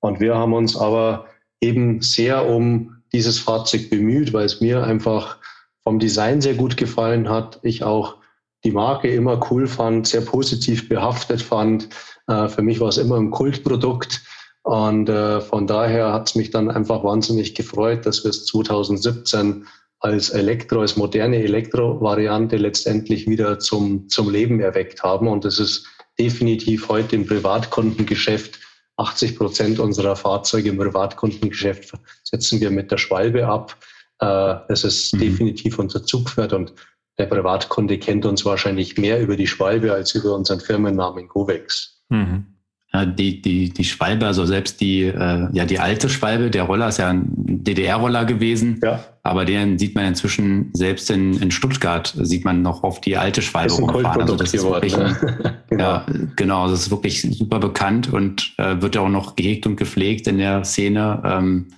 Und 0.00 0.20
wir 0.20 0.36
haben 0.36 0.52
uns 0.52 0.76
aber 0.76 1.26
eben 1.60 2.00
sehr 2.00 2.46
um 2.46 2.96
dieses 3.12 3.38
Fahrzeug 3.38 3.90
bemüht, 3.90 4.32
weil 4.32 4.46
es 4.46 4.60
mir 4.60 4.84
einfach 4.84 5.38
vom 5.82 5.98
Design 5.98 6.40
sehr 6.40 6.54
gut 6.54 6.76
gefallen 6.76 7.28
hat. 7.28 7.58
Ich 7.62 7.82
auch 7.82 8.16
die 8.64 8.72
Marke 8.72 9.08
immer 9.08 9.40
cool 9.50 9.66
fand, 9.66 10.06
sehr 10.06 10.20
positiv 10.20 10.88
behaftet 10.88 11.40
fand. 11.40 11.88
Äh, 12.26 12.48
für 12.48 12.62
mich 12.62 12.80
war 12.80 12.88
es 12.88 12.98
immer 12.98 13.16
ein 13.16 13.30
Kultprodukt. 13.30 14.22
Und 14.62 15.08
äh, 15.08 15.40
von 15.40 15.66
daher 15.66 16.12
hat 16.12 16.28
es 16.28 16.34
mich 16.34 16.50
dann 16.50 16.70
einfach 16.70 17.02
wahnsinnig 17.02 17.54
gefreut, 17.54 18.06
dass 18.06 18.24
wir 18.24 18.30
es 18.30 18.44
2017 18.46 19.66
als 20.00 20.30
Elektro, 20.30 20.80
als 20.80 20.96
moderne 20.96 21.36
Elektro-Variante 21.42 22.56
letztendlich 22.56 23.26
wieder 23.26 23.58
zum, 23.58 24.08
zum 24.08 24.30
Leben 24.30 24.60
erweckt 24.60 25.02
haben. 25.02 25.28
Und 25.28 25.44
das 25.44 25.58
ist 25.58 25.86
definitiv 26.18 26.88
heute 26.88 27.16
im 27.16 27.26
Privatkundengeschäft 27.26 28.58
80 28.96 29.36
Prozent 29.36 29.78
unserer 29.78 30.14
Fahrzeuge 30.14 30.68
im 30.68 30.76
Privatkundengeschäft 30.76 31.92
setzen 32.22 32.60
wir 32.60 32.70
mit 32.70 32.90
der 32.90 32.98
Schwalbe 32.98 33.46
ab. 33.46 33.76
Äh, 34.20 34.56
es 34.68 34.84
ist 34.84 35.14
mhm. 35.14 35.20
definitiv 35.20 35.78
unser 35.78 36.04
Zugpferd 36.04 36.52
und 36.52 36.74
der 37.18 37.26
Privatkunde 37.26 37.98
kennt 37.98 38.24
uns 38.26 38.44
wahrscheinlich 38.44 38.96
mehr 38.96 39.20
über 39.20 39.36
die 39.36 39.46
Schwalbe 39.46 39.92
als 39.92 40.14
über 40.14 40.34
unseren 40.34 40.60
Firmennamen 40.60 41.28
Govex. 41.28 42.02
Mhm. 42.08 42.59
Ja, 42.92 43.06
die, 43.06 43.40
die, 43.40 43.70
die 43.70 43.84
Schwalbe, 43.84 44.26
also 44.26 44.44
selbst 44.46 44.80
die, 44.80 45.02
äh, 45.04 45.48
ja, 45.52 45.64
die 45.64 45.78
alte 45.78 46.08
Schwalbe, 46.08 46.50
der 46.50 46.64
Roller 46.64 46.88
ist 46.88 46.98
ja 46.98 47.10
ein 47.10 47.24
DDR-Roller 47.28 48.24
gewesen. 48.24 48.80
Ja. 48.82 49.04
Aber 49.22 49.44
den 49.44 49.78
sieht 49.78 49.94
man 49.94 50.06
inzwischen 50.06 50.70
selbst 50.72 51.08
in, 51.10 51.40
in 51.40 51.52
Stuttgart, 51.52 52.12
sieht 52.20 52.44
man 52.44 52.62
noch 52.62 52.82
auf 52.82 53.00
die 53.00 53.16
alte 53.16 53.42
Schwalbe 53.42 53.74
rumfahren. 53.74 54.22
Also 54.22 54.34
das 54.34 54.52
ist 54.54 54.64
wirklich, 54.64 54.96
ein, 54.96 55.16
genau. 55.70 55.84
Ja, 55.84 56.06
genau, 56.34 56.68
das 56.68 56.80
ist 56.80 56.90
wirklich 56.90 57.22
super 57.22 57.60
bekannt 57.60 58.12
und 58.12 58.54
äh, 58.58 58.80
wird 58.80 58.96
ja 58.96 59.02
auch 59.02 59.08
noch 59.08 59.36
gehegt 59.36 59.66
und 59.66 59.76
gepflegt 59.76 60.26
in 60.26 60.38
der 60.38 60.64
Szene. 60.64 61.22
Ähm, 61.24 61.68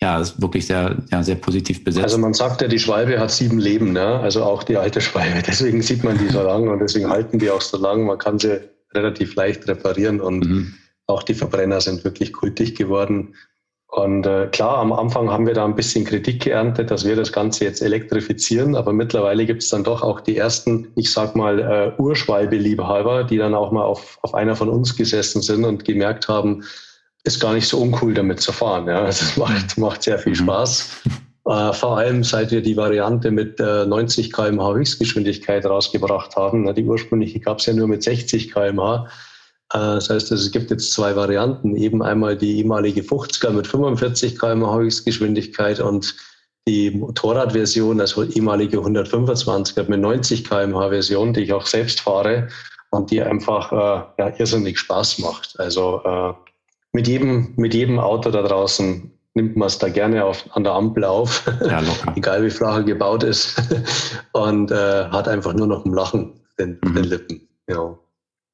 ja, 0.00 0.20
ist 0.20 0.42
wirklich 0.42 0.66
sehr, 0.66 0.96
ja, 1.10 1.22
sehr 1.22 1.36
positiv 1.36 1.82
besetzt. 1.82 2.04
Also 2.04 2.18
man 2.18 2.34
sagt 2.34 2.60
ja, 2.60 2.68
die 2.68 2.78
Schwalbe 2.78 3.18
hat 3.18 3.30
sieben 3.30 3.58
Leben, 3.58 3.92
ne? 3.92 4.20
also 4.20 4.42
auch 4.44 4.64
die 4.64 4.76
alte 4.76 5.00
Schwalbe. 5.00 5.42
Deswegen 5.46 5.80
sieht 5.80 6.04
man 6.04 6.18
die 6.18 6.28
so 6.28 6.42
lang 6.42 6.68
und 6.68 6.80
deswegen 6.80 7.08
halten 7.08 7.38
die 7.38 7.50
auch 7.50 7.60
so 7.60 7.78
lang. 7.78 8.04
Man 8.04 8.18
kann 8.18 8.38
sie 8.38 8.60
relativ 8.94 9.34
leicht 9.34 9.66
reparieren 9.68 10.20
und 10.20 10.46
mhm. 10.46 10.74
auch 11.06 11.22
die 11.22 11.34
Verbrenner 11.34 11.80
sind 11.80 12.04
wirklich 12.04 12.32
kultig 12.32 12.74
geworden. 12.74 13.34
Und 13.88 14.24
äh, 14.24 14.48
klar, 14.50 14.78
am 14.78 14.90
Anfang 14.90 15.30
haben 15.30 15.46
wir 15.46 15.52
da 15.52 15.66
ein 15.66 15.74
bisschen 15.74 16.06
Kritik 16.06 16.42
geerntet, 16.44 16.90
dass 16.90 17.04
wir 17.04 17.14
das 17.14 17.30
Ganze 17.30 17.64
jetzt 17.64 17.82
elektrifizieren, 17.82 18.74
aber 18.74 18.94
mittlerweile 18.94 19.44
gibt 19.44 19.62
es 19.62 19.68
dann 19.68 19.84
doch 19.84 20.02
auch 20.02 20.20
die 20.20 20.38
ersten, 20.38 20.88
ich 20.96 21.12
sag 21.12 21.36
mal, 21.36 21.58
äh, 21.60 22.00
Urschwalbe-Liebhaber, 22.00 23.24
die 23.24 23.36
dann 23.36 23.54
auch 23.54 23.70
mal 23.70 23.84
auf, 23.84 24.18
auf 24.22 24.34
einer 24.34 24.56
von 24.56 24.70
uns 24.70 24.96
gesessen 24.96 25.42
sind 25.42 25.66
und 25.66 25.84
gemerkt 25.84 26.28
haben, 26.28 26.64
ist 27.24 27.38
gar 27.38 27.52
nicht 27.52 27.68
so 27.68 27.78
uncool 27.80 28.14
damit 28.14 28.40
zu 28.40 28.52
fahren. 28.52 28.88
Ja. 28.88 29.04
Das 29.04 29.36
macht, 29.36 29.76
macht 29.76 30.02
sehr 30.02 30.18
viel 30.18 30.32
mhm. 30.32 30.36
Spaß. 30.36 31.02
Äh, 31.44 31.72
vor 31.72 31.98
allem 31.98 32.22
seit 32.22 32.52
wir 32.52 32.62
die 32.62 32.76
Variante 32.76 33.30
mit 33.30 33.58
äh, 33.58 33.84
90 33.84 34.32
km/h 34.32 34.74
Höchstgeschwindigkeit 34.74 35.66
rausgebracht 35.66 36.36
haben. 36.36 36.64
Na, 36.64 36.72
die 36.72 36.84
ursprüngliche 36.84 37.40
gab 37.40 37.58
es 37.58 37.66
ja 37.66 37.72
nur 37.72 37.88
mit 37.88 38.02
60 38.02 38.52
km/h. 38.52 39.06
Äh, 39.74 39.78
das 39.78 40.08
heißt, 40.08 40.30
es 40.30 40.50
gibt 40.52 40.70
jetzt 40.70 40.92
zwei 40.92 41.16
Varianten. 41.16 41.74
Eben 41.76 42.02
einmal 42.02 42.36
die 42.36 42.58
ehemalige 42.58 43.02
50er 43.02 43.50
mit 43.50 43.66
45 43.66 44.38
km/h 44.38 44.78
Höchstgeschwindigkeit 44.78 45.80
und 45.80 46.14
die 46.68 46.92
Motorradversion, 46.92 48.00
also 48.00 48.22
ehemalige 48.22 48.78
125er 48.78 49.88
mit 49.88 50.00
90 50.00 50.48
km/h 50.48 50.90
Version, 50.90 51.32
die 51.32 51.40
ich 51.40 51.52
auch 51.52 51.66
selbst 51.66 52.00
fahre 52.00 52.48
und 52.90 53.10
die 53.10 53.20
einfach 53.20 53.72
äh, 53.72 54.22
ja, 54.22 54.32
irrsinnig 54.38 54.78
Spaß 54.78 55.18
macht. 55.18 55.58
Also 55.58 56.02
äh, 56.04 56.32
mit 56.92 57.08
jedem, 57.08 57.52
mit 57.56 57.74
jedem 57.74 57.98
Auto 57.98 58.30
da 58.30 58.42
draußen 58.42 59.10
nimmt 59.34 59.56
man 59.56 59.66
es 59.66 59.78
da 59.78 59.88
gerne 59.88 60.24
auf, 60.24 60.44
an 60.54 60.64
der 60.64 60.72
Ampel 60.72 61.04
auf, 61.04 61.44
ja, 61.64 61.82
egal 62.16 62.44
wie 62.44 62.50
flach 62.50 62.76
er 62.76 62.82
gebaut 62.82 63.22
ist, 63.22 63.60
und 64.32 64.70
äh, 64.70 65.04
hat 65.06 65.28
einfach 65.28 65.54
nur 65.54 65.66
noch 65.66 65.84
ein 65.84 65.92
Lachen 65.92 66.40
den, 66.58 66.78
mhm. 66.82 66.94
den 66.94 67.04
Lippen. 67.04 67.48
Ja. 67.68 67.98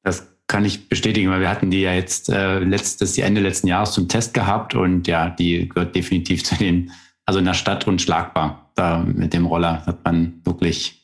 Das 0.04 0.26
kann 0.46 0.64
ich 0.64 0.88
bestätigen, 0.88 1.30
weil 1.30 1.40
wir 1.40 1.50
hatten 1.50 1.70
die 1.70 1.82
ja 1.82 1.92
jetzt 1.92 2.30
äh, 2.30 2.60
letztes 2.60 3.18
Ende 3.18 3.40
letzten 3.40 3.66
Jahres 3.66 3.92
zum 3.92 4.08
Test 4.08 4.32
gehabt 4.34 4.74
und 4.74 5.06
ja, 5.06 5.30
die 5.30 5.68
gehört 5.68 5.94
definitiv 5.94 6.44
zu 6.44 6.54
den, 6.56 6.90
also 7.26 7.38
in 7.38 7.44
der 7.44 7.54
Stadt 7.54 7.86
unschlagbar. 7.86 8.70
Da 8.74 8.98
mit 8.98 9.34
dem 9.34 9.46
Roller 9.46 9.84
hat 9.84 10.04
man 10.04 10.40
wirklich, 10.44 10.94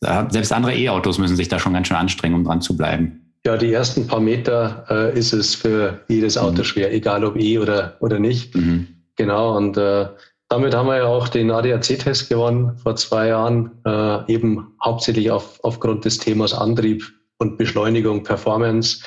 selbst 0.00 0.52
andere 0.52 0.74
E-Autos 0.76 1.18
müssen 1.18 1.36
sich 1.36 1.48
da 1.48 1.58
schon 1.58 1.72
ganz 1.72 1.88
schön 1.88 1.96
anstrengen, 1.96 2.34
um 2.34 2.44
dran 2.44 2.60
zu 2.60 2.76
bleiben. 2.76 3.24
Ja, 3.46 3.58
die 3.58 3.72
ersten 3.72 4.06
paar 4.06 4.20
Meter 4.20 4.86
äh, 4.88 5.18
ist 5.18 5.34
es 5.34 5.54
für 5.54 6.02
jedes 6.08 6.38
Auto 6.38 6.58
mhm. 6.58 6.64
schwer, 6.64 6.94
egal 6.94 7.24
ob 7.24 7.36
E 7.36 7.58
oder, 7.58 7.96
oder 8.00 8.18
nicht. 8.18 8.54
Mhm. 8.54 8.88
Genau, 9.16 9.56
und 9.56 9.76
äh, 9.76 10.08
damit 10.48 10.74
haben 10.74 10.88
wir 10.88 10.98
ja 10.98 11.06
auch 11.06 11.28
den 11.28 11.50
ADAC-Test 11.50 12.28
gewonnen 12.28 12.76
vor 12.78 12.96
zwei 12.96 13.28
Jahren, 13.28 13.80
äh, 13.84 14.32
eben 14.32 14.76
hauptsächlich 14.84 15.30
auf, 15.30 15.58
aufgrund 15.62 16.04
des 16.04 16.18
Themas 16.18 16.52
Antrieb 16.52 17.04
und 17.38 17.56
Beschleunigung, 17.58 18.22
Performance, 18.22 19.04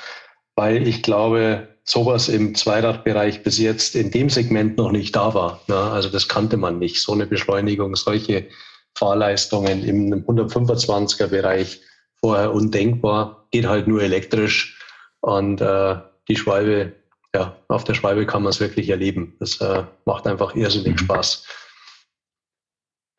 weil 0.55 0.87
ich 0.87 1.03
glaube, 1.03 1.67
sowas 1.83 2.27
im 2.27 2.53
Zweiradbereich 2.53 3.43
bis 3.43 3.57
jetzt 3.59 3.95
in 3.95 4.11
dem 4.11 4.29
Segment 4.29 4.77
noch 4.77 4.91
nicht 4.91 5.15
da 5.15 5.33
war. 5.33 5.61
Ne? 5.67 5.75
Also 5.75 6.09
das 6.09 6.27
kannte 6.27 6.57
man 6.57 6.79
nicht, 6.79 7.01
so 7.01 7.13
eine 7.13 7.25
Beschleunigung, 7.25 7.95
solche 7.95 8.47
Fahrleistungen 8.95 9.83
im 9.83 10.25
125er 10.25 11.27
Bereich 11.27 11.81
vorher 12.19 12.53
undenkbar, 12.53 13.47
geht 13.51 13.67
halt 13.67 13.87
nur 13.87 14.01
elektrisch 14.01 14.77
und 15.21 15.61
äh, 15.61 15.95
die 16.27 16.35
Schwalbe 16.35 16.93
ja, 17.35 17.55
auf 17.67 17.83
der 17.83 17.93
Schwalbe 17.93 18.25
kann 18.25 18.43
man 18.43 18.51
es 18.51 18.59
wirklich 18.59 18.89
erleben. 18.89 19.35
Das 19.39 19.59
äh, 19.61 19.83
macht 20.05 20.27
einfach 20.27 20.55
irrsinnig 20.55 20.93
mhm. 20.93 21.05
Spaß. 21.05 21.45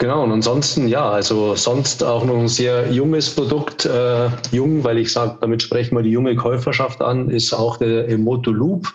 Genau, 0.01 0.23
und 0.23 0.31
ansonsten, 0.31 0.87
ja, 0.87 1.11
also 1.11 1.57
sonst 1.57 2.05
auch 2.05 2.25
noch 2.25 2.39
ein 2.39 2.47
sehr 2.47 2.93
junges 2.93 3.35
Produkt. 3.35 3.85
Äh, 3.85 4.31
jung, 4.53 4.85
weil 4.85 4.99
ich 4.99 5.13
sage, 5.13 5.39
damit 5.41 5.61
sprechen 5.61 5.97
wir 5.97 6.03
die 6.05 6.13
junge 6.13 6.37
Käuferschaft 6.37 7.03
an, 7.03 7.31
ist 7.31 7.53
auch 7.53 7.79
der 7.79 8.09
Emoto 8.09 8.53
Loop. 8.53 8.95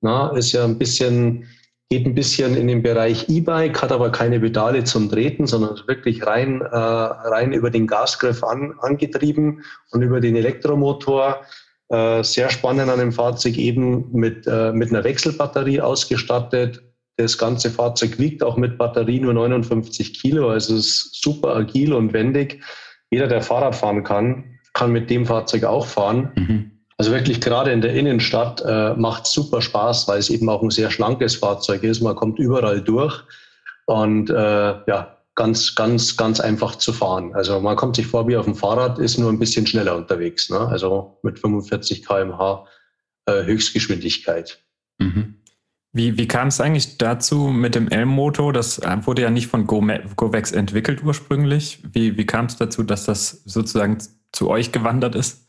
Na, 0.00 0.30
ist 0.36 0.50
ja 0.50 0.64
ein 0.64 0.78
bisschen, 0.78 1.46
geht 1.90 2.06
ein 2.06 2.16
bisschen 2.16 2.56
in 2.56 2.66
den 2.66 2.82
Bereich 2.82 3.28
E-Bike, 3.28 3.80
hat 3.80 3.92
aber 3.92 4.10
keine 4.10 4.40
Pedale 4.40 4.82
zum 4.82 5.08
Treten, 5.08 5.46
sondern 5.46 5.80
wirklich 5.86 6.26
rein, 6.26 6.60
äh, 6.60 6.76
rein 6.76 7.52
über 7.52 7.70
den 7.70 7.86
Gasgriff 7.86 8.42
an, 8.42 8.74
angetrieben 8.80 9.62
und 9.92 10.02
über 10.02 10.20
den 10.20 10.34
Elektromotor. 10.34 11.42
Äh, 11.92 12.24
sehr 12.24 12.48
spannend 12.48 12.88
an 12.88 12.98
dem 12.98 13.12
Fahrzeug 13.12 13.58
eben 13.58 14.10
mit, 14.12 14.46
äh, 14.46 14.72
mit 14.72 14.88
einer 14.88 15.04
Wechselbatterie 15.04 15.82
ausgestattet. 15.82 16.80
Das 17.18 17.36
ganze 17.36 17.68
Fahrzeug 17.68 18.18
wiegt 18.18 18.42
auch 18.42 18.56
mit 18.56 18.78
Batterie 18.78 19.20
nur 19.20 19.34
59 19.34 20.18
Kilo, 20.18 20.48
also 20.48 20.74
ist 20.74 21.22
super 21.22 21.54
agil 21.54 21.92
und 21.92 22.14
wendig. 22.14 22.62
Jeder, 23.10 23.28
der 23.28 23.42
Fahrrad 23.42 23.76
fahren 23.76 24.04
kann, 24.04 24.58
kann 24.72 24.90
mit 24.90 25.10
dem 25.10 25.26
Fahrzeug 25.26 25.64
auch 25.64 25.84
fahren. 25.84 26.32
Mhm. 26.34 26.70
Also 26.96 27.12
wirklich 27.12 27.42
gerade 27.42 27.72
in 27.72 27.82
der 27.82 27.92
Innenstadt 27.92 28.62
äh, 28.64 28.94
macht 28.94 29.26
super 29.26 29.60
Spaß, 29.60 30.08
weil 30.08 30.18
es 30.18 30.30
eben 30.30 30.48
auch 30.48 30.62
ein 30.62 30.70
sehr 30.70 30.90
schlankes 30.90 31.36
Fahrzeug 31.36 31.82
ist. 31.82 32.00
Man 32.00 32.16
kommt 32.16 32.38
überall 32.38 32.80
durch 32.80 33.22
und 33.84 34.30
äh, 34.30 34.34
ja, 34.86 35.18
ganz, 35.34 35.74
ganz, 35.74 36.16
ganz 36.16 36.40
einfach 36.40 36.76
zu 36.76 36.92
fahren. 36.92 37.34
Also 37.34 37.60
man 37.60 37.76
kommt 37.76 37.96
sich 37.96 38.06
vor 38.06 38.28
wie 38.28 38.36
auf 38.36 38.44
dem 38.44 38.54
Fahrrad, 38.54 38.98
ist 38.98 39.18
nur 39.18 39.30
ein 39.30 39.38
bisschen 39.38 39.66
schneller 39.66 39.96
unterwegs. 39.96 40.50
Ne? 40.50 40.58
Also 40.58 41.18
mit 41.22 41.38
45 41.38 42.04
km/h 42.04 42.66
äh, 43.26 43.44
Höchstgeschwindigkeit. 43.44 44.62
Mhm. 44.98 45.36
Wie, 45.94 46.16
wie 46.16 46.26
kam 46.26 46.48
es 46.48 46.60
eigentlich 46.60 46.96
dazu 46.96 47.48
mit 47.48 47.74
dem 47.74 47.88
L-Moto? 47.88 48.50
Das 48.50 48.80
wurde 49.04 49.22
ja 49.22 49.30
nicht 49.30 49.48
von 49.48 49.66
Govex 49.66 50.52
entwickelt 50.52 51.02
ursprünglich. 51.04 51.80
Wie, 51.92 52.16
wie 52.16 52.24
kam 52.24 52.46
es 52.46 52.56
dazu, 52.56 52.82
dass 52.82 53.04
das 53.04 53.42
sozusagen 53.44 53.98
zu 54.32 54.48
euch 54.48 54.72
gewandert 54.72 55.14
ist? 55.14 55.48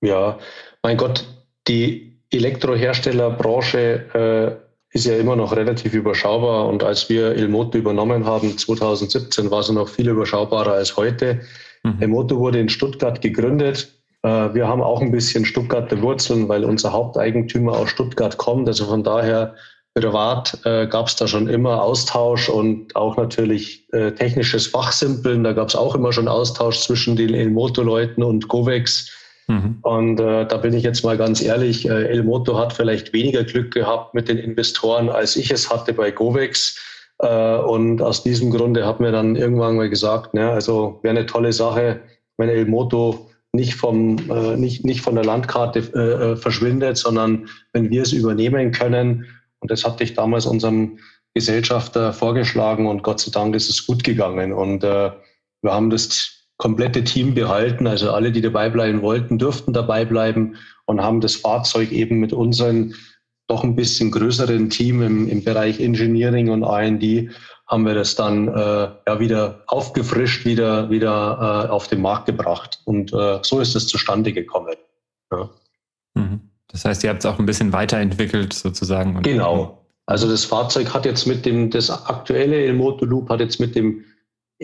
Ja, 0.00 0.38
mein 0.82 0.96
Gott, 0.96 1.26
die 1.68 2.22
Elektroherstellerbranche 2.30 3.78
äh, 4.14 4.56
ist 4.92 5.06
ja 5.06 5.16
immer 5.16 5.36
noch 5.36 5.56
relativ 5.56 5.94
überschaubar. 5.94 6.68
Und 6.68 6.84
als 6.84 7.08
wir 7.08 7.32
Elmoto 7.32 7.78
übernommen 7.78 8.26
haben, 8.26 8.56
2017, 8.56 9.50
war 9.50 9.62
sie 9.62 9.72
noch 9.72 9.88
viel 9.88 10.08
überschaubarer 10.08 10.72
als 10.72 10.96
heute. 10.96 11.40
Mhm. 11.82 11.96
Elmoto 12.00 12.38
wurde 12.38 12.60
in 12.60 12.68
Stuttgart 12.68 13.20
gegründet. 13.20 13.92
Äh, 14.22 14.54
wir 14.54 14.68
haben 14.68 14.82
auch 14.82 15.00
ein 15.00 15.10
bisschen 15.10 15.44
Stuttgarter 15.44 16.00
Wurzeln, 16.02 16.48
weil 16.48 16.64
unser 16.64 16.92
Haupteigentümer 16.92 17.72
aus 17.72 17.90
Stuttgart 17.90 18.36
kommt. 18.36 18.68
Also 18.68 18.84
von 18.84 19.02
daher 19.02 19.54
privat 19.94 20.58
äh, 20.64 20.86
gab 20.86 21.08
es 21.08 21.16
da 21.16 21.26
schon 21.26 21.48
immer 21.48 21.82
Austausch 21.82 22.48
und 22.48 22.94
auch 22.94 23.16
natürlich 23.16 23.92
äh, 23.92 24.12
technisches 24.12 24.66
Fachsimpeln. 24.66 25.42
Da 25.42 25.52
gab 25.52 25.68
es 25.68 25.76
auch 25.76 25.94
immer 25.94 26.12
schon 26.12 26.28
Austausch 26.28 26.80
zwischen 26.80 27.16
den 27.16 27.34
Elmoto-Leuten 27.34 28.22
und 28.22 28.48
Govex. 28.48 29.10
Mhm. 29.48 29.78
Und 29.82 30.20
äh, 30.20 30.46
da 30.46 30.56
bin 30.56 30.72
ich 30.74 30.82
jetzt 30.82 31.04
mal 31.04 31.16
ganz 31.16 31.42
ehrlich, 31.42 31.88
äh, 31.88 32.08
Elmoto 32.08 32.58
hat 32.58 32.72
vielleicht 32.72 33.12
weniger 33.12 33.44
Glück 33.44 33.72
gehabt 33.72 34.14
mit 34.14 34.28
den 34.28 34.38
Investoren, 34.38 35.08
als 35.08 35.36
ich 35.36 35.50
es 35.50 35.70
hatte 35.70 35.92
bei 35.92 36.10
Govex. 36.10 36.78
Äh, 37.18 37.56
und 37.56 38.00
aus 38.02 38.22
diesem 38.22 38.50
Grunde 38.50 38.86
hat 38.86 39.00
mir 39.00 39.12
dann 39.12 39.36
irgendwann 39.36 39.76
mal 39.76 39.88
gesagt, 39.88 40.34
ne, 40.34 40.50
also 40.50 41.00
wäre 41.02 41.16
eine 41.16 41.26
tolle 41.26 41.52
Sache, 41.52 42.00
wenn 42.36 42.48
Elmoto 42.48 43.28
nicht, 43.52 43.74
vom, 43.74 44.18
äh, 44.30 44.56
nicht, 44.56 44.84
nicht 44.84 45.02
von 45.02 45.14
der 45.14 45.24
Landkarte 45.24 45.80
äh, 45.94 46.32
äh, 46.32 46.36
verschwindet, 46.36 46.96
sondern 46.96 47.48
wenn 47.72 47.90
wir 47.90 48.02
es 48.02 48.12
übernehmen 48.12 48.72
können. 48.72 49.26
Und 49.60 49.70
das 49.70 49.84
hatte 49.84 50.04
ich 50.04 50.14
damals 50.14 50.46
unserem 50.46 50.98
Gesellschafter 51.34 52.12
vorgeschlagen 52.12 52.86
und 52.86 53.02
Gott 53.02 53.20
sei 53.20 53.30
Dank 53.30 53.54
ist 53.54 53.68
es 53.68 53.86
gut 53.86 54.04
gegangen. 54.04 54.52
Und 54.52 54.84
äh, 54.84 55.10
wir 55.62 55.72
haben 55.72 55.90
das 55.90 56.41
komplette 56.62 57.02
Team 57.02 57.34
behalten. 57.34 57.88
Also 57.88 58.12
alle, 58.12 58.30
die 58.30 58.40
dabei 58.40 58.70
bleiben 58.70 59.02
wollten, 59.02 59.36
durften 59.36 59.72
dabei 59.72 60.04
bleiben 60.04 60.54
und 60.86 61.02
haben 61.02 61.20
das 61.20 61.34
Fahrzeug 61.34 61.90
eben 61.90 62.20
mit 62.20 62.32
unserem 62.32 62.94
doch 63.48 63.64
ein 63.64 63.74
bisschen 63.74 64.12
größeren 64.12 64.70
Team 64.70 65.02
im, 65.02 65.28
im 65.28 65.42
Bereich 65.42 65.80
Engineering 65.80 66.50
und 66.50 66.62
R&D 66.62 67.30
haben 67.66 67.84
wir 67.84 67.94
das 67.94 68.14
dann 68.14 68.46
äh, 68.46 68.52
ja 68.52 69.18
wieder 69.18 69.64
aufgefrischt, 69.66 70.44
wieder 70.44 70.88
wieder 70.88 71.64
äh, 71.66 71.68
auf 71.68 71.88
den 71.88 72.00
Markt 72.00 72.26
gebracht 72.26 72.80
und 72.84 73.12
äh, 73.12 73.40
so 73.42 73.58
ist 73.58 73.74
es 73.74 73.88
zustande 73.88 74.32
gekommen. 74.32 74.76
Ja. 75.32 75.50
Mhm. 76.14 76.42
Das 76.68 76.84
heißt, 76.84 77.02
ihr 77.02 77.10
habt 77.10 77.24
es 77.24 77.26
auch 77.26 77.40
ein 77.40 77.46
bisschen 77.46 77.72
weiterentwickelt 77.72 78.52
sozusagen. 78.52 79.20
Genau. 79.22 79.84
Also 80.06 80.28
das 80.28 80.44
Fahrzeug 80.44 80.94
hat 80.94 81.06
jetzt 81.06 81.26
mit 81.26 81.44
dem 81.44 81.70
das 81.70 81.90
aktuelle 81.90 82.56
Elmoto 82.56 83.04
Loop 83.04 83.30
hat 83.30 83.40
jetzt 83.40 83.58
mit 83.58 83.74
dem 83.74 84.04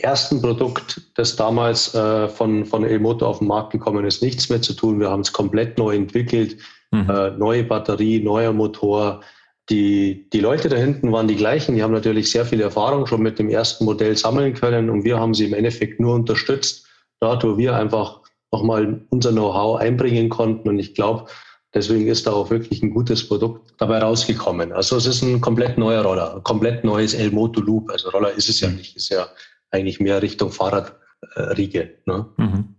ersten 0.03 0.41
Produkt, 0.41 1.01
das 1.15 1.37
damals 1.37 1.95
äh, 1.95 2.29
von, 2.29 2.65
von 2.65 2.85
Elmoto 2.85 3.27
auf 3.27 3.39
den 3.39 3.49
Markt 3.49 3.73
gekommen 3.73 4.05
ist, 4.05 4.23
nichts 4.23 4.49
mehr 4.49 4.63
zu 4.63 4.75
tun. 4.75 5.01
Wir 5.01 5.11
haben 5.11 5.21
es 5.21 5.33
komplett 5.33 5.79
neu 5.79 5.95
entwickelt, 5.95 6.57
mhm. 6.91 7.09
äh, 7.11 7.31
neue 7.31 7.65
Batterie, 7.65 8.23
neuer 8.23 8.53
Motor. 8.53 9.23
Die, 9.71 10.29
die 10.31 10.41
Leute 10.41 10.69
da 10.69 10.77
hinten 10.77 11.13
waren 11.13 11.29
die 11.29 11.37
gleichen. 11.37 11.75
Die 11.75 11.83
haben 11.83 11.93
natürlich 11.93 12.31
sehr 12.31 12.47
viel 12.47 12.61
Erfahrung 12.61 13.07
schon 13.07 13.23
mit 13.23 13.39
dem 13.39 13.51
ersten 13.51 13.85
Modell 13.85 14.17
sammeln 14.17 14.55
können 14.55 14.89
und 14.89 15.05
wir 15.05 15.19
haben 15.19 15.35
sie 15.35 15.47
im 15.47 15.55
Endeffekt 15.55 16.01
nur 16.01 16.15
unterstützt, 16.15 16.87
dort 17.21 17.45
wo 17.45 17.59
wir 17.59 17.77
einfach 17.77 18.21
nochmal 18.53 19.03
unser 19.11 19.33
Know-how 19.33 19.79
einbringen 19.79 20.29
konnten. 20.31 20.69
Und 20.69 20.79
ich 20.79 20.95
glaube, 20.95 21.27
deswegen 21.75 22.07
ist 22.07 22.27
da 22.27 22.33
auch 22.33 22.51
wirklich 22.51 22.83
ein 22.83 22.91
gutes 22.91 23.29
Produkt 23.29 23.75
dabei 23.79 23.99
rausgekommen. 23.99 24.73
Also 24.73 24.97
es 24.97 25.07
ist 25.07 25.23
ein 25.23 25.41
komplett 25.41 25.77
neuer 25.77 26.03
Roller, 26.03 26.37
ein 26.37 26.43
komplett 26.43 26.85
neues 26.85 27.15
Elmoto 27.15 27.61
Loop. 27.61 27.91
Also 27.91 28.11
Roller 28.11 28.33
ist 28.33 28.49
es 28.49 28.61
ja 28.61 28.69
mhm. 28.69 28.77
nicht, 28.77 28.97
ist 28.97 29.11
ja 29.11 29.29
eigentlich 29.71 30.01
mehr 30.01 30.23
Richtung 30.23 30.51
Fahrradriege. 30.51 31.99
Ne? 32.07 32.27
Mhm. 32.37 32.75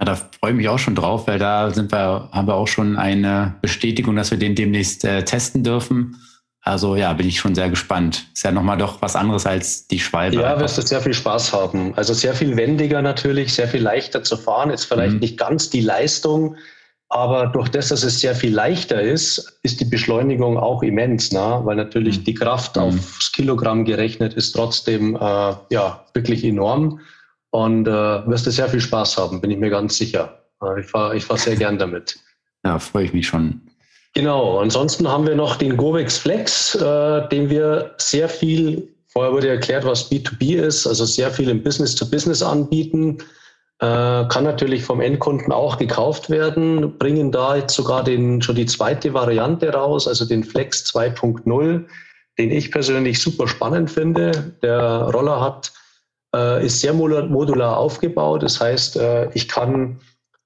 Ja, 0.00 0.06
da 0.06 0.16
freue 0.16 0.50
ich 0.50 0.56
mich 0.56 0.68
auch 0.68 0.78
schon 0.78 0.94
drauf, 0.94 1.28
weil 1.28 1.38
da 1.38 1.70
sind 1.70 1.92
wir, 1.92 2.28
haben 2.32 2.48
wir 2.48 2.54
auch 2.54 2.68
schon 2.68 2.96
eine 2.96 3.56
Bestätigung, 3.62 4.16
dass 4.16 4.30
wir 4.30 4.38
den 4.38 4.54
demnächst 4.54 5.04
äh, 5.04 5.24
testen 5.24 5.62
dürfen. 5.62 6.16
Also 6.66 6.96
ja, 6.96 7.12
bin 7.12 7.28
ich 7.28 7.38
schon 7.38 7.54
sehr 7.54 7.68
gespannt. 7.68 8.26
Ist 8.32 8.42
ja 8.42 8.50
nochmal 8.50 8.78
doch 8.78 9.02
was 9.02 9.16
anderes 9.16 9.44
als 9.44 9.86
die 9.86 10.00
Schwalbe. 10.00 10.40
Ja, 10.40 10.58
wirst 10.58 10.78
du 10.78 10.82
sehr 10.82 11.02
viel 11.02 11.12
Spaß 11.12 11.52
haben. 11.52 11.94
Also 11.94 12.14
sehr 12.14 12.34
viel 12.34 12.56
wendiger 12.56 13.02
natürlich, 13.02 13.52
sehr 13.52 13.68
viel 13.68 13.82
leichter 13.82 14.22
zu 14.22 14.38
fahren. 14.38 14.70
Jetzt 14.70 14.86
vielleicht 14.86 15.14
mhm. 15.14 15.20
nicht 15.20 15.38
ganz 15.38 15.68
die 15.68 15.82
Leistung, 15.82 16.56
aber 17.08 17.46
durch 17.46 17.68
das, 17.68 17.88
dass 17.88 18.02
es 18.02 18.20
sehr 18.20 18.34
viel 18.34 18.54
leichter 18.54 19.00
ist, 19.00 19.58
ist 19.62 19.80
die 19.80 19.84
Beschleunigung 19.84 20.58
auch 20.58 20.82
immens, 20.82 21.32
ne? 21.32 21.60
weil 21.64 21.76
natürlich 21.76 22.20
mhm. 22.20 22.24
die 22.24 22.34
Kraft 22.34 22.76
mhm. 22.76 22.82
aufs 22.82 23.32
Kilogramm 23.32 23.84
gerechnet 23.84 24.34
ist 24.34 24.52
trotzdem 24.52 25.14
äh, 25.16 25.54
ja, 25.70 26.04
wirklich 26.14 26.44
enorm. 26.44 27.00
Und 27.50 27.86
äh, 27.86 27.90
wirst 28.26 28.46
du 28.46 28.50
sehr 28.50 28.68
viel 28.68 28.80
Spaß 28.80 29.16
haben, 29.16 29.40
bin 29.40 29.50
ich 29.52 29.58
mir 29.58 29.70
ganz 29.70 29.96
sicher. 29.96 30.40
Äh, 30.60 30.80
ich 30.80 30.86
fahre 30.86 31.16
ich 31.16 31.24
fahr 31.24 31.38
sehr 31.38 31.56
gern 31.56 31.78
damit. 31.78 32.18
Ja, 32.66 32.78
freue 32.78 33.04
ich 33.04 33.12
mich 33.12 33.26
schon. 33.26 33.60
Genau, 34.14 34.58
ansonsten 34.58 35.06
haben 35.06 35.26
wir 35.26 35.34
noch 35.34 35.56
den 35.56 35.76
Govex 35.76 36.16
Flex, 36.16 36.74
äh, 36.74 37.28
den 37.28 37.50
wir 37.50 37.94
sehr 37.98 38.30
viel, 38.30 38.88
vorher 39.08 39.34
wurde 39.34 39.48
erklärt, 39.48 39.84
was 39.84 40.10
B2B 40.10 40.54
ist, 40.54 40.86
also 40.86 41.04
sehr 41.04 41.30
viel 41.30 41.50
im 41.50 41.62
Business-to-Business 41.62 42.42
-Business 42.42 42.50
anbieten. 42.50 43.18
Äh, 43.84 44.28
kann 44.28 44.44
natürlich 44.44 44.82
vom 44.82 45.02
Endkunden 45.02 45.52
auch 45.52 45.76
gekauft 45.76 46.30
werden, 46.30 46.96
bringen 46.96 47.30
da 47.30 47.56
jetzt 47.56 47.74
sogar 47.74 48.02
den, 48.02 48.40
schon 48.40 48.54
die 48.54 48.64
zweite 48.64 49.12
Variante 49.12 49.70
raus, 49.74 50.08
also 50.08 50.24
den 50.24 50.42
Flex 50.42 50.86
2.0, 50.86 51.84
den 52.38 52.50
ich 52.50 52.72
persönlich 52.72 53.20
super 53.20 53.46
spannend 53.46 53.90
finde. 53.90 54.54
Der 54.62 55.10
Roller 55.12 55.38
hat, 55.38 55.72
äh, 56.34 56.64
ist 56.64 56.80
sehr 56.80 56.94
modular 56.94 57.76
aufgebaut. 57.76 58.42
Das 58.42 58.58
heißt, 58.58 58.96
äh, 58.96 59.28
ich 59.34 59.48
kann 59.48 60.00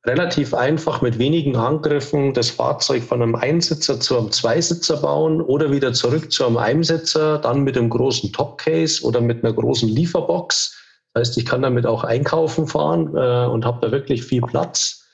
relativ 0.05 0.53
einfach 0.53 1.01
mit 1.01 1.21
wenigen 1.21 1.57
Handgriffen 1.57 2.35
das 2.35 2.51
Fahrzeug 2.51 3.05
von 3.05 3.23
einem 3.23 3.37
Einsitzer 3.37 4.01
zu 4.01 4.19
einem 4.19 4.33
Zweisitzer 4.33 4.97
bauen 4.97 5.41
oder 5.41 5.71
wieder 5.71 5.93
zurück 5.93 6.33
zu 6.33 6.45
einem 6.45 6.57
Einsitzer, 6.57 7.39
dann 7.39 7.61
mit 7.61 7.79
einem 7.79 7.91
großen 7.91 8.33
Topcase 8.33 9.05
oder 9.05 9.21
mit 9.21 9.45
einer 9.45 9.53
großen 9.53 9.89
Lieferbox 9.89 10.78
heißt, 11.19 11.37
ich 11.39 11.47
kann 11.47 11.63
damit 11.63 11.87
auch 11.87 12.05
einkaufen 12.05 12.67
fahren 12.67 13.15
äh, 13.15 13.47
und 13.47 13.65
habe 13.65 13.87
da 13.87 13.93
wirklich 13.93 14.25
viel 14.25 14.43
Platz. 14.43 15.05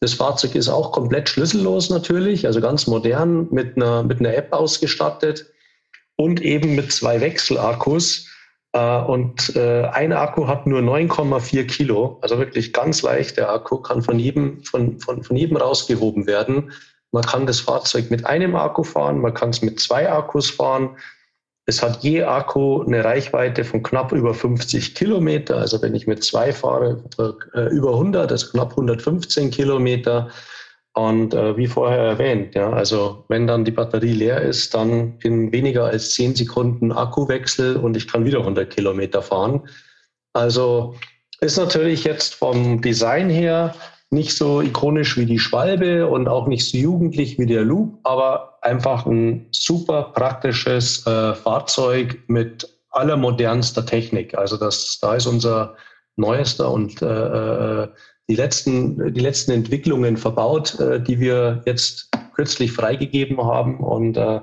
Das 0.00 0.14
Fahrzeug 0.14 0.54
ist 0.54 0.68
auch 0.68 0.92
komplett 0.92 1.28
schlüssellos 1.28 1.90
natürlich, 1.90 2.46
also 2.46 2.60
ganz 2.60 2.86
modern 2.86 3.48
mit 3.50 3.76
einer, 3.76 4.04
mit 4.04 4.20
einer 4.20 4.34
App 4.34 4.52
ausgestattet 4.52 5.46
und 6.16 6.40
eben 6.40 6.76
mit 6.76 6.92
zwei 6.92 7.20
Wechselakkus. 7.20 8.28
Äh, 8.72 9.00
und 9.02 9.56
äh, 9.56 9.84
ein 9.86 10.12
Akku 10.12 10.46
hat 10.46 10.66
nur 10.66 10.80
9,4 10.80 11.64
Kilo, 11.64 12.18
also 12.20 12.38
wirklich 12.38 12.72
ganz 12.72 13.02
leicht. 13.02 13.36
Der 13.36 13.50
Akku 13.50 13.78
kann 13.78 14.02
von 14.02 14.18
jedem, 14.18 14.62
von, 14.62 15.00
von, 15.00 15.22
von 15.22 15.36
jedem 15.36 15.56
rausgehoben 15.56 16.26
werden. 16.26 16.72
Man 17.10 17.24
kann 17.24 17.46
das 17.46 17.60
Fahrzeug 17.60 18.10
mit 18.10 18.26
einem 18.26 18.54
Akku 18.54 18.82
fahren, 18.82 19.20
man 19.20 19.34
kann 19.34 19.50
es 19.50 19.62
mit 19.62 19.80
zwei 19.80 20.10
Akkus 20.12 20.50
fahren. 20.50 20.96
Es 21.68 21.82
hat 21.82 22.02
je 22.02 22.22
Akku 22.22 22.82
eine 22.82 23.04
Reichweite 23.04 23.62
von 23.62 23.82
knapp 23.82 24.12
über 24.12 24.32
50 24.32 24.94
Kilometer. 24.94 25.58
Also 25.58 25.82
wenn 25.82 25.94
ich 25.94 26.06
mit 26.06 26.24
zwei 26.24 26.50
fahre, 26.50 27.04
äh, 27.18 27.68
über 27.68 27.90
100, 27.90 28.32
also 28.32 28.50
knapp 28.52 28.70
115 28.70 29.50
Kilometer. 29.50 30.30
Und 30.94 31.34
äh, 31.34 31.58
wie 31.58 31.66
vorher 31.66 31.98
erwähnt, 31.98 32.54
ja, 32.54 32.72
also 32.72 33.26
wenn 33.28 33.46
dann 33.46 33.66
die 33.66 33.70
Batterie 33.70 34.14
leer 34.14 34.40
ist, 34.40 34.72
dann 34.72 35.18
in 35.22 35.52
weniger 35.52 35.84
als 35.84 36.14
10 36.14 36.36
Sekunden 36.36 36.90
Akkuwechsel 36.90 37.76
und 37.76 37.98
ich 37.98 38.08
kann 38.08 38.24
wieder 38.24 38.38
100 38.38 38.70
Kilometer 38.70 39.20
fahren. 39.20 39.68
Also 40.32 40.94
ist 41.42 41.58
natürlich 41.58 42.02
jetzt 42.04 42.34
vom 42.34 42.80
Design 42.80 43.28
her 43.28 43.74
nicht 44.10 44.36
so 44.36 44.62
ikonisch 44.62 45.16
wie 45.16 45.26
die 45.26 45.38
Schwalbe 45.38 46.06
und 46.06 46.28
auch 46.28 46.46
nicht 46.46 46.68
so 46.68 46.78
jugendlich 46.78 47.38
wie 47.38 47.46
der 47.46 47.62
Loop, 47.62 47.98
aber 48.04 48.58
einfach 48.62 49.06
ein 49.06 49.48
super 49.50 50.12
praktisches 50.14 51.06
äh, 51.06 51.34
Fahrzeug 51.34 52.18
mit 52.26 52.68
allermodernster 52.90 53.84
Technik. 53.84 54.36
Also 54.36 54.56
das, 54.56 54.98
da 55.00 55.14
ist 55.14 55.26
unser 55.26 55.76
neuester 56.16 56.70
und 56.70 57.02
äh, 57.02 57.06
äh, 57.82 57.88
die 58.28 58.36
letzten, 58.36 59.12
die 59.14 59.20
letzten 59.20 59.52
Entwicklungen 59.52 60.16
verbaut, 60.16 60.78
äh, 60.80 61.00
die 61.00 61.20
wir 61.20 61.62
jetzt 61.64 62.10
kürzlich 62.34 62.72
freigegeben 62.72 63.42
haben. 63.42 63.80
Und 63.80 64.16
äh, 64.16 64.40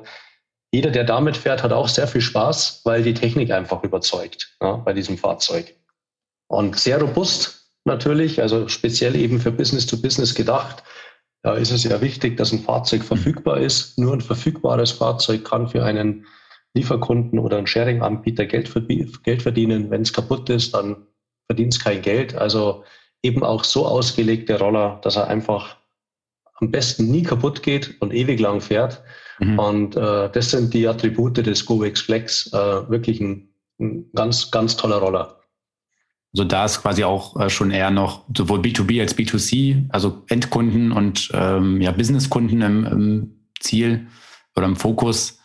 jeder, 0.71 0.91
der 0.91 1.03
damit 1.03 1.37
fährt, 1.37 1.63
hat 1.63 1.71
auch 1.71 1.87
sehr 1.87 2.07
viel 2.07 2.21
Spaß, 2.21 2.81
weil 2.83 3.03
die 3.03 3.13
Technik 3.13 3.51
einfach 3.51 3.83
überzeugt 3.83 4.55
ja, 4.61 4.77
bei 4.77 4.93
diesem 4.93 5.17
Fahrzeug. 5.17 5.75
Und 6.47 6.77
sehr 6.77 7.01
robust, 7.01 7.64
natürlich, 7.85 8.41
also 8.41 8.67
speziell 8.67 9.15
eben 9.15 9.39
für 9.39 9.51
Business 9.51 9.85
to 9.85 9.97
Business 9.97 10.35
gedacht. 10.35 10.83
Da 11.43 11.53
ist 11.53 11.71
es 11.71 11.83
ja 11.83 12.01
wichtig, 12.01 12.37
dass 12.37 12.51
ein 12.51 12.63
Fahrzeug 12.63 13.03
verfügbar 13.03 13.57
ist. 13.57 13.99
Nur 13.99 14.13
ein 14.13 14.21
verfügbares 14.21 14.91
Fahrzeug 14.91 15.45
kann 15.45 15.67
für 15.67 15.83
einen 15.83 16.25
Lieferkunden 16.73 17.39
oder 17.39 17.57
einen 17.57 17.67
Sharing-Anbieter 17.67 18.45
Geld, 18.45 18.67
verdienen. 18.67 19.91
Wenn 19.91 20.01
es 20.01 20.11
kaputt 20.11 20.49
ist, 20.49 20.73
dann 20.73 21.07
verdient 21.47 21.73
es 21.73 21.83
kein 21.83 22.01
Geld. 22.01 22.35
Also 22.35 22.83
eben 23.21 23.43
auch 23.43 23.63
so 23.63 23.85
ausgelegte 23.85 24.59
Roller, 24.59 24.99
dass 25.03 25.15
er 25.15 25.27
einfach 25.27 25.77
am 26.55 26.71
besten 26.71 27.11
nie 27.11 27.23
kaputt 27.23 27.63
geht 27.63 28.01
und 28.01 28.13
ewig 28.13 28.39
lang 28.39 28.61
fährt. 28.61 29.03
Mhm. 29.39 29.59
Und 29.59 29.95
äh, 29.95 30.29
das 30.31 30.51
sind 30.51 30.73
die 30.73 30.87
Attribute 30.87 31.37
des 31.37 31.65
GoVex 31.65 32.01
Flex. 32.01 32.51
Äh, 32.53 32.89
wirklich 32.89 33.19
ein, 33.19 33.49
ein, 33.79 34.09
ganz, 34.13 34.51
ganz 34.51 34.75
toller 34.75 34.97
Roller. 34.97 35.39
Also 36.35 36.43
da 36.43 36.65
ist 36.65 36.81
quasi 36.81 37.05
auch 37.05 37.39
äh, 37.39 37.49
schon 37.49 37.71
eher 37.71 37.91
noch 37.91 38.23
sowohl 38.35 38.59
B2B 38.59 38.99
als 38.99 39.17
B2C, 39.17 39.85
also 39.87 40.23
Endkunden 40.27 40.91
und 40.91 41.31
ähm, 41.33 41.79
ja, 41.79 41.93
Businesskunden 41.93 42.61
im, 42.61 42.85
im 42.85 43.39
Ziel 43.61 44.07
oder 44.53 44.65
im 44.65 44.75
Fokus. 44.75 45.39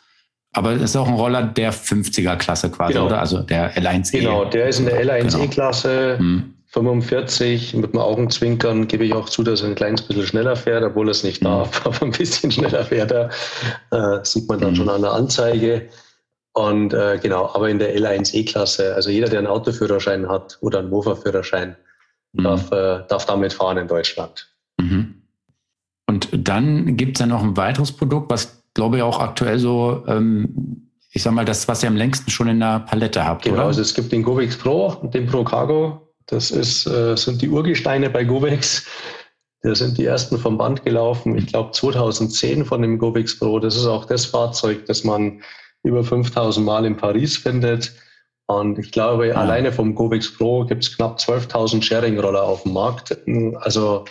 Aber 0.53 0.73
es 0.73 0.83
ist 0.83 0.97
auch 0.97 1.07
ein 1.07 1.15
Roller 1.15 1.45
der 1.45 1.73
50er-Klasse 1.73 2.71
quasi, 2.73 2.95
genau. 2.95 3.07
oder? 3.07 3.21
Also 3.21 3.39
der 3.39 3.73
L1E. 3.77 4.19
Genau, 4.19 4.45
der 4.47 4.67
ist 4.67 4.81
in 4.81 4.87
der 4.87 5.01
L1E-Klasse. 5.05 6.17
Genau. 6.19 6.41
Hm. 6.41 6.55
45 6.73 7.75
mit 7.75 7.93
dem 7.93 8.01
Augenzwinkern 8.01 8.89
gebe 8.89 9.05
ich 9.05 9.13
auch 9.13 9.29
zu, 9.29 9.45
dass 9.45 9.63
er 9.63 9.69
ein 9.69 9.75
kleines 9.77 10.03
bisschen 10.03 10.27
schneller 10.27 10.57
fährt, 10.57 10.83
obwohl 10.83 11.09
er 11.09 11.13
es 11.13 11.23
nicht 11.23 11.41
mhm. 11.41 11.47
darf, 11.47 11.87
aber 11.87 12.03
ein 12.03 12.11
bisschen 12.11 12.51
schneller 12.51 12.85
fährt 12.85 13.13
er. 13.13 13.31
Äh, 13.93 14.25
sieht 14.25 14.49
man 14.49 14.59
dann 14.59 14.73
mhm. 14.73 14.77
schon 14.77 14.89
an 14.89 15.03
der 15.03 15.13
Anzeige. 15.13 15.89
Und 16.53 16.93
äh, 16.93 17.19
genau, 17.23 17.51
aber 17.55 17.69
in 17.69 17.79
der 17.79 17.97
L1E-Klasse, 17.97 18.95
also 18.95 19.11
jeder, 19.11 19.29
der 19.29 19.39
einen 19.39 19.47
Autoführerschein 19.47 20.29
hat 20.29 20.59
oder 20.61 20.81
einen 20.81 20.91
Mofa-Führerschein, 20.91 21.77
mhm. 22.33 22.43
darf, 22.43 22.73
äh, 22.73 23.05
darf 23.09 23.27
damit 23.27 23.53
fahren 23.53 23.79
in 23.79 23.89
Deutschland. 23.89 24.53
Mhm. 24.81 25.23
Und 26.07 26.29
dann 26.33 26.97
gibt 26.97 27.17
es 27.17 27.21
ja 27.21 27.27
noch 27.27 27.43
ein 27.43 27.57
weiteres 27.57 27.93
Produkt, 27.93 28.31
was 28.31 28.65
glaube 28.75 28.97
ich 28.97 29.03
auch 29.03 29.21
aktuell 29.21 29.59
so 29.59 30.05
ähm, 30.09 30.91
ich 31.13 31.23
sag 31.23 31.33
mal, 31.33 31.45
das, 31.45 31.67
was 31.67 31.83
ihr 31.83 31.89
am 31.89 31.97
längsten 31.97 32.31
schon 32.31 32.49
in 32.49 32.61
der 32.61 32.81
Palette 32.81 33.25
habt. 33.25 33.45
Genau, 33.45 33.57
oder? 33.57 33.67
also 33.67 33.81
es 33.81 33.95
gibt 33.95 34.13
den 34.13 34.23
Govix 34.23 34.57
Pro 34.57 34.89
und 35.01 35.13
den 35.13 35.27
Pro 35.27 35.43
Cargo. 35.45 36.09
Das 36.27 36.51
ist, 36.51 36.87
äh, 36.87 37.17
sind 37.17 37.43
die 37.43 37.49
Urgesteine 37.49 38.09
bei 38.11 38.23
Govex. 38.25 38.87
Da 39.63 39.75
sind 39.75 39.99
die 39.99 40.05
ersten 40.05 40.39
vom 40.39 40.57
Band 40.57 40.85
gelaufen, 40.85 41.37
ich 41.37 41.49
glaube 41.49 41.73
2010 41.73 42.65
von 42.65 42.81
dem 42.81 42.99
Govex 42.99 43.39
Pro. 43.39 43.59
Das 43.59 43.77
ist 43.77 43.87
auch 43.87 44.05
das 44.07 44.25
Fahrzeug, 44.25 44.87
das 44.87 45.05
man 45.05 45.43
über 45.83 46.05
5000 46.05 46.65
Mal 46.65 46.85
in 46.85 46.97
Paris 46.97 47.37
findet. 47.37 47.93
Und 48.47 48.79
ich 48.79 48.91
glaube, 48.91 49.29
ja. 49.29 49.35
alleine 49.35 49.73
vom 49.73 49.95
Govex 49.95 50.37
Pro 50.37 50.65
gibt 50.65 50.83
es 50.83 50.97
knapp 50.97 51.19
12.000 51.19 51.83
Sharing-Roller 51.83 52.43
auf 52.43 52.65
dem 52.65 52.73
Markt. 52.73 53.17
Also 53.61 54.05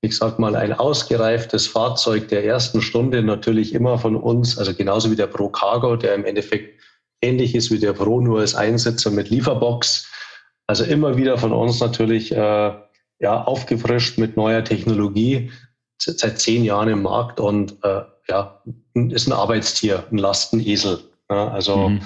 ich 0.00 0.16
sag 0.16 0.38
mal, 0.38 0.56
ein 0.56 0.72
ausgereiftes 0.72 1.66
Fahrzeug 1.66 2.28
der 2.28 2.44
ersten 2.44 2.80
Stunde 2.80 3.22
natürlich 3.22 3.74
immer 3.74 3.98
von 3.98 4.16
uns, 4.16 4.56
also 4.56 4.72
genauso 4.72 5.10
wie 5.10 5.16
der 5.16 5.26
Pro 5.26 5.48
Cargo, 5.48 5.96
der 5.96 6.14
im 6.14 6.24
Endeffekt 6.24 6.80
ähnlich 7.22 7.54
ist 7.54 7.70
wie 7.70 7.78
der 7.78 7.92
Pro, 7.92 8.20
nur 8.20 8.40
als 8.40 8.54
Einsitzer 8.54 9.10
mit 9.10 9.30
Lieferbox. 9.30 10.10
Also 10.66 10.84
immer 10.84 11.16
wieder 11.16 11.38
von 11.38 11.52
uns 11.52 11.80
natürlich 11.80 12.32
äh, 12.32 12.72
ja, 13.18 13.44
aufgefrischt 13.44 14.18
mit 14.18 14.36
neuer 14.36 14.64
Technologie, 14.64 15.50
seit 15.98 16.38
zehn 16.38 16.64
Jahren 16.64 16.88
im 16.88 17.02
Markt 17.02 17.40
und 17.40 17.76
äh, 17.82 18.02
ja, 18.28 18.62
ist 18.94 19.26
ein 19.26 19.32
Arbeitstier, 19.32 20.04
ein 20.10 20.18
Lastenesel. 20.18 21.00
Ja, 21.30 21.48
also 21.48 21.88
mhm. 21.90 22.00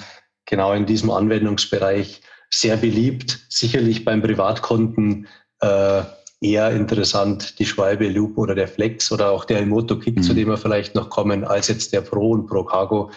genau 0.46 0.72
in 0.72 0.86
diesem 0.86 1.10
Anwendungsbereich 1.10 2.22
sehr 2.50 2.76
beliebt, 2.76 3.38
sicherlich 3.48 4.04
beim 4.04 4.22
Privatkunden 4.22 5.28
äh, 5.60 6.02
eher 6.40 6.70
interessant, 6.70 7.58
die 7.58 7.66
Schwalbe 7.66 8.08
Loop 8.08 8.38
oder 8.38 8.54
der 8.54 8.68
Flex 8.68 9.12
oder 9.12 9.30
auch 9.30 9.44
der 9.44 9.58
Elmoto 9.58 9.98
Kick, 9.98 10.16
mhm. 10.16 10.22
zu 10.22 10.34
dem 10.34 10.48
wir 10.48 10.56
vielleicht 10.56 10.94
noch 10.94 11.10
kommen, 11.10 11.44
als 11.44 11.68
jetzt 11.68 11.92
der 11.92 12.00
Pro 12.00 12.30
und 12.30 12.46
Pro 12.46 12.64
Cargo, 12.64 13.10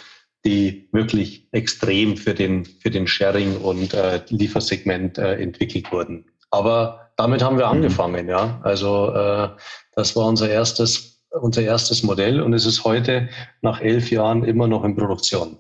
die 0.46 0.90
wirklich 0.92 1.48
extrem 1.52 2.18
für 2.18 2.34
den, 2.34 2.66
für 2.66 2.92
den 2.92 3.08
Sharing 3.08 3.58
und 3.58 3.94
äh, 3.94 4.22
Liefersegment 4.28 5.18
äh, 5.18 5.36
entwickelt 5.36 5.92
wurden. 5.92 6.26
Aber 6.52 7.12
damit 7.16 7.42
haben 7.42 7.58
wir 7.58 7.68
mhm. 7.68 7.72
angefangen, 7.72 8.28
ja. 8.28 8.60
Also 8.64 9.14
äh, 9.14 9.50
das 9.96 10.16
war 10.16 10.28
unser 10.28 10.50
erstes, 10.50 11.13
unser 11.42 11.62
erstes 11.62 12.04
Modell 12.04 12.42
und 12.42 12.54
es 12.54 12.66
ist 12.66 12.84
heute 12.84 13.30
nach 13.62 13.82
elf 13.82 14.12
Jahren 14.12 14.44
immer 14.44 14.68
noch 14.68 14.84
in 14.84 14.96
Produktion. 14.96 15.58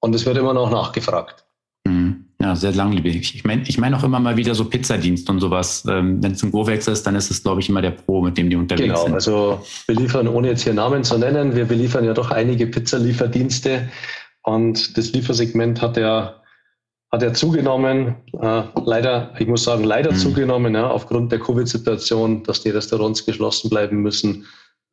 Und 0.00 0.14
es 0.14 0.26
wird 0.26 0.36
immer 0.36 0.54
noch 0.54 0.70
nachgefragt. 0.70 1.44
Mhm. 1.84 2.26
Ja, 2.40 2.54
sehr 2.54 2.72
langlebig. 2.72 3.34
Ich 3.34 3.44
meine 3.44 3.62
ich 3.62 3.78
mein 3.78 3.94
auch 3.94 4.04
immer 4.04 4.20
mal 4.20 4.36
wieder 4.36 4.54
so 4.54 4.66
Pizzadienst 4.66 5.30
und 5.30 5.40
sowas. 5.40 5.84
Ähm, 5.88 6.22
Wenn 6.22 6.32
es 6.32 6.42
ein 6.42 6.52
Go-Wex 6.52 6.86
ist, 6.86 7.04
dann 7.06 7.16
ist 7.16 7.30
es, 7.30 7.42
glaube 7.42 7.60
ich, 7.60 7.68
immer 7.70 7.80
der 7.80 7.92
Pro, 7.92 8.20
mit 8.20 8.36
dem 8.36 8.50
die 8.50 8.56
unterwegs 8.56 8.88
genau, 8.88 8.96
sind. 8.96 9.24
Genau, 9.24 9.50
also 9.50 9.66
wir 9.86 9.96
liefern, 9.96 10.28
ohne 10.28 10.48
jetzt 10.48 10.62
hier 10.62 10.74
Namen 10.74 11.02
zu 11.02 11.16
nennen, 11.16 11.56
wir 11.56 11.64
beliefern 11.64 12.04
ja 12.04 12.12
doch 12.12 12.30
einige 12.30 12.66
Pizzalieferdienste 12.66 13.88
und 14.42 14.98
das 14.98 15.12
Liefersegment 15.12 15.80
hat 15.80 15.96
ja, 15.96 16.42
hat 17.10 17.22
ja 17.22 17.32
zugenommen. 17.32 18.16
Äh, 18.38 18.62
leider, 18.84 19.34
ich 19.38 19.46
muss 19.46 19.64
sagen, 19.64 19.84
leider 19.84 20.12
mhm. 20.12 20.16
zugenommen, 20.16 20.74
ja, 20.74 20.90
aufgrund 20.90 21.32
der 21.32 21.40
Covid-Situation, 21.40 22.42
dass 22.42 22.62
die 22.62 22.70
Restaurants 22.70 23.24
geschlossen 23.24 23.70
bleiben 23.70 24.02
müssen, 24.02 24.44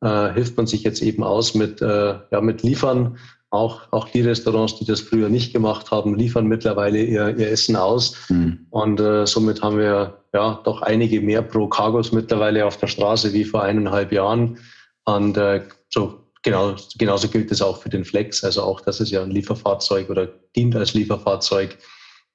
äh, 0.04 0.32
hilft 0.32 0.56
man 0.56 0.66
sich 0.66 0.82
jetzt 0.82 1.02
eben 1.02 1.24
aus 1.24 1.54
mit, 1.54 1.80
äh, 1.82 2.14
ja, 2.30 2.40
mit 2.40 2.62
Liefern 2.62 3.18
auch, 3.50 3.82
auch 3.92 4.08
die 4.08 4.20
Restaurants, 4.20 4.76
die 4.78 4.84
das 4.84 5.00
früher 5.00 5.28
nicht 5.28 5.52
gemacht 5.52 5.90
haben, 5.90 6.16
liefern 6.16 6.46
mittlerweile 6.46 7.02
ihr, 7.02 7.36
ihr 7.38 7.50
Essen 7.50 7.76
aus. 7.76 8.16
Mhm. 8.28 8.66
Und 8.70 9.00
äh, 9.00 9.26
somit 9.26 9.62
haben 9.62 9.78
wir 9.78 10.18
ja 10.34 10.60
doch 10.64 10.82
einige 10.82 11.20
mehr 11.20 11.40
Pro 11.40 11.68
Cargos 11.68 12.12
mittlerweile 12.12 12.66
auf 12.66 12.76
der 12.76 12.88
Straße 12.88 13.32
wie 13.32 13.44
vor 13.44 13.62
eineinhalb 13.62 14.12
Jahren. 14.12 14.58
Und 15.04 15.36
äh, 15.36 15.62
so 15.88 16.20
genau, 16.42 16.74
genauso 16.98 17.28
gilt 17.28 17.50
es 17.52 17.62
auch 17.62 17.80
für 17.80 17.88
den 17.88 18.04
Flex. 18.04 18.42
Also 18.42 18.62
auch 18.62 18.80
das 18.80 19.00
ist 19.00 19.10
ja 19.10 19.22
ein 19.22 19.30
Lieferfahrzeug 19.30 20.10
oder 20.10 20.28
dient 20.56 20.74
als 20.74 20.94
Lieferfahrzeug. 20.94 21.78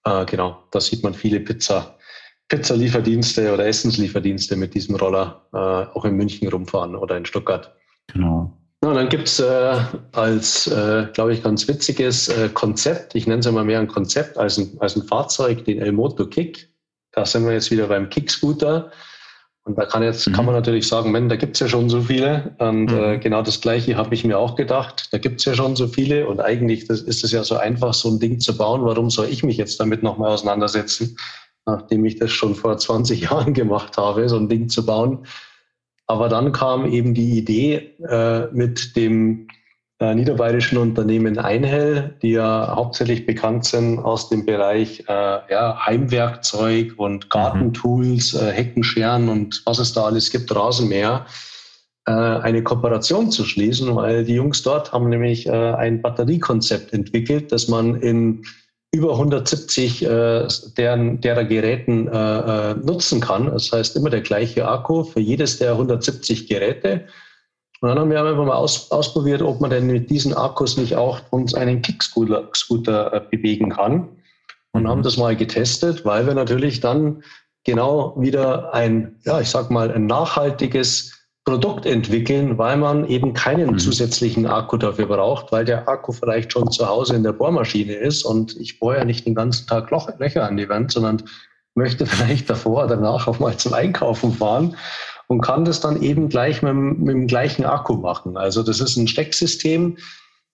Äh, 0.06 0.26
genau, 0.26 0.64
da 0.72 0.80
sieht 0.80 1.04
man 1.04 1.14
viele 1.14 1.42
Pizza, 1.42 1.98
Pizzalieferdienste 2.50 3.54
oder 3.54 3.66
Essenslieferdienste 3.68 4.56
mit 4.56 4.74
diesem 4.74 4.96
Roller 4.96 5.42
äh, 5.54 5.58
auch 5.58 6.04
in 6.06 6.16
München 6.16 6.48
rumfahren 6.50 6.96
oder 6.96 7.16
in 7.16 7.26
Stuttgart. 7.26 7.74
Genau. 8.12 8.52
Ja, 8.84 8.90
und 8.90 8.96
dann 8.96 9.10
gibt's 9.10 9.40
äh, 9.40 9.78
als, 10.14 10.68
äh, 10.68 11.08
glaube 11.14 11.34
ich, 11.34 11.44
ganz 11.44 11.68
witziges 11.68 12.30
äh, 12.30 12.50
Konzept, 12.54 13.14
ich 13.14 13.28
nenne 13.28 13.40
es 13.40 13.46
immer 13.46 13.64
mehr 13.64 13.80
ein 13.80 13.88
Konzept 13.88 14.38
als 14.38 14.58
ein, 14.58 14.78
als 14.80 14.96
ein 14.96 15.04
Fahrzeug, 15.04 15.66
den 15.66 15.80
Elmoto 15.80 16.26
Kick. 16.28 16.70
Da 17.12 17.26
sind 17.26 17.46
wir 17.46 17.54
jetzt 17.54 17.72
wieder 17.72 17.88
beim 17.88 18.10
Kick-Scooter. 18.10 18.92
Und 19.66 19.78
da 19.78 19.86
kann 19.86 20.02
jetzt, 20.02 20.28
mhm. 20.28 20.34
kann 20.34 20.46
man 20.46 20.56
natürlich 20.56 20.88
sagen, 20.88 21.12
Mensch, 21.12 21.30
da 21.30 21.36
gibt's 21.36 21.60
ja 21.60 21.68
schon 21.68 21.90
so 21.90 22.02
viele. 22.02 22.56
Und 22.60 22.92
mhm. 22.92 22.98
äh, 22.98 23.18
genau 23.20 23.42
das 23.42 23.60
Gleiche 23.60 23.98
habe 23.98 24.16
ich 24.16 24.24
mir 24.24 24.40
auch 24.40 24.56
gedacht. 24.56 25.10
Da 25.12 25.18
gibt's 25.18 25.46
ja 25.46 25.54
schon 25.54 25.76
so 25.76 25.88
viele. 25.88 26.28
Und 26.28 26.40
eigentlich 26.40 26.88
das, 26.88 27.02
ist 27.02 27.24
es 27.24 27.32
ja 27.32 27.44
so 27.44 27.58
einfach, 27.58 27.94
so 27.94 28.10
ein 28.10 28.20
Ding 28.20 28.40
zu 28.40 28.58
bauen. 28.58 28.86
Warum 28.86 29.10
soll 29.10 29.28
ich 29.28 29.44
mich 29.44 29.58
jetzt 29.58 29.80
damit 29.80 30.02
nochmal 30.04 30.32
auseinandersetzen, 30.32 31.18
nachdem 31.72 32.06
ich 32.06 32.18
das 32.18 32.32
schon 32.32 32.56
vor 32.56 32.78
20 32.78 33.22
Jahren 33.30 33.54
gemacht 33.54 33.98
habe, 33.98 34.28
so 34.30 34.38
ein 34.38 34.50
Ding 34.50 34.70
zu 34.70 34.86
bauen? 34.86 35.26
Aber 36.08 36.28
dann 36.28 36.52
kam 36.52 36.92
eben 36.92 37.14
die 37.14 37.38
Idee 37.38 37.96
äh, 38.10 38.48
mit 38.52 38.96
dem 38.96 39.48
äh, 40.00 40.16
niederbayerischen 40.16 40.78
Unternehmen 40.78 41.38
Einhell, 41.38 42.16
die 42.22 42.32
ja 42.32 42.74
hauptsächlich 42.76 43.26
bekannt 43.26 43.66
sind 43.66 44.00
aus 44.00 44.30
dem 44.30 44.46
Bereich 44.46 45.02
äh, 45.08 45.40
ja, 45.52 45.86
Heimwerkzeug 45.86 46.94
und 46.98 47.26
mhm. 47.26 47.30
Gartentools, 47.30 48.34
äh, 48.34 48.52
Heckenscheren 48.52 49.30
und 49.30 49.62
was 49.66 49.78
es 49.78 49.94
da 49.94 50.06
alles 50.06 50.32
gibt, 50.32 50.56
Rasenmäher, 50.56 51.26
äh, 52.06 52.12
eine 52.12 52.64
Kooperation 52.64 53.30
zu 53.30 53.44
schließen, 53.44 53.96
weil 53.96 54.24
die 54.24 54.36
Jungs 54.36 54.64
dort 54.64 54.94
haben 54.94 55.10
nämlich 55.10 55.48
äh, 55.48 55.52
ein 55.52 56.02
Batteriekonzept 56.02 56.94
entwickelt, 56.94 57.52
das 57.52 57.68
man 57.68 57.96
in 57.96 58.44
über 58.92 59.12
170 59.12 60.04
äh, 60.04 60.48
deren, 60.78 61.22
derer 61.22 61.44
Geräten 61.44 62.08
äh, 62.08 62.72
äh, 62.72 62.74
nutzen 62.76 63.22
kann. 63.22 63.46
Das 63.46 63.72
heißt 63.72 63.96
immer 63.96 64.10
der 64.10 64.22
gleiche 64.22 64.68
Akku 64.68 65.04
für 65.04 65.20
jedes 65.20 65.60
der 65.60 65.72
170 65.72 66.48
Geräte. 66.48 67.06
Und 67.82 67.90
dann 67.90 68.00
haben 68.00 68.10
wir 68.10 68.22
einfach 68.22 68.46
mal 68.46 68.56
aus, 68.56 68.92
ausprobiert, 68.92 69.42
ob 69.42 69.62
man 69.62 69.70
denn 69.70 69.88
mit 69.88 70.10
diesen 70.10 70.34
Akkus 70.34 70.76
nicht 70.76 70.96
auch 70.96 71.22
uns 71.30 71.54
einen 71.54 71.82
Kickscooter 71.82 72.50
Scooter, 72.54 73.14
äh, 73.14 73.22
bewegen 73.30 73.70
kann. 73.70 74.10
Und 74.72 74.88
haben 74.88 75.00
mhm. 75.00 75.04
das 75.04 75.18
mal 75.18 75.36
getestet, 75.36 76.04
weil 76.04 76.26
wir 76.26 76.34
natürlich 76.34 76.80
dann 76.80 77.24
genau 77.64 78.16
wieder 78.18 78.74
ein, 78.74 79.20
ja, 79.24 79.40
ich 79.40 79.50
sag 79.50 79.70
mal, 79.70 79.92
ein 79.92 80.08
nachhaltiges 80.08 81.19
Produkt 81.50 81.88
entwickeln, 81.88 82.60
weil 82.60 82.78
man 82.78 83.08
eben 83.08 83.34
keinen 83.34 83.72
mhm. 83.72 83.80
zusätzlichen 83.80 84.46
Akku 84.46 84.78
dafür 84.78 85.08
braucht, 85.08 85.52
weil 85.52 85.66
der 85.66 85.90
Akku 85.90 86.12
vielleicht 86.12 86.54
schon 86.54 86.72
zu 86.72 86.88
Hause 86.88 87.16
in 87.16 87.24
der 87.24 87.34
Bohrmaschine 87.34 87.94
ist 87.94 88.24
und 88.24 88.56
ich 88.58 88.80
bohre 88.80 89.00
ja 89.00 89.06
nicht 89.06 89.26
den 89.26 89.34
ganzen 89.34 89.66
Tag 89.66 89.90
Loch, 89.90 90.10
Löcher 90.20 90.48
an 90.48 90.58
die 90.58 90.70
Wand, 90.70 90.92
sondern 90.92 91.24
möchte 91.74 92.06
vielleicht 92.08 92.52
davor 92.52 92.86
oder 92.86 92.98
danach 92.98 93.28
auch 93.28 93.40
mal 93.40 93.58
zum 93.58 93.74
Einkaufen 93.74 94.32
fahren 94.32 94.76
und 95.26 95.42
kann 95.42 95.66
das 95.66 95.80
dann 95.80 96.04
eben 96.04 96.30
gleich 96.30 96.62
mit, 96.62 96.76
mit 96.76 97.16
dem 97.16 97.26
gleichen 97.26 97.66
Akku 97.66 97.96
machen. 97.96 98.38
Also 98.38 98.62
das 98.62 98.80
ist 98.80 98.96
ein 98.96 99.08
Stecksystem. 99.08 99.98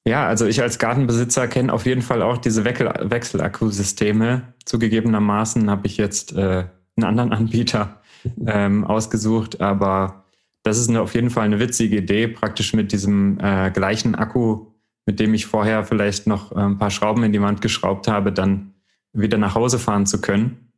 Ja, 0.08 0.28
also 0.28 0.46
ich 0.46 0.62
als 0.62 0.80
Gartenbesitzer 0.80 1.50
kenne 1.50 1.74
auf 1.74 1.86
jeden 1.86 2.04
Fall 2.04 2.22
auch 2.22 2.38
diese 2.38 2.64
Wechselakkusysteme. 2.64 4.54
Zugegebenermaßen 4.64 5.70
habe 5.70 5.88
ich 5.88 5.98
jetzt 5.98 6.32
äh, 6.38 6.66
einen 6.96 7.04
anderen 7.04 7.34
Anbieter 7.38 8.02
ähm, 8.48 8.86
ausgesucht, 8.86 9.60
aber 9.60 10.25
das 10.66 10.80
ist 10.80 10.90
eine, 10.90 11.02
auf 11.02 11.14
jeden 11.14 11.30
Fall 11.30 11.46
eine 11.46 11.60
witzige 11.60 11.98
Idee, 11.98 12.28
praktisch 12.28 12.74
mit 12.74 12.92
diesem 12.92 13.38
äh, 13.40 13.70
gleichen 13.70 14.16
Akku, 14.16 14.66
mit 15.06 15.20
dem 15.20 15.36
ich 15.36 15.46
vorher 15.46 15.84
vielleicht 15.84 16.26
noch 16.26 16.52
äh, 16.52 16.56
ein 16.56 16.80
paar 16.80 16.90
Schrauben 16.90 17.24
in 17.24 17.32
die 17.32 17.42
Wand 17.42 17.62
geschraubt 17.62 18.08
habe, 18.08 18.32
dann 18.32 18.74
wieder 19.14 19.38
nach 19.38 19.54
Hause 19.54 19.78
fahren 19.78 20.08
zu 20.08 20.20
können. 20.22 20.72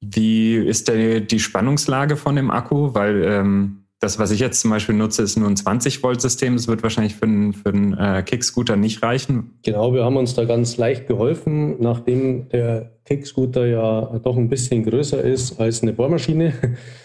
Wie 0.00 0.54
ist 0.54 0.86
denn 0.86 1.26
die 1.26 1.40
Spannungslage 1.40 2.16
von 2.16 2.36
dem 2.36 2.52
Akku? 2.52 2.94
Weil 2.94 3.24
ähm, 3.24 3.81
das, 4.02 4.18
was 4.18 4.32
ich 4.32 4.40
jetzt 4.40 4.60
zum 4.60 4.70
Beispiel 4.70 4.96
nutze, 4.96 5.22
ist 5.22 5.38
nur 5.38 5.48
ein 5.48 5.54
20-Volt-System. 5.54 6.56
Das 6.56 6.66
wird 6.66 6.82
wahrscheinlich 6.82 7.14
für 7.14 7.26
einen, 7.26 7.52
für 7.52 7.68
einen 7.68 7.96
äh, 7.96 8.24
Kickscooter 8.24 8.74
nicht 8.74 9.00
reichen. 9.00 9.52
Genau, 9.62 9.94
wir 9.94 10.04
haben 10.04 10.16
uns 10.16 10.34
da 10.34 10.44
ganz 10.44 10.76
leicht 10.76 11.06
geholfen, 11.06 11.76
nachdem 11.80 12.48
der 12.48 12.90
Kickscooter 13.04 13.64
ja 13.64 14.18
doch 14.24 14.36
ein 14.36 14.48
bisschen 14.48 14.82
größer 14.82 15.22
ist 15.22 15.60
als 15.60 15.82
eine 15.82 15.92
Bohrmaschine. 15.92 16.52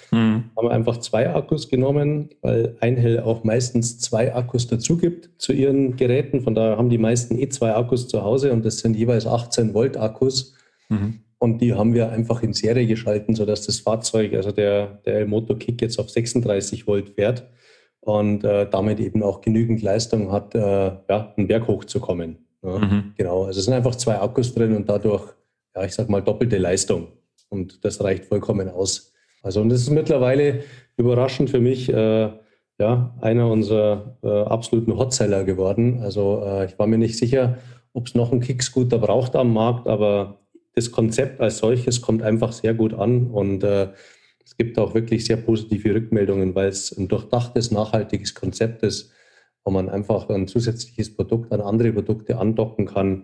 Mhm. 0.10 0.46
Haben 0.56 0.68
wir 0.68 0.72
einfach 0.72 1.00
zwei 1.00 1.36
Akkus 1.36 1.68
genommen, 1.68 2.30
weil 2.42 2.78
Einhell 2.80 3.20
auch 3.20 3.44
meistens 3.44 4.00
zwei 4.00 4.34
Akkus 4.34 4.66
dazu 4.66 4.96
gibt 4.96 5.30
zu 5.38 5.52
ihren 5.52 5.98
Geräten. 5.98 6.40
Von 6.40 6.56
daher 6.56 6.78
haben 6.78 6.90
die 6.90 6.98
meisten 6.98 7.38
eh 7.38 7.50
zwei 7.50 7.76
Akkus 7.76 8.08
zu 8.08 8.24
Hause 8.24 8.54
und 8.54 8.64
das 8.64 8.80
sind 8.80 8.96
jeweils 8.96 9.28
18 9.28 9.74
Volt 9.74 9.98
Akkus. 9.98 10.54
Mhm. 10.88 11.20
Und 11.40 11.62
die 11.62 11.74
haben 11.74 11.94
wir 11.94 12.12
einfach 12.12 12.42
in 12.42 12.54
Serie 12.54 12.88
geschalten, 12.88 13.36
sodass 13.36 13.66
das 13.66 13.80
Fahrzeug, 13.80 14.34
also 14.34 14.52
der, 14.52 15.00
der 15.06 15.28
Moto 15.28 15.56
Kick 15.56 15.82
jetzt 15.82 16.00
auf 16.00 16.10
36 16.10 16.88
Volt 16.88 17.10
fährt 17.10 17.48
und 18.02 18.44
äh, 18.44 18.68
damit 18.70 19.00
eben 19.00 19.22
auch 19.22 19.42
genügend 19.42 19.82
Leistung 19.82 20.32
hat, 20.32 20.56
äh, 20.56 20.60
ja, 20.60 21.34
einen 21.38 21.48
Berg 21.48 21.68
hochzukommen. 21.68 22.38
Ja, 22.64 22.80
mhm. 22.80 23.14
Genau, 23.16 23.44
also 23.44 23.60
es 23.60 23.66
sind 23.66 23.74
einfach 23.74 23.96
zwei 23.96 24.20
Akkus 24.20 24.54
drin 24.56 24.76
und 24.76 24.90
dadurch, 24.90 25.24
ja, 25.76 25.84
ich 25.84 25.94
sag 25.94 26.10
mal, 26.10 26.22
doppelte 26.22 26.58
Leistung. 26.58 27.10
Und 27.50 27.84
das 27.86 28.04
reicht 28.04 28.26
vollkommen 28.26 28.70
aus. 28.70 29.14
Also, 29.44 29.62
und 29.62 29.70
das 29.70 29.82
ist 29.82 29.90
mittlerweile 29.90 30.64
überraschend 30.98 31.50
für 31.50 31.60
mich, 31.60 31.90
äh, 31.90 32.30
ja, 32.80 33.16
einer 33.22 33.50
unserer 33.50 34.18
äh, 34.24 34.28
absoluten 34.28 34.98
Hotseller 34.98 35.44
geworden. 35.44 36.00
Also, 36.02 36.44
äh, 36.46 36.66
ich 36.66 36.78
war 36.80 36.88
mir 36.88 36.98
nicht 36.98 37.18
sicher, 37.18 37.58
ob 37.94 38.08
es 38.08 38.16
noch 38.16 38.32
einen 38.32 38.42
Kickscooter 38.42 39.00
braucht 39.00 39.36
am 39.36 39.54
Markt, 39.54 39.88
aber 39.88 40.40
das 40.78 40.92
Konzept 40.92 41.42
als 41.42 41.58
solches 41.58 42.04
kommt 42.04 42.22
einfach 42.22 42.52
sehr 42.52 42.76
gut 42.76 42.94
an 42.94 43.32
und 43.32 43.64
äh, 43.64 43.90
es 44.46 44.56
gibt 44.58 44.78
auch 44.78 44.94
wirklich 44.94 45.26
sehr 45.26 45.38
positive 45.38 45.96
Rückmeldungen, 45.96 46.54
weil 46.54 46.70
es 46.70 46.96
ein 46.96 47.08
durchdachtes, 47.08 47.72
nachhaltiges 47.72 48.36
Konzept 48.36 48.84
ist, 48.84 49.12
wo 49.66 49.72
man 49.72 49.90
einfach 49.90 50.30
ein 50.30 50.48
zusätzliches 50.48 51.16
Produkt 51.16 51.52
an 51.52 51.62
andere 51.62 51.92
Produkte 51.92 52.38
andocken 52.38 52.86
kann 52.86 53.24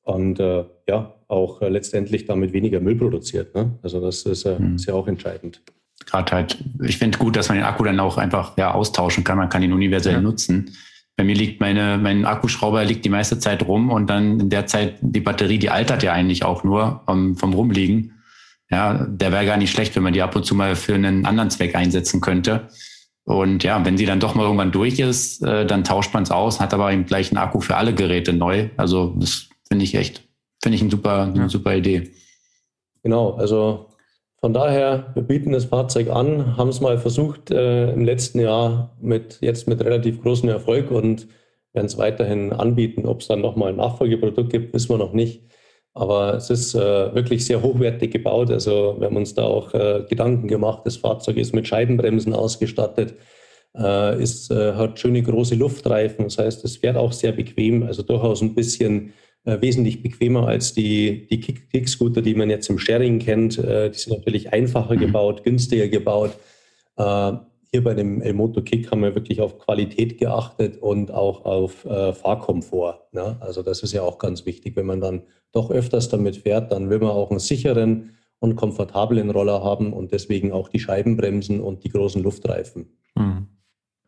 und 0.00 0.40
äh, 0.40 0.64
ja, 0.88 1.14
auch 1.28 1.60
äh, 1.60 1.68
letztendlich 1.68 2.24
damit 2.24 2.54
weniger 2.54 2.80
Müll 2.80 2.96
produziert. 2.96 3.54
Ne? 3.54 3.78
Also 3.82 4.00
das 4.00 4.22
ist, 4.22 4.46
äh, 4.46 4.58
mhm. 4.58 4.76
ist 4.76 4.86
ja 4.86 4.94
auch 4.94 5.06
entscheidend. 5.06 5.60
Gerade 6.06 6.32
halt, 6.32 6.64
ich 6.82 6.96
finde 6.96 7.18
gut, 7.18 7.36
dass 7.36 7.50
man 7.50 7.58
den 7.58 7.66
Akku 7.66 7.84
dann 7.84 8.00
auch 8.00 8.16
einfach 8.16 8.56
ja, 8.56 8.72
austauschen 8.72 9.24
kann. 9.24 9.36
Man 9.36 9.50
kann 9.50 9.62
ihn 9.62 9.74
universell 9.74 10.14
ja. 10.14 10.20
nutzen. 10.22 10.74
Bei 11.16 11.24
mir 11.24 11.34
liegt 11.34 11.60
meine, 11.60 11.98
mein 11.98 12.24
Akkuschrauber 12.24 12.84
liegt 12.84 13.04
die 13.04 13.10
meiste 13.10 13.38
Zeit 13.38 13.66
rum 13.66 13.90
und 13.90 14.08
dann 14.10 14.40
in 14.40 14.50
der 14.50 14.66
Zeit 14.66 14.96
die 15.00 15.20
Batterie, 15.20 15.58
die 15.58 15.70
altert 15.70 16.02
ja 16.02 16.12
eigentlich 16.12 16.44
auch 16.44 16.64
nur 16.64 17.02
um, 17.06 17.36
vom 17.36 17.54
Rumliegen. 17.54 18.20
Ja, 18.70 19.06
der 19.08 19.30
wäre 19.30 19.46
gar 19.46 19.56
nicht 19.56 19.70
schlecht, 19.70 19.94
wenn 19.94 20.02
man 20.02 20.12
die 20.12 20.22
ab 20.22 20.34
und 20.34 20.44
zu 20.44 20.54
mal 20.54 20.74
für 20.74 20.94
einen 20.94 21.26
anderen 21.26 21.50
Zweck 21.50 21.76
einsetzen 21.76 22.20
könnte. 22.20 22.68
Und 23.24 23.62
ja, 23.62 23.84
wenn 23.84 23.96
sie 23.96 24.06
dann 24.06 24.20
doch 24.20 24.34
mal 24.34 24.42
irgendwann 24.42 24.72
durch 24.72 24.98
ist, 24.98 25.42
äh, 25.42 25.64
dann 25.64 25.84
tauscht 25.84 26.12
man 26.12 26.24
es 26.24 26.30
aus, 26.30 26.60
hat 26.60 26.74
aber 26.74 26.92
eben 26.92 27.06
gleich 27.06 27.30
einen 27.30 27.38
Akku 27.38 27.60
für 27.60 27.76
alle 27.76 27.94
Geräte 27.94 28.32
neu. 28.32 28.68
Also 28.76 29.14
das 29.16 29.48
finde 29.68 29.84
ich 29.84 29.94
echt, 29.94 30.24
finde 30.62 30.76
ich 30.76 30.82
ein 30.82 30.90
super, 30.90 31.22
eine 31.22 31.48
super 31.48 31.74
Idee. 31.74 32.10
Genau, 33.02 33.34
also 33.34 33.93
von 34.44 34.52
daher, 34.52 35.06
wir 35.14 35.22
bieten 35.22 35.52
das 35.52 35.64
Fahrzeug 35.64 36.10
an, 36.10 36.58
haben 36.58 36.68
es 36.68 36.82
mal 36.82 36.98
versucht 36.98 37.50
äh, 37.50 37.90
im 37.94 38.04
letzten 38.04 38.40
Jahr 38.40 38.94
mit 39.00 39.38
jetzt 39.40 39.66
mit 39.66 39.82
relativ 39.82 40.20
großem 40.20 40.50
Erfolg 40.50 40.90
und 40.90 41.28
werden 41.72 41.86
es 41.86 41.96
weiterhin 41.96 42.52
anbieten. 42.52 43.06
Ob 43.06 43.22
es 43.22 43.28
dann 43.28 43.40
nochmal 43.40 43.70
ein 43.70 43.76
Nachfolgeprodukt 43.76 44.52
gibt, 44.52 44.74
wissen 44.74 44.90
wir 44.90 44.98
noch 44.98 45.14
nicht. 45.14 45.44
Aber 45.94 46.34
es 46.34 46.50
ist 46.50 46.74
äh, 46.74 47.14
wirklich 47.14 47.46
sehr 47.46 47.62
hochwertig 47.62 48.10
gebaut. 48.10 48.50
Also 48.50 48.96
wir 48.98 49.06
haben 49.06 49.16
uns 49.16 49.32
da 49.32 49.44
auch 49.44 49.72
äh, 49.72 50.04
Gedanken 50.10 50.46
gemacht. 50.46 50.82
Das 50.84 50.98
Fahrzeug 50.98 51.38
ist 51.38 51.54
mit 51.54 51.66
Scheibenbremsen 51.66 52.34
ausgestattet, 52.34 53.14
äh, 53.74 54.22
ist, 54.22 54.50
äh, 54.50 54.74
hat 54.74 55.00
schöne 55.00 55.22
große 55.22 55.54
Luftreifen. 55.54 56.26
Das 56.26 56.36
heißt, 56.36 56.66
es 56.66 56.76
fährt 56.76 56.98
auch 56.98 57.12
sehr 57.12 57.32
bequem. 57.32 57.84
Also 57.84 58.02
durchaus 58.02 58.42
ein 58.42 58.54
bisschen 58.54 59.14
äh, 59.44 59.60
wesentlich 59.60 60.02
bequemer 60.02 60.46
als 60.48 60.72
die, 60.72 61.26
die 61.26 61.40
Kick-Scooter, 61.40 62.22
die 62.22 62.34
man 62.34 62.50
jetzt 62.50 62.68
im 62.70 62.78
Sharing 62.78 63.18
kennt. 63.18 63.58
Äh, 63.58 63.90
die 63.90 63.98
sind 63.98 64.16
natürlich 64.16 64.52
einfacher 64.52 64.94
mhm. 64.94 65.00
gebaut, 65.00 65.44
günstiger 65.44 65.88
gebaut. 65.88 66.32
Äh, 66.96 67.32
hier 67.70 67.82
bei 67.82 67.94
dem 67.94 68.22
Elmoto 68.22 68.62
Kick 68.62 68.90
haben 68.90 69.02
wir 69.02 69.16
wirklich 69.16 69.40
auf 69.40 69.58
Qualität 69.58 70.18
geachtet 70.18 70.76
und 70.76 71.10
auch 71.10 71.44
auf 71.44 71.84
äh, 71.84 72.12
Fahrkomfort. 72.12 73.00
Ne? 73.12 73.36
Also 73.40 73.62
das 73.62 73.82
ist 73.82 73.92
ja 73.92 74.02
auch 74.02 74.18
ganz 74.18 74.46
wichtig. 74.46 74.76
Wenn 74.76 74.86
man 74.86 75.00
dann 75.00 75.22
doch 75.50 75.70
öfters 75.70 76.08
damit 76.08 76.36
fährt, 76.36 76.70
dann 76.70 76.88
will 76.88 77.00
man 77.00 77.10
auch 77.10 77.30
einen 77.30 77.40
sicheren 77.40 78.14
und 78.38 78.56
komfortablen 78.56 79.30
Roller 79.30 79.64
haben 79.64 79.92
und 79.92 80.12
deswegen 80.12 80.52
auch 80.52 80.68
die 80.68 80.78
Scheibenbremsen 80.78 81.60
und 81.60 81.82
die 81.82 81.88
großen 81.88 82.22
Luftreifen. 82.22 82.96
Mhm. 83.16 83.48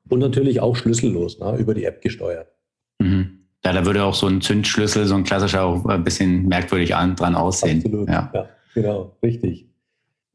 Und 0.09 0.19
natürlich 0.21 0.61
auch 0.61 0.77
schlüssellos, 0.77 1.41
ne? 1.41 1.57
über 1.57 1.75
die 1.75 1.85
App 1.85 2.01
gesteuert. 2.03 2.53
Mhm. 3.01 3.46
Ja, 3.67 3.73
da 3.73 3.85
würde 3.85 4.05
auch 4.05 4.15
so 4.15 4.29
ein 4.29 4.41
Zündschlüssel, 4.41 5.07
so 5.07 5.17
ein 5.17 5.25
klassischer, 5.25 5.65
auch 5.65 5.85
ein 5.87 6.05
bisschen 6.05 6.47
merkwürdig 6.47 6.95
an, 6.95 7.17
dran 7.17 7.35
aussehen. 7.35 7.79
Absolut, 7.79 8.09
ja. 8.09 8.31
ja, 8.33 8.49
genau, 8.75 9.17
richtig. 9.25 9.67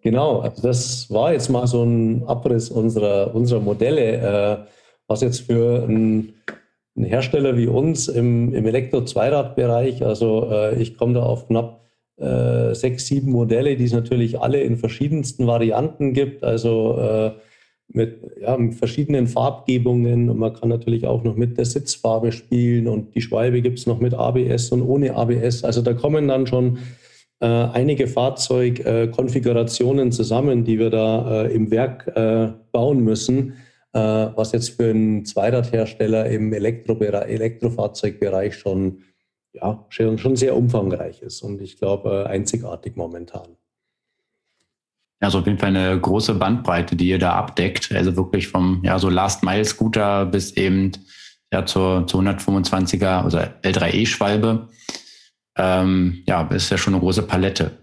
Genau, 0.02 0.40
also 0.40 0.62
das 0.62 1.10
war 1.10 1.32
jetzt 1.32 1.48
mal 1.48 1.66
so 1.66 1.82
ein 1.82 2.24
Abriss 2.28 2.70
unserer, 2.70 3.34
unserer 3.34 3.62
Modelle, 3.62 4.18
äh, 4.18 4.58
was 5.08 5.22
jetzt 5.22 5.44
für 5.44 5.86
ein, 5.88 6.34
ein, 6.98 7.06
Hersteller 7.06 7.56
wie 7.56 7.68
uns 7.68 8.10
im, 8.10 8.54
im 8.54 8.66
Elektro-Zweirad-Bereich, 8.66 10.04
also 10.04 10.50
äh, 10.52 10.82
ich 10.82 10.98
komme 10.98 11.14
da 11.14 11.24
auf 11.24 11.48
knapp 11.48 11.86
äh, 12.18 12.76
sechs, 12.76 13.08
sieben 13.08 13.32
Modelle, 13.32 13.78
die 13.78 13.86
es 13.86 13.94
natürlich 13.94 14.42
alle 14.42 14.60
in 14.60 14.76
verschiedensten 14.76 15.48
Varianten 15.48 16.12
gibt, 16.12 16.44
also 16.44 17.00
äh, 17.00 17.32
mit, 17.94 18.20
ja, 18.39 18.58
mit 18.58 18.76
verschiedenen 18.76 19.28
Farbgebungen 19.28 20.30
und 20.30 20.38
man 20.38 20.54
kann 20.54 20.70
natürlich 20.70 21.06
auch 21.06 21.24
noch 21.24 21.36
mit 21.36 21.58
der 21.58 21.66
Sitzfarbe 21.66 22.32
spielen 22.32 22.88
und 22.88 23.16
die 23.16 23.22
Schwalbe 23.22 23.62
gibt 23.62 23.80
es 23.80 23.88
noch 23.88 24.00
mit 24.00 24.14
ABS 24.14 24.72
und 24.72 24.82
ohne 24.82 25.16
ABS. 25.16 25.64
Also 25.64 25.82
da 25.82 25.94
kommen 25.94 26.28
dann 26.28 26.48
schon 26.48 26.80
äh, 27.39 27.46
einige 27.46 28.08
Fahrzeugkonfigurationen 28.08 30.08
äh, 30.08 30.12
zusammen, 30.12 30.64
die 30.64 30.80
wir 30.80 30.89
da 30.89 31.46
äh, 31.46 31.54
im 31.54 31.72
Werk 31.72 32.08
äh, 32.16 32.52
bauen 32.72 33.04
müssen, 33.04 33.54
äh, 33.94 34.00
was 34.00 34.54
jetzt 34.54 34.70
für 34.70 34.92
einen 34.92 35.26
Zweiradhersteller 35.26 36.28
im 36.28 36.54
Elektrofahrzeugbereich 36.54 38.56
schon, 38.56 39.04
ja, 39.54 39.86
schon, 39.89 40.18
schon 40.18 40.36
sehr 40.36 40.56
umfangreich 40.56 41.22
ist 41.22 41.42
und 41.42 41.62
ich 41.62 41.78
glaube 41.78 42.26
äh, 42.26 42.30
einzigartig 42.30 42.96
momentan. 42.96 43.58
Also 45.22 45.39
auf 45.39 45.45
jeden 45.45 45.59
Fall 45.59 45.76
eine 45.76 45.99
große 45.99 46.34
Bandbreite, 46.34 46.95
die 46.95 47.07
ihr 47.07 47.19
da 47.19 47.34
abdeckt. 47.34 47.91
Also 47.91 48.15
wirklich 48.15 48.47
vom 48.47 48.82
ja 48.84 48.97
so 48.99 49.09
Last 49.09 49.43
Mile 49.43 49.63
Scooter 49.63 50.26
bis 50.26 50.51
eben 50.53 50.91
ja 51.53 51.65
zur, 51.65 52.07
zur 52.07 52.22
125er 52.22 53.26
oder 53.26 53.53
L3E-Schwalbe. 53.61 54.67
Ähm, 55.57 56.24
ja, 56.26 56.41
ist 56.47 56.72
ja 56.72 56.78
schon 56.78 56.93
eine 56.93 57.01
große 57.01 57.24
Palette. 57.24 57.78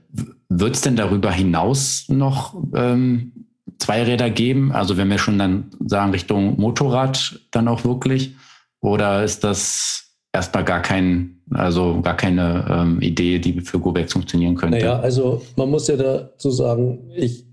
Wird 0.49 0.75
es 0.75 0.81
denn 0.81 0.97
darüber 0.97 1.31
hinaus 1.31 2.07
noch 2.09 2.57
ähm, 2.75 3.47
Zweiräder 3.79 4.31
geben? 4.31 4.73
Also 4.73 4.97
wenn 4.97 5.11
wir 5.11 5.19
schon 5.19 5.39
dann 5.39 5.71
sagen 5.87 6.11
Richtung 6.13 6.59
Motorrad 6.59 7.41
dann 7.51 7.69
auch 7.69 7.85
wirklich? 7.85 8.35
Oder 8.81 9.23
ist 9.23 9.45
das 9.45 10.15
erstmal 10.33 10.65
gar 10.65 10.81
kein, 10.81 11.38
also 11.51 12.01
gar 12.03 12.17
keine 12.17 12.67
ähm, 12.71 13.01
Idee, 13.01 13.39
die 13.39 13.61
für 13.61 13.79
Gobex 13.79 14.13
funktionieren 14.13 14.55
könnte. 14.55 14.79
Naja, 14.79 14.99
also 14.99 15.43
man 15.57 15.71
muss 15.71 15.89
ja 15.89 15.97
dazu 15.97 16.51
sagen, 16.51 17.11
ich, 17.15 17.47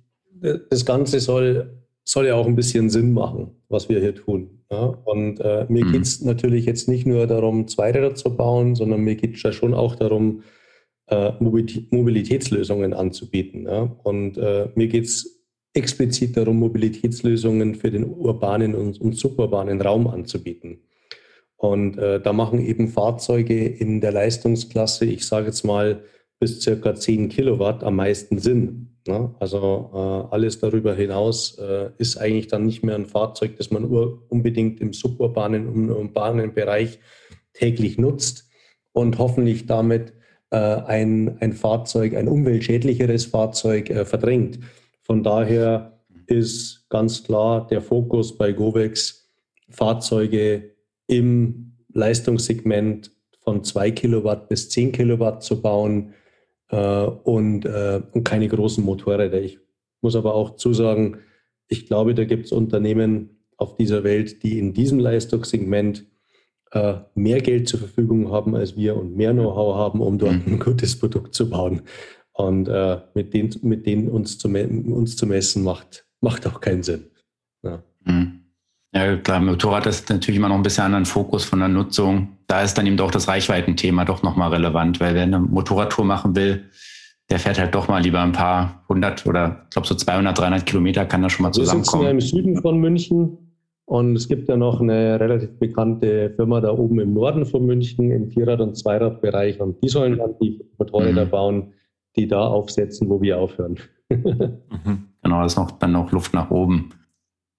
das 0.69 0.85
Ganze 0.85 1.19
soll, 1.19 1.83
soll 2.03 2.27
ja 2.27 2.35
auch 2.35 2.47
ein 2.47 2.55
bisschen 2.55 2.89
Sinn 2.89 3.13
machen, 3.13 3.51
was 3.69 3.89
wir 3.89 3.99
hier 3.99 4.15
tun. 4.15 4.55
Ja? 4.71 4.97
Und 5.05 5.39
äh, 5.39 5.65
mir 5.69 5.85
mhm. 5.85 5.91
geht 5.91 6.01
es 6.03 6.21
natürlich 6.21 6.65
jetzt 6.65 6.87
nicht 6.87 7.05
nur 7.05 7.27
darum, 7.27 7.67
Zweiräder 7.67 8.15
zu 8.15 8.35
bauen, 8.35 8.75
sondern 8.75 9.01
mir 9.01 9.15
geht 9.15 9.35
es 9.35 9.43
ja 9.43 9.51
schon 9.51 9.73
auch 9.73 9.95
darum, 9.95 10.43
äh, 11.07 11.31
Mobilitätslösungen 11.39 12.93
anzubieten. 12.93 13.63
Ja? 13.63 13.95
Und 14.03 14.37
äh, 14.37 14.69
mir 14.75 14.87
geht 14.87 15.05
es 15.05 15.43
explizit 15.73 16.37
darum, 16.37 16.59
Mobilitätslösungen 16.59 17.75
für 17.75 17.91
den 17.91 18.05
urbanen 18.05 18.75
und, 18.75 18.99
und 18.99 19.17
suburbanen 19.17 19.81
Raum 19.81 20.07
anzubieten. 20.07 20.79
Und 21.57 21.97
äh, 21.97 22.19
da 22.19 22.33
machen 22.33 22.59
eben 22.59 22.87
Fahrzeuge 22.87 23.65
in 23.65 24.01
der 24.01 24.11
Leistungsklasse, 24.11 25.05
ich 25.05 25.25
sage 25.25 25.47
jetzt 25.47 25.63
mal 25.63 26.03
bis 26.39 26.61
circa 26.61 26.95
10 26.95 27.29
Kilowatt 27.29 27.83
am 27.83 27.95
meisten 27.95 28.39
Sinn. 28.39 28.97
Ne? 29.07 29.33
Also 29.39 29.91
äh, 29.93 30.33
alles 30.33 30.59
darüber 30.59 30.93
hinaus 30.95 31.57
äh, 31.59 31.91
ist 31.97 32.17
eigentlich 32.17 32.47
dann 32.47 32.65
nicht 32.65 32.83
mehr 32.83 32.95
ein 32.95 33.05
Fahrzeug, 33.05 33.55
das 33.57 33.71
man 33.71 33.85
unbedingt 33.85 34.81
im 34.81 34.93
suburbanen 34.93 35.67
und 35.67 35.89
urbanen 35.91 36.53
Bereich 36.53 36.99
täglich 37.53 37.97
nutzt 37.97 38.49
und 38.91 39.17
hoffentlich 39.17 39.65
damit 39.65 40.13
äh, 40.49 40.57
ein, 40.57 41.37
ein 41.39 41.53
Fahrzeug, 41.53 42.15
ein 42.15 42.27
umweltschädlicheres 42.27 43.25
Fahrzeug 43.25 43.89
äh, 43.89 44.05
verdrängt. 44.05 44.59
Von 45.03 45.23
daher 45.23 45.99
ist 46.27 46.89
ganz 46.89 47.23
klar 47.23 47.67
der 47.67 47.81
Fokus 47.81 48.37
bei 48.37 48.51
Govex, 48.51 49.29
Fahrzeuge 49.69 50.74
im 51.07 51.73
Leistungssegment 51.93 53.11
von 53.43 53.63
2 53.63 53.91
Kilowatt 53.91 54.49
bis 54.49 54.69
10 54.69 54.91
Kilowatt 54.91 55.43
zu 55.43 55.61
bauen 55.61 56.13
äh, 56.69 56.77
und, 56.77 57.65
äh, 57.65 58.01
und 58.11 58.23
keine 58.23 58.47
großen 58.47 58.83
Motorräder. 58.83 59.41
Ich 59.41 59.59
muss 60.01 60.15
aber 60.15 60.33
auch 60.33 60.55
zusagen, 60.55 61.19
ich 61.67 61.87
glaube, 61.87 62.13
da 62.13 62.25
gibt 62.25 62.45
es 62.45 62.51
Unternehmen 62.51 63.41
auf 63.57 63.75
dieser 63.77 64.03
Welt, 64.03 64.43
die 64.43 64.59
in 64.59 64.73
diesem 64.73 64.99
Leistungssegment 64.99 66.05
äh, 66.71 66.95
mehr 67.15 67.39
Geld 67.41 67.69
zur 67.69 67.79
Verfügung 67.79 68.31
haben 68.31 68.55
als 68.55 68.75
wir 68.75 68.97
und 68.97 69.15
mehr 69.15 69.33
Know-how 69.33 69.75
haben, 69.75 70.01
um 70.01 70.17
dort 70.17 70.45
mhm. 70.45 70.53
ein 70.53 70.59
gutes 70.59 70.99
Produkt 70.99 71.33
zu 71.33 71.49
bauen. 71.49 71.81
Und 72.33 72.67
äh, 72.67 72.99
mit, 73.13 73.33
denen, 73.33 73.55
mit 73.61 73.85
denen 73.85 74.09
uns 74.09 74.37
zu, 74.37 74.49
uns 74.49 75.15
zu 75.15 75.25
messen, 75.25 75.63
macht, 75.63 76.05
macht 76.19 76.45
auch 76.45 76.59
keinen 76.59 76.83
Sinn. 76.83 77.05
Ja. 77.63 77.81
Mhm. 78.03 78.34
Ja, 78.95 79.17
klar, 79.17 79.41
Motorrad 79.41 79.87
ist 79.87 80.09
natürlich 80.09 80.37
immer 80.37 80.47
noch 80.47 80.55
ein 80.55 80.63
bisschen 80.63 80.85
anderen 80.85 81.05
Fokus 81.05 81.43
von 81.43 81.59
der 81.59 81.67
Nutzung. 81.67 82.29
Da 82.47 82.61
ist 82.61 82.77
dann 82.77 82.87
eben 82.87 82.95
doch 82.95 83.11
das 83.11 83.27
Reichweitenthema 83.27 84.05
doch 84.05 84.23
nochmal 84.23 84.51
relevant, 84.51 85.01
weil 85.01 85.13
wer 85.15 85.23
eine 85.23 85.39
Motorradtour 85.39 86.05
machen 86.05 86.33
will, 86.33 86.63
der 87.29 87.39
fährt 87.39 87.59
halt 87.59 87.75
doch 87.75 87.89
mal 87.89 88.01
lieber 88.01 88.21
ein 88.21 88.31
paar 88.31 88.85
hundert 88.87 89.25
oder 89.25 89.63
ich 89.65 89.71
glaube 89.71 89.87
so 89.87 89.95
200, 89.95 90.39
300 90.39 90.65
Kilometer 90.65 91.05
kann 91.05 91.23
da 91.23 91.29
schon 91.29 91.43
mal 91.43 91.51
zusammenkommen. 91.51 92.05
Wir 92.05 92.21
sitzen 92.21 92.35
ja 92.37 92.39
im 92.39 92.45
Süden 92.53 92.61
von 92.61 92.79
München 92.79 93.37
und 93.83 94.15
es 94.15 94.29
gibt 94.29 94.47
ja 94.47 94.55
noch 94.55 94.79
eine 94.79 95.19
relativ 95.19 95.59
bekannte 95.59 96.31
Firma 96.37 96.61
da 96.61 96.71
oben 96.71 97.01
im 97.01 97.13
Norden 97.13 97.45
von 97.45 97.65
München 97.65 98.11
im 98.11 98.29
Vierrad- 98.29 98.61
und 98.61 98.77
Zweiradbereich 98.77 99.59
und 99.59 99.83
die 99.83 99.89
sollen 99.89 100.17
dann 100.17 100.35
die 100.41 100.63
Motorräder 100.77 101.25
mhm. 101.25 101.29
bauen, 101.29 101.73
die 102.15 102.27
da 102.27 102.47
aufsetzen, 102.47 103.09
wo 103.09 103.21
wir 103.21 103.39
aufhören. 103.39 103.77
mhm. 104.09 105.09
Genau, 105.21 105.39
da 105.39 105.45
ist 105.45 105.57
noch, 105.57 105.71
dann 105.71 105.91
noch 105.91 106.13
Luft 106.13 106.33
nach 106.33 106.49
oben. 106.49 106.91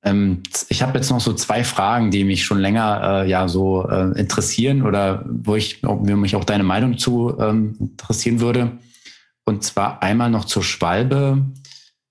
Ähm, 0.07 0.45
ich 0.69 0.83
habe 0.83 0.97
jetzt 0.97 1.11
noch 1.11 1.21
so 1.21 1.33
zwei 1.33 1.65
Fragen, 1.65 2.11
die 2.11 2.25
mich 2.25 2.45
schon 2.45 2.61
länger 2.61 3.25
äh, 3.25 3.29
ja 3.29 3.49
so 3.49 3.87
äh, 3.89 4.19
interessieren 4.19 4.83
oder 4.83 5.25
wo 5.27 5.57
ich 5.57 5.83
wo 5.83 5.97
mich 5.97 6.37
auch 6.37 6.45
deine 6.45 6.63
Meinung 6.63 6.97
zu 6.97 7.37
ähm, 7.39 7.77
interessieren 7.81 8.41
würde. 8.41 8.79
Und 9.45 9.65
zwar 9.65 10.03
einmal 10.03 10.31
noch 10.31 10.45
zur 10.45 10.63
Schwalbe. 10.63 11.45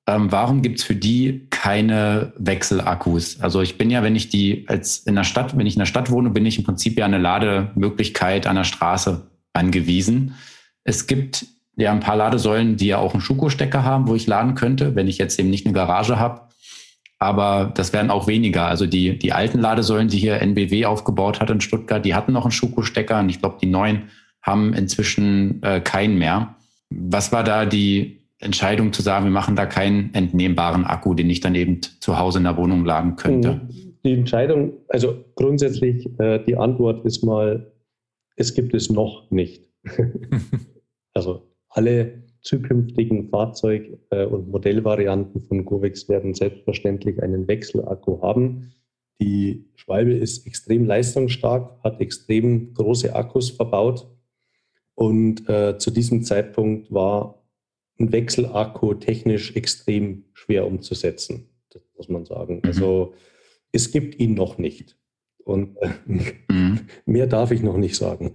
Ähm, 0.08 0.32
warum 0.32 0.62
gibt 0.62 0.80
es 0.80 0.84
für 0.84 0.96
die 0.96 1.48
keine 1.50 2.34
Wechselakkus? 2.38 3.40
Also 3.40 3.62
ich 3.62 3.78
bin 3.78 3.90
ja, 3.90 4.04
wenn 4.04 4.16
ich 4.16 4.30
die 4.30 4.66
als 4.68 4.98
in 5.00 5.16
der 5.16 5.24
Stadt, 5.24 5.58
wenn 5.58 5.66
ich 5.66 5.76
in 5.76 5.80
der 5.80 5.86
Stadt 5.86 6.12
wohne, 6.12 6.30
bin 6.30 6.46
ich 6.46 6.58
im 6.58 6.64
Prinzip 6.64 7.00
ja 7.00 7.06
eine 7.06 7.18
Lademöglichkeit 7.18 8.46
an 8.46 8.58
der 8.58 8.66
Straße 8.66 9.26
angewiesen. 9.54 10.36
Es 10.84 11.08
gibt 11.08 11.46
ja 11.78 11.92
ein 11.92 12.02
paar 12.02 12.18
Ladesäulen, 12.18 12.78
die 12.78 12.88
ja 12.88 12.98
auch 13.00 13.14
einen 13.14 13.22
Schuko-Stecker 13.22 13.84
haben, 13.84 14.08
wo 14.08 14.16
ich 14.16 14.28
laden 14.28 14.56
könnte, 14.56 14.96
wenn 14.96 15.08
ich 15.08 15.18
jetzt 15.18 15.40
eben 15.40 15.50
nicht 15.50 15.66
eine 15.66 15.74
Garage 15.74 16.20
habe. 16.20 16.42
Aber 17.18 17.72
das 17.74 17.94
werden 17.94 18.12
auch 18.12 18.28
weniger. 18.28 18.68
Also 18.68 18.86
die, 18.86 19.18
die 19.18 19.32
alten 19.32 19.60
Ladesäulen, 19.60 20.10
die 20.10 20.18
hier 20.18 20.42
NBW 20.42 20.86
aufgebaut 20.86 21.40
hat 21.40 21.50
in 21.50 21.62
Stuttgart, 21.62 22.04
die 22.04 22.14
hatten 22.14 22.34
noch 22.34 22.44
einen 22.44 22.52
Schuko-Stecker 22.52 23.20
und 23.20 23.30
ich 23.30 23.40
glaube, 23.40 23.58
die 23.62 23.68
neuen 23.68 24.10
haben 24.42 24.74
inzwischen 24.74 25.62
äh, 25.64 25.80
keinen 25.82 26.18
mehr. 26.18 26.56
Was 26.90 27.32
war 27.32 27.44
da 27.44 27.66
die 27.66 28.22
Entscheidung 28.40 28.94
zu 28.94 29.02
sagen, 29.02 29.26
wir 29.26 29.32
machen 29.32 29.56
da 29.56 29.66
keinen 29.66 30.14
entnehmbaren 30.14 30.86
Akku, 30.86 31.14
den 31.14 31.30
ich 31.30 31.40
dann 31.40 31.56
eben 31.56 31.82
zu 31.82 32.20
Hause 32.20 32.40
in 32.40 32.44
der 32.44 32.58
Wohnung 32.58 32.86
laden 32.86 33.16
könnte? 33.16 33.62
Die 34.04 34.14
Entscheidung, 34.14 34.74
also 34.90 35.26
grundsätzlich, 35.36 36.08
äh, 36.20 36.44
die 36.46 36.58
Antwort 36.58 37.06
ist 37.06 37.24
mal, 37.24 37.72
es 38.36 38.54
gibt 38.54 38.74
es 38.76 38.92
noch 38.92 39.32
nicht. 39.32 39.68
also 41.14 41.48
alle 41.70 42.25
zukünftigen 42.46 43.30
Fahrzeug- 43.30 43.98
äh, 44.12 44.26
und 44.26 44.50
Modellvarianten 44.50 45.42
von 45.42 45.66
Govex 45.66 46.08
werden 46.08 46.34
selbstverständlich 46.34 47.22
einen 47.22 47.48
Wechselakku 47.48 48.22
haben. 48.22 48.72
Die 49.20 49.66
Schwalbe 49.76 50.14
ist 50.14 50.46
extrem 50.46 50.86
leistungsstark, 50.86 51.80
hat 51.84 52.00
extrem 52.00 52.74
große 52.74 53.16
Akkus 53.16 53.50
verbaut. 53.50 54.08
Und 54.94 55.50
äh, 55.50 55.78
zu 55.78 55.92
diesem 55.92 56.24
Zeitpunkt 56.24 56.92
war 56.94 57.44
ein 58.00 58.12
Wechselakku 58.12 58.94
technisch 58.94 59.56
extrem 59.56 60.26
schwer 60.34 60.68
umzusetzen, 60.68 61.50
das 61.72 61.82
muss 61.98 62.10
man 62.10 62.26
sagen. 62.26 62.58
Mhm. 62.58 62.62
Also 62.66 63.14
es 63.72 63.92
gibt 63.92 64.20
ihn 64.20 64.36
noch 64.36 64.58
nicht. 64.58 64.98
Und 65.44 65.78
äh, 65.78 65.90
mhm. 66.06 66.82
mehr 67.06 67.28
darf 67.28 67.52
ich 67.52 67.64
noch 67.64 67.78
nicht 67.78 67.96
sagen. 67.96 68.34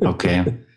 Okay. 0.00 0.44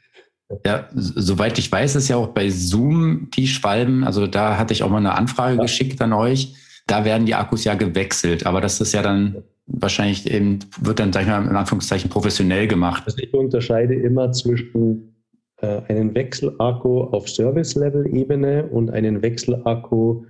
Ja, 0.66 0.88
soweit 0.96 1.60
ich 1.60 1.72
weiß, 1.72 1.96
ist 1.96 2.08
ja 2.08 2.16
auch 2.16 2.30
bei 2.30 2.50
Zoom 2.50 3.30
die 3.36 3.48
Schwalben, 3.48 4.04
also 4.04 4.26
da 4.26 4.58
hatte 4.58 4.74
ich 4.74 4.82
auch 4.82 4.90
mal 4.90 4.98
eine 4.98 5.14
Anfrage 5.14 5.58
ja. 5.58 5.62
geschickt 5.62 6.02
an 6.02 6.14
euch. 6.14 6.56
Da 6.88 7.06
werden 7.06 7.28
die 7.28 7.36
Akkus 7.36 7.66
ja 7.66 7.76
gewechselt, 7.76 8.48
aber 8.48 8.60
das 8.60 8.82
ist 8.82 8.94
ja 8.94 9.04
dann 9.04 9.44
wahrscheinlich 9.68 10.30
eben, 10.32 10.60
wird 10.82 11.00
dann, 11.00 11.14
sag 11.14 11.22
ich 11.22 11.28
mal, 11.28 11.46
in 11.46 11.56
Anführungszeichen 11.56 12.10
professionell 12.10 12.68
gemacht. 12.68 13.04
Also 13.06 13.20
ich 13.20 13.32
unterscheide 13.32 13.94
immer 13.94 14.32
zwischen 14.32 15.14
äh, 15.58 15.82
einen 15.88 16.16
Wechselakku 16.16 17.02
auf 17.02 17.30
Service-Level-Ebene 17.30 18.66
und 18.70 18.90
einen 18.90 19.22
Wechselakku, 19.22 20.26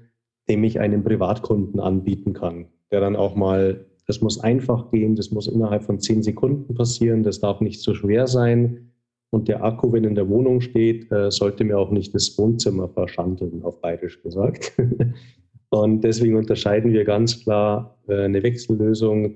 dem 0.49 0.65
ich 0.65 0.81
einem 0.81 1.01
Privatkunden 1.01 1.79
anbieten 1.79 2.33
kann, 2.33 2.65
der 2.91 2.99
dann 2.99 3.15
auch 3.15 3.35
mal, 3.35 3.85
das 4.05 4.19
muss 4.19 4.37
einfach 4.41 4.91
gehen, 4.91 5.15
das 5.15 5.31
muss 5.31 5.47
innerhalb 5.47 5.83
von 5.83 6.01
zehn 6.01 6.21
Sekunden 6.23 6.75
passieren, 6.75 7.23
das 7.23 7.39
darf 7.39 7.61
nicht 7.61 7.79
zu 7.79 7.95
schwer 7.95 8.27
sein 8.27 8.89
und 9.31 9.47
der 9.47 9.63
Akku, 9.63 9.91
wenn 9.91 10.03
in 10.03 10.15
der 10.15 10.27
Wohnung 10.29 10.61
steht, 10.61 11.11
äh, 11.11 11.29
sollte 11.29 11.63
mir 11.63 11.77
auch 11.77 11.91
nicht 11.91 12.15
das 12.15 12.37
Wohnzimmer 12.37 12.89
verschandeln, 12.89 13.63
auf 13.63 13.79
bayerisch 13.81 14.21
gesagt. 14.23 14.73
und 15.69 16.03
deswegen 16.03 16.35
unterscheiden 16.35 16.91
wir 16.93 17.03
ganz 17.03 17.43
klar 17.43 17.97
äh, 18.07 18.23
eine 18.23 18.41
Wechsellösung 18.41 19.35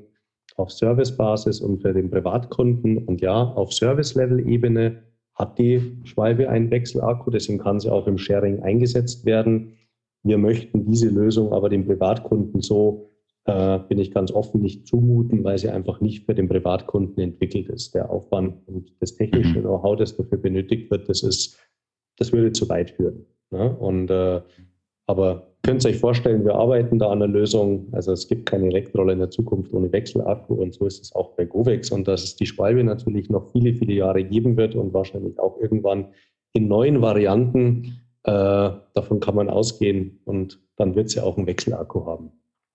auf 0.55 0.71
Servicebasis 0.71 1.61
und 1.61 1.81
für 1.81 1.93
den 1.93 2.09
Privatkunden. 2.09 2.97
Und 2.97 3.21
ja, 3.21 3.43
auf 3.43 3.73
Service-Level-Ebene 3.73 5.03
hat 5.35 5.57
die 5.57 5.97
Schwalbe 6.03 6.49
einen 6.49 6.69
Wechselakku, 6.71 7.31
deswegen 7.31 7.59
kann 7.59 7.79
sie 7.79 7.91
auch 7.91 8.07
im 8.07 8.17
Sharing 8.17 8.61
eingesetzt 8.61 9.25
werden. 9.25 9.73
Wir 10.23 10.37
möchten 10.37 10.85
diese 10.85 11.09
Lösung 11.09 11.51
aber 11.53 11.69
dem 11.69 11.85
Privatkunden 11.85 12.61
so 12.61 13.12
äh, 13.45 13.79
bin 13.79 13.99
ich 13.99 14.11
ganz 14.11 14.31
offen, 14.31 14.61
nicht 14.61 14.87
zumuten, 14.87 15.43
weil 15.43 15.57
sie 15.57 15.69
einfach 15.69 15.99
nicht 16.01 16.25
für 16.25 16.35
den 16.35 16.47
Privatkunden 16.47 17.21
entwickelt 17.21 17.67
ist. 17.69 17.93
Der 17.93 18.09
Aufwand 18.09 18.67
und 18.67 18.93
das 18.99 19.15
technische 19.15 19.59
mhm. 19.59 19.63
Know-how, 19.63 19.97
das 19.97 20.15
dafür 20.15 20.37
benötigt 20.37 20.89
wird, 20.91 21.09
das 21.09 21.23
ist, 21.23 21.59
das 22.17 22.31
würde 22.31 22.53
zu 22.53 22.69
weit 22.69 22.91
führen. 22.91 23.25
Ne? 23.51 23.75
Und 23.75 24.09
äh, 24.09 24.41
aber 25.05 25.53
könnt 25.63 25.83
ihr 25.83 25.89
euch 25.89 25.99
vorstellen, 25.99 26.45
wir 26.45 26.55
arbeiten 26.55 26.97
da 26.97 27.07
an 27.07 27.21
einer 27.21 27.31
Lösung. 27.31 27.87
Also 27.91 28.13
es 28.13 28.27
gibt 28.27 28.45
keine 28.45 28.67
Elektrolle 28.67 29.13
in 29.13 29.19
der 29.19 29.29
Zukunft 29.29 29.73
ohne 29.73 29.91
Wechselakku 29.91 30.53
und 30.53 30.73
so 30.73 30.85
ist 30.85 31.01
es 31.01 31.13
auch 31.13 31.35
bei 31.35 31.45
Govex 31.45 31.91
und 31.91 32.07
dass 32.07 32.23
es 32.23 32.35
die 32.35 32.45
Schwalbe 32.45 32.83
natürlich 32.83 33.29
noch 33.29 33.51
viele, 33.51 33.73
viele 33.73 33.93
Jahre 33.93 34.23
geben 34.23 34.55
wird 34.55 34.75
und 34.75 34.93
wahrscheinlich 34.93 35.39
auch 35.39 35.59
irgendwann 35.59 36.07
in 36.53 36.67
neuen 36.67 37.01
Varianten. 37.01 37.99
Äh, 38.23 38.31
davon 38.93 39.19
kann 39.19 39.35
man 39.35 39.49
ausgehen 39.49 40.21
und 40.23 40.61
dann 40.77 40.95
wird 40.95 41.09
sie 41.09 41.19
auch 41.19 41.37
einen 41.37 41.47
Wechselakku 41.47 42.05
haben. 42.05 42.31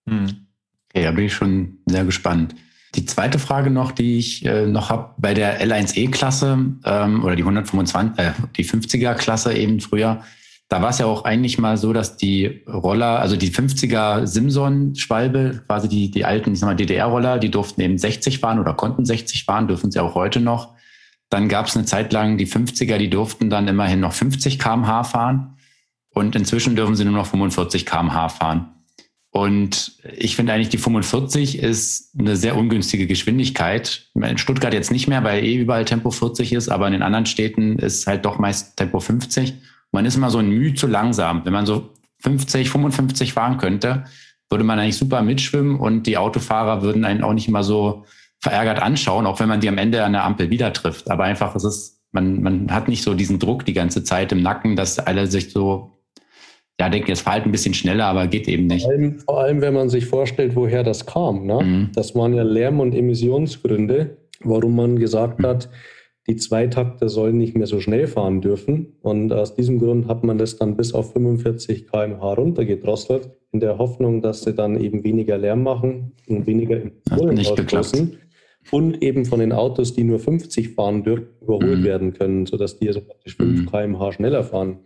Hm. 0.06 0.47
Okay, 0.90 1.04
da 1.04 1.10
bin 1.10 1.26
ich 1.26 1.34
schon 1.34 1.78
sehr 1.86 2.04
gespannt. 2.04 2.54
Die 2.94 3.04
zweite 3.04 3.38
Frage 3.38 3.70
noch, 3.70 3.92
die 3.92 4.18
ich 4.18 4.44
äh, 4.46 4.66
noch 4.66 4.88
habe, 4.88 5.14
bei 5.18 5.34
der 5.34 5.60
L1E-Klasse 5.60 6.76
ähm, 6.84 7.24
oder 7.24 7.36
die 7.36 7.42
125, 7.42 8.18
äh, 8.18 8.32
die 8.56 8.64
50er-Klasse 8.64 9.54
eben 9.54 9.80
früher, 9.80 10.22
da 10.68 10.82
war 10.82 10.90
es 10.90 10.98
ja 10.98 11.06
auch 11.06 11.24
eigentlich 11.24 11.58
mal 11.58 11.78
so, 11.78 11.92
dass 11.92 12.16
die 12.16 12.62
Roller, 12.66 13.20
also 13.20 13.36
die 13.36 13.50
50er 13.50 14.26
Simson-Schwalbe, 14.26 15.62
quasi 15.66 15.88
die, 15.88 16.10
die 16.10 16.26
alten, 16.26 16.52
ich 16.52 16.60
sag 16.60 16.66
mal, 16.66 16.76
DDR-Roller, 16.76 17.38
die 17.38 17.50
durften 17.50 17.80
eben 17.80 17.96
60 17.96 18.38
fahren 18.38 18.58
oder 18.58 18.74
konnten 18.74 19.04
60 19.04 19.44
fahren, 19.44 19.66
dürfen 19.66 19.90
sie 19.90 20.00
auch 20.00 20.14
heute 20.14 20.40
noch. 20.40 20.74
Dann 21.30 21.48
gab 21.48 21.66
es 21.66 21.76
eine 21.76 21.86
Zeit 21.86 22.12
lang 22.12 22.36
die 22.36 22.46
50er, 22.46 22.98
die 22.98 23.10
durften 23.10 23.48
dann 23.50 23.68
immerhin 23.68 24.00
noch 24.00 24.12
50 24.12 24.58
kmh 24.58 25.04
fahren 25.04 25.56
und 26.10 26.36
inzwischen 26.36 26.76
dürfen 26.76 26.96
sie 26.96 27.04
nur 27.04 27.14
noch 27.14 27.26
45 27.26 27.86
kmh 27.86 28.28
fahren. 28.28 28.77
Und 29.38 29.92
ich 30.16 30.34
finde 30.34 30.52
eigentlich, 30.52 30.68
die 30.68 30.78
45 30.78 31.60
ist 31.60 32.12
eine 32.18 32.34
sehr 32.34 32.56
ungünstige 32.56 33.06
Geschwindigkeit. 33.06 34.08
In 34.16 34.36
Stuttgart 34.36 34.74
jetzt 34.74 34.90
nicht 34.90 35.06
mehr, 35.06 35.22
weil 35.22 35.44
eh 35.44 35.54
überall 35.54 35.84
Tempo 35.84 36.10
40 36.10 36.52
ist, 36.52 36.68
aber 36.68 36.88
in 36.88 36.92
den 36.92 37.04
anderen 37.04 37.24
Städten 37.24 37.78
ist 37.78 38.08
halt 38.08 38.24
doch 38.24 38.40
meist 38.40 38.76
Tempo 38.76 38.98
50. 38.98 39.54
Man 39.92 40.06
ist 40.06 40.16
immer 40.16 40.30
so 40.30 40.38
ein 40.38 40.48
Mühe 40.48 40.74
zu 40.74 40.88
langsam. 40.88 41.44
Wenn 41.44 41.52
man 41.52 41.66
so 41.66 41.90
50, 42.22 42.68
55 42.68 43.32
fahren 43.32 43.58
könnte, 43.58 44.06
würde 44.50 44.64
man 44.64 44.80
eigentlich 44.80 44.96
super 44.96 45.22
mitschwimmen 45.22 45.78
und 45.78 46.08
die 46.08 46.18
Autofahrer 46.18 46.82
würden 46.82 47.04
einen 47.04 47.22
auch 47.22 47.32
nicht 47.32 47.46
immer 47.46 47.62
so 47.62 48.06
verärgert 48.40 48.82
anschauen, 48.82 49.24
auch 49.24 49.38
wenn 49.38 49.48
man 49.48 49.60
die 49.60 49.68
am 49.68 49.78
Ende 49.78 50.04
an 50.04 50.14
der 50.14 50.24
Ampel 50.24 50.50
wieder 50.50 50.72
trifft. 50.72 51.12
Aber 51.12 51.22
einfach, 51.22 51.54
es 51.54 51.62
ist, 51.62 52.00
man, 52.10 52.42
man 52.42 52.72
hat 52.72 52.88
nicht 52.88 53.04
so 53.04 53.14
diesen 53.14 53.38
Druck 53.38 53.64
die 53.64 53.72
ganze 53.72 54.02
Zeit 54.02 54.32
im 54.32 54.42
Nacken, 54.42 54.74
dass 54.74 54.98
alle 54.98 55.28
sich 55.28 55.52
so 55.52 55.97
ja, 56.80 56.88
denke, 56.88 57.12
es 57.12 57.20
verhalten 57.20 57.48
ein 57.48 57.52
bisschen 57.52 57.74
schneller, 57.74 58.06
aber 58.06 58.26
geht 58.28 58.46
eben 58.46 58.66
nicht. 58.66 58.84
Vor 58.84 58.92
allem, 58.92 59.18
vor 59.18 59.40
allem 59.40 59.60
wenn 59.60 59.74
man 59.74 59.88
sich 59.88 60.06
vorstellt, 60.06 60.54
woher 60.54 60.84
das 60.84 61.06
kam. 61.06 61.46
Ne? 61.46 61.60
Mhm. 61.62 61.90
Das 61.94 62.14
waren 62.14 62.34
ja 62.34 62.42
Lärm- 62.42 62.80
und 62.80 62.94
Emissionsgründe, 62.94 64.16
warum 64.44 64.76
man 64.76 64.98
gesagt 64.98 65.40
mhm. 65.40 65.46
hat, 65.46 65.68
die 66.28 66.36
Zweitakter 66.36 67.08
sollen 67.08 67.38
nicht 67.38 67.56
mehr 67.56 67.66
so 67.66 67.80
schnell 67.80 68.06
fahren 68.06 68.40
dürfen. 68.40 68.98
Und 69.00 69.32
aus 69.32 69.54
diesem 69.54 69.78
Grund 69.78 70.08
hat 70.08 70.24
man 70.24 70.38
das 70.38 70.56
dann 70.56 70.76
bis 70.76 70.92
auf 70.92 71.12
45 71.14 71.90
km/h 71.90 72.34
runtergedrosselt, 72.34 73.30
in 73.50 73.60
der 73.60 73.78
Hoffnung, 73.78 74.20
dass 74.20 74.42
sie 74.42 74.52
dann 74.52 74.78
eben 74.78 75.04
weniger 75.04 75.38
Lärm 75.38 75.62
machen 75.62 76.12
und 76.28 76.46
weniger 76.46 76.76
Emissionen 76.76 77.38
ausstoßen 77.38 78.18
und 78.70 79.02
eben 79.02 79.24
von 79.24 79.40
den 79.40 79.52
Autos, 79.52 79.94
die 79.94 80.04
nur 80.04 80.18
50 80.18 80.74
fahren 80.74 81.02
dürfen, 81.02 81.28
überholt 81.40 81.80
mhm. 81.80 81.84
werden 81.84 82.12
können, 82.12 82.44
sodass 82.44 82.78
die 82.78 82.88
also 82.88 83.00
praktisch 83.00 83.36
5 83.36 83.62
mhm. 83.62 83.66
km/h 83.66 84.12
schneller 84.12 84.44
fahren. 84.44 84.80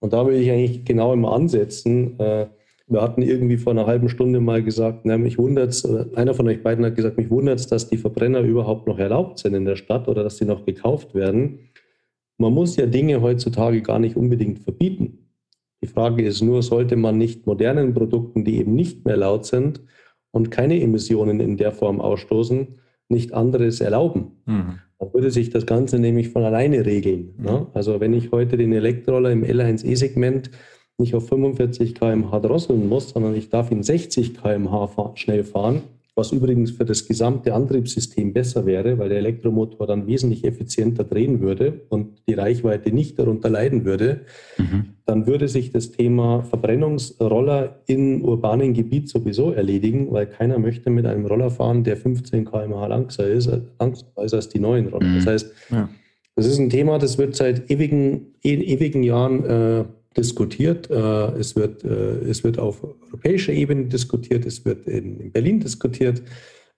Und 0.00 0.12
da 0.12 0.26
will 0.26 0.34
ich 0.34 0.50
eigentlich 0.50 0.84
genau 0.84 1.12
immer 1.12 1.32
ansetzen. 1.32 2.18
Äh, 2.18 2.46
wir 2.86 3.00
hatten 3.00 3.22
irgendwie 3.22 3.56
vor 3.56 3.72
einer 3.72 3.86
halben 3.86 4.08
Stunde 4.08 4.40
mal 4.40 4.62
gesagt, 4.62 5.00
na, 5.04 5.16
mich 5.16 5.38
wundert's, 5.38 5.86
einer 6.14 6.34
von 6.34 6.46
euch 6.48 6.62
beiden 6.62 6.84
hat 6.84 6.96
gesagt, 6.96 7.16
mich 7.16 7.30
wundert 7.30 7.58
es, 7.58 7.66
dass 7.66 7.88
die 7.88 7.96
Verbrenner 7.96 8.40
überhaupt 8.40 8.86
noch 8.86 8.98
erlaubt 8.98 9.38
sind 9.38 9.54
in 9.54 9.64
der 9.64 9.76
Stadt 9.76 10.06
oder 10.06 10.22
dass 10.22 10.36
sie 10.36 10.44
noch 10.44 10.66
gekauft 10.66 11.14
werden. 11.14 11.70
Man 12.36 12.52
muss 12.52 12.76
ja 12.76 12.86
Dinge 12.86 13.22
heutzutage 13.22 13.80
gar 13.80 13.98
nicht 13.98 14.16
unbedingt 14.16 14.58
verbieten. 14.58 15.30
Die 15.82 15.86
Frage 15.86 16.24
ist 16.24 16.42
nur, 16.42 16.62
sollte 16.62 16.96
man 16.96 17.16
nicht 17.16 17.46
modernen 17.46 17.94
Produkten, 17.94 18.44
die 18.44 18.58
eben 18.58 18.74
nicht 18.74 19.04
mehr 19.04 19.16
laut 19.16 19.46
sind 19.46 19.80
und 20.30 20.50
keine 20.50 20.80
Emissionen 20.80 21.40
in 21.40 21.56
der 21.56 21.72
Form 21.72 22.00
ausstoßen, 22.00 22.80
nicht 23.08 23.32
anderes 23.32 23.80
erlauben? 23.80 24.42
Mhm. 24.46 24.80
Dann 24.98 25.12
würde 25.12 25.30
sich 25.30 25.50
das 25.50 25.66
Ganze 25.66 25.98
nämlich 25.98 26.28
von 26.30 26.44
alleine 26.44 26.86
regeln. 26.86 27.34
Ne? 27.38 27.52
Mhm. 27.52 27.66
Also 27.74 28.00
wenn 28.00 28.14
ich 28.14 28.32
heute 28.32 28.56
den 28.56 28.72
Elektroller 28.72 29.30
im 29.30 29.44
L1E-Segment 29.44 30.50
nicht 30.98 31.14
auf 31.14 31.28
45 31.28 31.94
km/h 31.94 32.38
drosseln 32.40 32.88
muss, 32.88 33.10
sondern 33.10 33.34
ich 33.34 33.48
darf 33.48 33.70
in 33.70 33.82
60 33.82 34.34
km/h 34.34 35.12
schnell 35.16 35.44
fahren, 35.44 35.82
was 36.16 36.30
übrigens 36.30 36.70
für 36.70 36.84
das 36.84 37.06
gesamte 37.08 37.54
Antriebssystem 37.54 38.32
besser 38.32 38.66
wäre, 38.66 38.98
weil 38.98 39.08
der 39.08 39.18
Elektromotor 39.18 39.86
dann 39.86 40.06
wesentlich 40.06 40.44
effizienter 40.44 41.02
drehen 41.02 41.40
würde 41.40 41.80
und 41.88 42.22
die 42.28 42.34
Reichweite 42.34 42.92
nicht 42.92 43.18
darunter 43.18 43.50
leiden 43.50 43.84
würde, 43.84 44.20
mhm. 44.56 44.94
dann 45.06 45.26
würde 45.26 45.48
sich 45.48 45.72
das 45.72 45.90
Thema 45.90 46.42
Verbrennungsroller 46.42 47.80
in 47.86 48.22
urbanen 48.22 48.74
Gebiet 48.74 49.08
sowieso 49.08 49.50
erledigen, 49.50 50.12
weil 50.12 50.26
keiner 50.26 50.58
möchte 50.60 50.88
mit 50.88 51.04
einem 51.04 51.26
Roller 51.26 51.50
fahren, 51.50 51.82
der 51.82 51.96
15 51.96 52.44
km/h 52.44 52.86
langsamer 52.86 53.28
ist, 53.28 53.50
langsamer 53.80 54.24
ist 54.24 54.34
als 54.34 54.48
die 54.48 54.60
neuen 54.60 54.86
Roller. 54.86 55.08
Mhm. 55.08 55.16
Das 55.16 55.26
heißt, 55.26 55.52
ja. 55.70 55.88
das 56.36 56.46
ist 56.46 56.58
ein 56.58 56.70
Thema, 56.70 56.98
das 56.98 57.18
wird 57.18 57.34
seit 57.34 57.68
ewigen, 57.72 58.34
e-, 58.44 58.54
ewigen 58.54 59.02
Jahren 59.02 59.44
äh, 59.44 59.84
diskutiert. 60.16 60.90
Äh, 60.90 61.38
es, 61.38 61.56
wird, 61.56 61.84
äh, 61.84 62.18
es 62.28 62.44
wird 62.44 62.58
auf 62.58 62.84
europäischer 62.84 63.52
Ebene 63.52 63.86
diskutiert, 63.86 64.46
es 64.46 64.64
wird 64.64 64.86
in, 64.86 65.32
Berlin 65.32 65.60
diskutiert. 65.60 66.22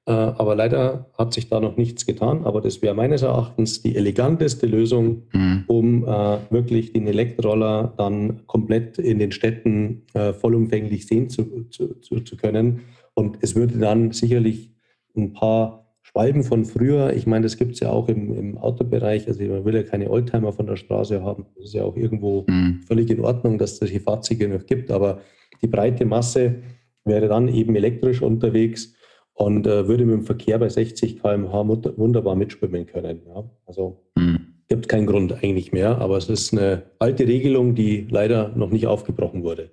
Äh, 0.07 0.12
aber 0.12 0.55
leider 0.55 1.11
hat 1.18 1.34
sich 1.34 1.49
da 1.49 1.61
noch 1.61 1.76
nichts 1.76 2.07
getan. 2.07 2.45
Aber 2.45 2.61
das 2.61 2.82
wäre 2.82 2.95
meines 2.95 3.22
Erachtens 3.22 3.82
die 3.82 3.97
eleganteste 3.97 4.66
Lösung, 4.66 5.22
mhm. 5.32 5.64
um 5.66 6.03
wirklich 6.51 6.93
den 6.93 7.07
Elektroroller 7.07 7.95
dann 7.97 8.47
komplett 8.47 8.99
in 8.99 9.18
den 9.18 9.32
Städten 9.32 10.03
vollumfänglich 10.41 11.07
sehen 11.07 11.28
zu, 11.28 11.64
zu, 11.70 12.20
zu 12.20 12.37
können. 12.37 12.80
Und 13.14 13.39
es 13.41 13.57
würde 13.57 13.78
dann 13.78 14.12
sicherlich 14.12 14.70
ein 15.16 15.32
paar 15.32 15.86
Schwalben 16.17 16.45
von 16.45 16.64
früher, 16.64 17.12
ich 17.12 17.27
meine, 17.27 17.43
das 17.43 17.59
gibt 17.59 17.75
es 17.75 17.81
ja 17.81 17.91
auch 17.91 18.09
im, 18.09 18.35
im, 18.35 18.57
Autobereich, 18.57 19.29
also 19.29 19.45
man 19.45 19.67
will 19.67 19.75
ja 19.75 19.83
keine 19.83 20.09
Oldtimer 20.09 20.51
von 20.51 20.67
der 20.67 20.77
Straße 20.77 21.23
haben. 21.23 21.45
Das 21.57 21.67
ist 21.67 21.75
ja 21.75 21.85
auch 21.85 21.95
irgendwo 21.95 22.47
mhm. 22.49 22.81
völlig 22.87 23.11
in 23.11 23.21
Ordnung, 23.21 23.59
dass 23.59 23.73
es 23.73 23.79
solche 23.81 24.01
Fahrzeuge 24.01 24.49
noch 24.49 24.64
gibt, 24.64 24.91
aber 24.91 25.21
die 25.61 25.67
breite 25.67 26.07
Masse 26.07 26.62
wäre 27.05 27.29
dann 27.29 27.49
eben 27.49 27.77
elektrisch 27.77 28.23
unterwegs 28.23 28.95
und 29.35 29.67
äh, 29.67 29.89
würde 29.89 30.07
mit 30.07 30.14
dem 30.14 30.23
Verkehr 30.25 30.59
bei 30.59 30.71
60 30.71 31.21
km/h 31.21 31.69
wunderbar 31.99 32.35
mitschwimmen 32.35 32.87
können. 32.87 33.21
Ja? 33.27 33.45
Also 33.67 34.03
mhm. 34.14 34.55
gibt 34.69 34.89
keinen 34.89 35.07
Grund 35.07 35.45
eigentlich 35.45 35.73
mehr, 35.73 35.99
aber 35.99 36.17
es 36.17 36.31
ist 36.31 36.55
eine 36.55 36.85
alte 36.99 37.29
Regelung, 37.29 37.75
die 37.75 38.07
leider 38.09 38.57
noch 38.57 38.71
nicht 38.71 38.87
aufgebrochen 38.87 39.43
wurde. 39.43 39.71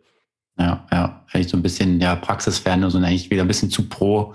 Ja, 0.59 0.85
ja, 0.91 1.25
eigentlich 1.31 1.47
so 1.47 1.55
ein 1.55 1.63
bisschen 1.63 2.01
ja, 2.01 2.17
praxisfern, 2.17 2.83
und 2.83 2.95
eigentlich 2.97 3.31
wieder 3.31 3.43
ein 3.43 3.47
bisschen 3.47 3.69
zu 3.69 3.87
pro 3.87 4.33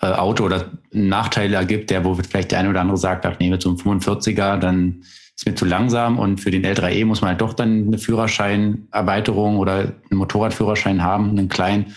äh, 0.00 0.06
Auto 0.06 0.44
oder 0.44 0.70
Nachteile 0.92 1.56
ergibt, 1.56 1.90
der 1.90 2.04
wo 2.04 2.14
vielleicht 2.14 2.52
der 2.52 2.60
eine 2.60 2.70
oder 2.70 2.80
andere 2.80 2.98
sagt, 2.98 3.26
ach 3.26 3.36
so 3.38 3.70
einem 3.70 3.78
45er, 3.78 4.58
dann 4.58 5.02
ist 5.34 5.46
mir 5.46 5.54
zu 5.54 5.66
langsam 5.66 6.18
und 6.18 6.40
für 6.40 6.50
den 6.50 6.64
L3E 6.64 7.04
muss 7.04 7.20
man 7.20 7.30
halt 7.30 7.40
doch 7.40 7.52
dann 7.52 7.88
eine 7.88 7.98
Führerscheinerweiterung 7.98 9.58
oder 9.58 9.92
einen 10.10 10.18
Motorradführerschein 10.18 11.02
haben, 11.02 11.30
einen 11.30 11.48
kleinen. 11.48 11.94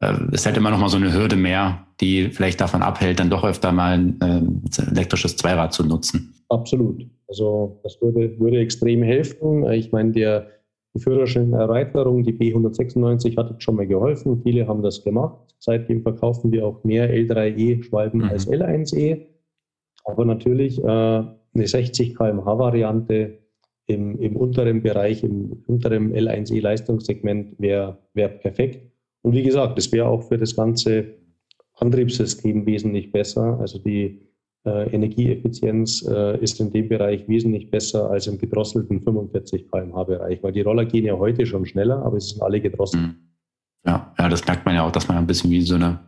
Äh, 0.00 0.14
ist 0.32 0.46
halt 0.46 0.56
immer 0.56 0.70
noch 0.70 0.78
mal 0.78 0.88
so 0.88 0.96
eine 0.96 1.12
Hürde 1.12 1.36
mehr, 1.36 1.86
die 2.00 2.28
vielleicht 2.30 2.60
davon 2.60 2.82
abhält, 2.82 3.20
dann 3.20 3.30
doch 3.30 3.44
öfter 3.44 3.72
mal 3.72 3.98
ein 3.98 4.20
äh, 4.20 4.90
elektrisches 4.90 5.36
Zweirad 5.36 5.72
zu 5.72 5.84
nutzen. 5.84 6.34
Absolut. 6.48 7.04
Also 7.28 7.80
das 7.82 8.00
würde, 8.00 8.38
würde 8.38 8.58
extrem 8.58 9.02
helfen. 9.02 9.68
Ich 9.72 9.92
meine, 9.92 10.12
der 10.12 10.48
die 10.96 11.02
Führerscheinerweiterung, 11.02 12.22
die 12.24 12.32
B196 12.32 13.36
hat 13.36 13.62
schon 13.62 13.76
mal 13.76 13.86
geholfen. 13.86 14.40
Viele 14.42 14.66
haben 14.66 14.82
das 14.82 15.04
gemacht. 15.04 15.54
Seitdem 15.58 16.02
verkaufen 16.02 16.50
wir 16.52 16.66
auch 16.66 16.82
mehr 16.84 17.12
L3E-Schwalben 17.12 18.22
mhm. 18.22 18.28
als 18.30 18.48
L1E. 18.48 19.26
Aber 20.04 20.24
natürlich 20.24 20.82
äh, 20.82 20.86
eine 20.86 21.34
60 21.54 22.16
km/h 22.16 22.58
Variante 22.58 23.38
im, 23.86 24.18
im 24.18 24.36
unteren 24.36 24.82
Bereich, 24.82 25.22
im 25.22 25.64
unteren 25.66 26.12
L1E 26.14 26.60
Leistungssegment 26.60 27.54
wäre 27.58 27.98
wär 28.14 28.28
perfekt. 28.28 28.90
Und 29.22 29.34
wie 29.34 29.42
gesagt, 29.42 29.76
das 29.76 29.92
wäre 29.92 30.08
auch 30.08 30.22
für 30.22 30.38
das 30.38 30.56
ganze 30.56 31.14
Antriebssystem 31.74 32.64
wesentlich 32.66 33.12
besser. 33.12 33.58
Also 33.60 33.78
die 33.78 34.25
Energieeffizienz 34.66 36.06
äh, 36.08 36.38
ist 36.42 36.60
in 36.60 36.72
dem 36.72 36.88
Bereich 36.88 37.28
wesentlich 37.28 37.70
besser 37.70 38.10
als 38.10 38.26
im 38.26 38.38
gedrosselten 38.38 39.00
45 39.00 39.70
km/h 39.70 40.04
Bereich, 40.04 40.42
weil 40.42 40.52
die 40.52 40.62
Roller 40.62 40.84
gehen 40.84 41.04
ja 41.04 41.16
heute 41.16 41.46
schon 41.46 41.66
schneller, 41.66 42.04
aber 42.04 42.20
sie 42.20 42.30
sind 42.30 42.42
alle 42.42 42.60
gedrosselt. 42.60 43.02
Mhm. 43.02 43.16
Ja, 43.86 44.12
ja, 44.18 44.28
das 44.28 44.46
merkt 44.46 44.66
man 44.66 44.74
ja 44.74 44.84
auch, 44.84 44.90
dass 44.90 45.08
man 45.08 45.16
ein 45.16 45.26
bisschen 45.26 45.50
wie 45.50 45.60
so 45.62 45.76
eine, 45.76 46.00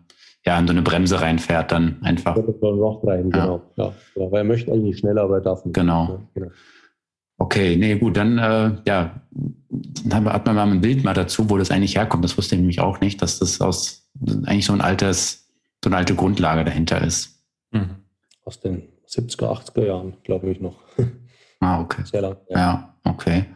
ja, 0.44 0.58
in 0.58 0.66
so 0.66 0.72
eine 0.72 0.82
Bremse 0.82 1.20
reinfährt, 1.20 1.70
dann 1.70 1.98
einfach. 2.02 2.36
Loch 2.36 3.06
rein, 3.06 3.30
ja. 3.30 3.40
genau. 3.40 3.62
Ja, 3.76 3.94
ja, 4.16 4.32
weil 4.32 4.40
er 4.40 4.44
möchte 4.44 4.72
eigentlich 4.72 4.98
schneller, 4.98 5.22
aber 5.22 5.36
er 5.36 5.42
darf 5.42 5.64
nicht. 5.64 5.74
Genau. 5.74 6.20
genau. 6.34 6.48
Okay, 7.40 7.76
nee, 7.76 7.96
gut, 7.96 8.16
dann, 8.16 8.38
äh, 8.38 8.72
ja, 8.88 9.22
dann 10.04 10.24
hat 10.24 10.44
man 10.46 10.56
mal 10.56 10.68
ein 10.68 10.80
Bild 10.80 11.04
mal 11.04 11.14
dazu, 11.14 11.48
wo 11.48 11.56
das 11.56 11.70
eigentlich 11.70 11.96
herkommt. 11.96 12.24
Das 12.24 12.36
wusste 12.36 12.56
ich 12.56 12.60
nämlich 12.60 12.80
auch 12.80 13.00
nicht, 13.00 13.22
dass 13.22 13.38
das 13.38 13.60
aus 13.60 14.10
eigentlich 14.46 14.66
so 14.66 14.72
ein 14.72 14.80
altes, 14.80 15.48
so 15.84 15.90
eine 15.90 15.98
alte 15.98 16.16
Grundlage 16.16 16.64
dahinter 16.64 17.00
ist. 17.00 17.44
Mhm 17.70 17.90
aus 18.48 18.60
den 18.60 18.88
70er, 19.06 19.46
80er 19.46 19.86
Jahren, 19.86 20.16
glaube 20.24 20.50
ich 20.50 20.60
noch. 20.60 20.76
Ah, 21.60 21.80
okay. 21.80 22.02
Sehr 22.04 22.20
lang. 22.20 22.36
Ja, 22.50 22.56
ja 22.56 22.94
okay. 23.02 23.46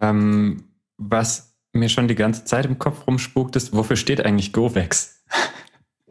Ähm, 0.00 0.64
was 0.96 1.56
mir 1.72 1.88
schon 1.88 2.08
die 2.08 2.16
ganze 2.16 2.44
Zeit 2.44 2.66
im 2.66 2.80
Kopf 2.80 3.06
rumspukt, 3.06 3.54
ist, 3.54 3.72
wofür 3.72 3.94
steht 3.94 4.24
eigentlich 4.24 4.52
GoVex? 4.52 5.24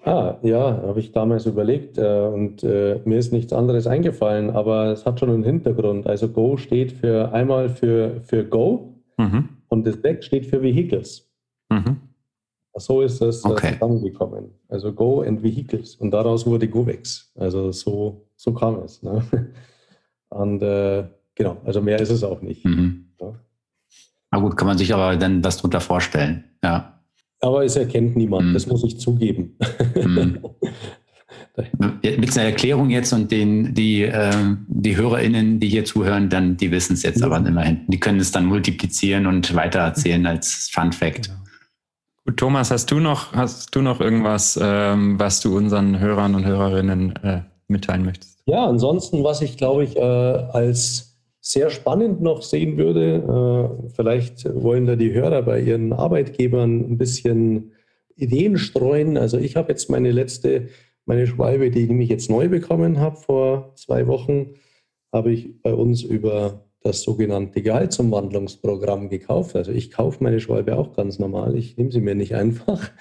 Ah, 0.06 0.38
ja, 0.42 0.60
habe 0.60 1.00
ich 1.00 1.14
damals 1.14 1.46
überlegt 1.46 1.98
äh, 1.98 2.28
und 2.28 2.62
äh, 2.62 3.00
mir 3.06 3.20
ist 3.20 3.32
nichts 3.32 3.54
anderes 3.54 3.88
eingefallen, 3.88 4.50
aber 4.50 4.88
es 4.88 5.06
hat 5.06 5.22
schon 5.22 5.30
einen 5.30 5.46
Hintergrund. 5.46 6.08
Also 6.08 6.28
Go 6.28 6.58
steht 6.58 6.92
für 6.92 7.32
einmal 7.32 7.70
für, 7.70 8.20
für 8.22 8.44
Go 8.44 8.96
mhm. 9.18 9.48
und 9.70 9.88
das 9.88 10.04
Vex 10.04 10.26
steht 10.26 10.46
für 10.46 10.62
Vehicles. 10.62 11.32
Mhm. 11.70 12.02
So 12.76 13.02
ist 13.02 13.22
das 13.22 13.46
äh, 13.46 13.50
okay. 13.50 13.74
zusammengekommen. 13.74 14.52
Also 14.68 14.94
Go 14.94 15.22
and 15.22 15.44
Vehicles. 15.44 15.96
Und 15.96 16.12
daraus 16.12 16.46
wurde 16.46 16.68
GoVex. 16.68 17.32
Also 17.36 17.72
so, 17.72 18.26
so 18.36 18.54
kam 18.54 18.80
es. 18.84 19.04
Ne? 19.04 19.24
Und 20.30 20.62
äh, 20.64 21.06
genau, 21.36 21.58
also 21.64 21.82
mehr 21.82 22.00
ist 22.00 22.10
es 22.10 22.24
auch 22.24 22.42
nicht. 22.42 22.66
Mhm. 22.66 23.12
Ja. 23.22 23.34
Na 24.32 24.40
gut, 24.40 24.58
kann 24.58 24.68
man 24.68 24.78
sich 24.78 24.92
aber 24.94 25.16
dann 25.16 25.44
was 25.44 25.58
darunter 25.58 25.80
vorstellen. 25.80 26.44
Ja. 26.64 27.00
Aber 27.40 27.64
es 27.64 27.76
erkennt 27.76 28.16
niemand, 28.16 28.48
mhm. 28.48 28.54
das 28.54 28.66
muss 28.66 28.84
ich 28.84 29.00
zugeben. 29.00 29.58
Mhm. 29.96 30.40
Mit 32.02 32.36
einer 32.36 32.48
Erklärung 32.48 32.90
jetzt 32.90 33.14
und 33.14 33.32
den, 33.32 33.76
die, 33.76 34.04
äh, 34.04 34.56
die 34.68 34.98
HörerInnen, 34.98 35.60
die 35.60 35.70
hier 35.70 35.86
zuhören, 35.86 36.30
dann, 36.30 36.58
die 36.58 36.72
wissen 36.72 36.94
es 36.94 37.04
jetzt 37.04 37.20
ja. 37.20 37.28
aber 37.28 37.46
immerhin. 37.46 37.82
Die 37.88 38.00
können 38.00 38.20
es 38.20 38.32
dann 38.32 38.46
multiplizieren 38.46 39.28
und 39.28 39.54
weitererzählen 39.56 40.26
als 40.26 40.70
Fun 40.74 40.92
Fact. 40.92 41.28
Genau. 41.28 41.43
Gut, 42.26 42.38
Thomas, 42.38 42.72
hast 42.72 42.90
du 42.90 43.02
noch, 43.02 43.34
hast 43.34 43.76
du 43.76 43.82
noch 43.82 44.00
irgendwas, 44.00 44.58
ähm, 44.62 45.20
was 45.20 45.42
du 45.42 45.58
unseren 45.58 46.00
Hörern 46.00 46.36
und 46.36 46.46
Hörerinnen 46.46 47.16
äh, 47.18 47.42
mitteilen 47.68 48.06
möchtest? 48.06 48.40
Ja, 48.46 48.66
ansonsten, 48.66 49.26
was 49.26 49.42
ich 49.42 49.58
glaube 49.58 49.84
ich 49.84 49.98
äh, 49.98 50.02
als 50.02 51.20
sehr 51.42 51.70
spannend 51.70 52.22
noch 52.22 52.42
sehen 52.42 52.78
würde, 52.78 53.18
äh, 53.84 53.90
vielleicht 53.94 54.46
wollen 54.56 54.86
da 54.86 54.96
die 54.96 55.12
Hörer 55.12 55.42
bei 55.42 55.60
ihren 55.60 55.92
Arbeitgebern 55.92 56.92
ein 56.94 56.98
bisschen 56.98 57.74
Ideen 58.16 58.58
streuen. 58.58 59.18
Also 59.18 59.38
ich 59.38 59.58
habe 59.58 59.74
jetzt 59.74 59.90
meine 59.90 60.12
letzte, 60.12 60.70
meine 61.06 61.28
Schwalbe, 61.28 61.72
die 61.72 61.92
ich 62.02 62.10
jetzt 62.10 62.30
neu 62.30 62.48
bekommen 62.48 63.00
habe 63.00 63.18
vor 63.18 63.74
zwei 63.76 64.08
Wochen, 64.08 64.52
habe 65.12 65.34
ich 65.34 65.62
bei 65.62 65.74
uns 65.74 66.04
über 66.04 66.64
das 66.84 67.02
sogenannte 67.02 67.62
Gehaltsumwandlungsprogramm 67.62 69.10
gekauft. 69.10 69.56
Also 69.56 69.72
ich 69.72 69.90
kaufe 69.90 70.24
meine 70.24 70.40
Schwalbe 70.40 70.78
auch 70.78 70.96
ganz 70.96 71.18
normal. 71.18 71.56
Ich 71.56 71.78
nehme 71.78 71.92
sie 71.92 72.02
mir 72.02 72.16
nicht 72.16 72.36
einfach. 72.36 72.92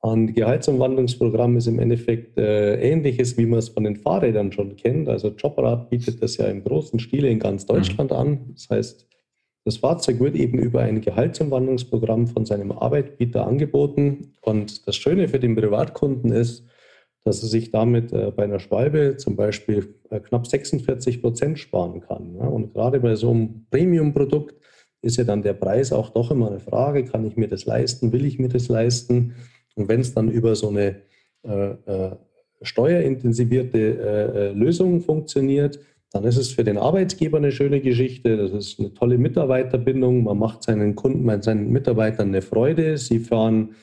Und 0.00 0.34
Gehaltsumwandlungsprogramm 0.34 1.56
ist 1.56 1.66
im 1.66 1.78
Endeffekt 1.78 2.36
äh, 2.36 2.74
ähnliches, 2.80 3.38
wie 3.38 3.46
man 3.46 3.58
es 3.58 3.70
von 3.70 3.84
den 3.84 3.96
Fahrrädern 3.96 4.52
schon 4.52 4.76
kennt. 4.76 5.08
Also 5.08 5.28
Jobrad 5.28 5.88
bietet 5.88 6.22
das 6.22 6.36
ja 6.36 6.46
im 6.46 6.62
großen 6.62 6.98
Stile 6.98 7.28
in 7.28 7.38
ganz 7.38 7.64
Deutschland 7.64 8.10
mhm. 8.10 8.16
an. 8.16 8.38
Das 8.52 8.68
heißt, 8.68 9.06
das 9.64 9.78
Fahrzeug 9.78 10.20
wird 10.20 10.36
eben 10.36 10.58
über 10.58 10.82
ein 10.82 11.00
Gehaltsumwandlungsprogramm 11.00 12.26
von 12.26 12.44
seinem 12.44 12.72
Arbeitgeber 12.72 13.46
angeboten. 13.46 14.34
Und 14.42 14.86
das 14.86 14.96
Schöne 14.96 15.28
für 15.28 15.40
den 15.40 15.56
Privatkunden 15.56 16.32
ist, 16.32 16.66
dass 17.24 17.42
er 17.42 17.48
sich 17.48 17.70
damit 17.70 18.12
äh, 18.12 18.30
bei 18.30 18.44
einer 18.44 18.60
Schwalbe 18.60 19.16
zum 19.16 19.36
Beispiel 19.36 19.94
knapp 20.20 20.46
46 20.46 21.22
Prozent 21.22 21.58
sparen 21.58 22.00
kann. 22.00 22.36
Und 22.36 22.72
gerade 22.72 23.00
bei 23.00 23.14
so 23.16 23.30
einem 23.30 23.66
Premium-Produkt 23.70 24.54
ist 25.02 25.16
ja 25.16 25.24
dann 25.24 25.42
der 25.42 25.54
Preis 25.54 25.92
auch 25.92 26.10
doch 26.10 26.30
immer 26.30 26.48
eine 26.48 26.60
Frage, 26.60 27.04
kann 27.04 27.26
ich 27.26 27.36
mir 27.36 27.48
das 27.48 27.66
leisten, 27.66 28.12
will 28.12 28.24
ich 28.24 28.38
mir 28.38 28.48
das 28.48 28.68
leisten? 28.68 29.34
Und 29.74 29.88
wenn 29.88 30.00
es 30.00 30.14
dann 30.14 30.30
über 30.30 30.54
so 30.54 30.68
eine 30.68 31.02
äh, 31.42 31.70
äh, 31.86 32.16
steuerintensivierte 32.62 33.78
äh, 33.78 34.48
äh, 34.48 34.52
Lösung 34.52 35.00
funktioniert, 35.00 35.78
dann 36.12 36.24
ist 36.24 36.36
es 36.36 36.52
für 36.52 36.64
den 36.64 36.78
Arbeitgeber 36.78 37.38
eine 37.38 37.52
schöne 37.52 37.80
Geschichte. 37.80 38.36
Das 38.36 38.52
ist 38.52 38.78
eine 38.78 38.94
tolle 38.94 39.18
Mitarbeiterbindung. 39.18 40.24
Man 40.24 40.38
macht 40.38 40.62
seinen 40.62 40.94
Kunden, 40.94 41.42
seinen 41.42 41.70
Mitarbeitern 41.70 42.28
eine 42.28 42.40
Freude. 42.40 42.96
Sie 42.96 43.18
fahren 43.18 43.74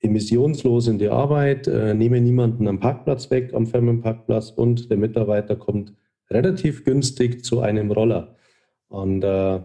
emissionslos 0.00 0.88
in 0.88 0.98
die 0.98 1.08
Arbeit, 1.08 1.68
äh, 1.68 1.94
nehmen 1.94 2.24
niemanden 2.24 2.66
am 2.68 2.80
Parkplatz 2.80 3.30
weg, 3.30 3.52
am 3.54 3.66
Firmenparkplatz 3.66 4.50
und 4.50 4.90
der 4.90 4.96
Mitarbeiter 4.96 5.56
kommt 5.56 5.92
relativ 6.30 6.84
günstig 6.84 7.44
zu 7.44 7.60
einem 7.60 7.90
Roller. 7.90 8.36
Und 8.88 9.22
äh, 9.22 9.60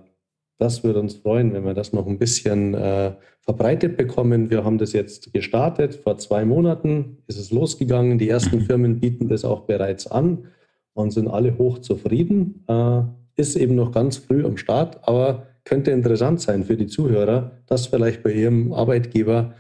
das 0.58 0.84
würde 0.84 1.00
uns 1.00 1.16
freuen, 1.16 1.54
wenn 1.54 1.66
wir 1.66 1.74
das 1.74 1.94
noch 1.94 2.08
ein 2.08 2.18
bisschen 2.18 2.74
äh, 2.74 3.14
verbreitet 3.42 3.98
bekommen. 3.98 4.50
Wir 4.50 4.64
haben 4.64 4.78
das 4.78 4.94
jetzt 4.94 5.34
gestartet. 5.34 5.96
Vor 5.96 6.18
zwei 6.18 6.46
Monaten 6.46 7.18
ist 7.28 7.38
es 7.38 7.52
losgegangen. 7.52 8.18
Die 8.18 8.30
ersten. 8.30 8.62
Firmen 8.66 9.00
bieten 9.00 9.28
das 9.28 9.44
auch 9.44 9.62
bereits 9.62 10.08
an 10.08 10.48
und 10.94 11.12
sind 11.12 11.28
alle 11.28 11.58
hoch 11.58 11.80
zufrieden. 11.80 12.64
Äh, 12.68 13.02
ist 13.36 13.58
eben 13.58 13.76
noch 13.76 13.92
ganz 13.92 14.18
früh 14.18 14.46
am 14.46 14.56
Start, 14.56 15.08
aber 15.08 15.48
könnte 15.66 15.92
interessant 15.92 16.40
sein 16.40 16.64
für 16.64 16.78
die 16.78 16.88
Zuhörer, 16.88 17.52
das 17.68 17.88
vielleicht 17.88 18.24
bei 18.24 18.32
ihrem 18.32 18.72
Arbeitgeber 18.72 19.56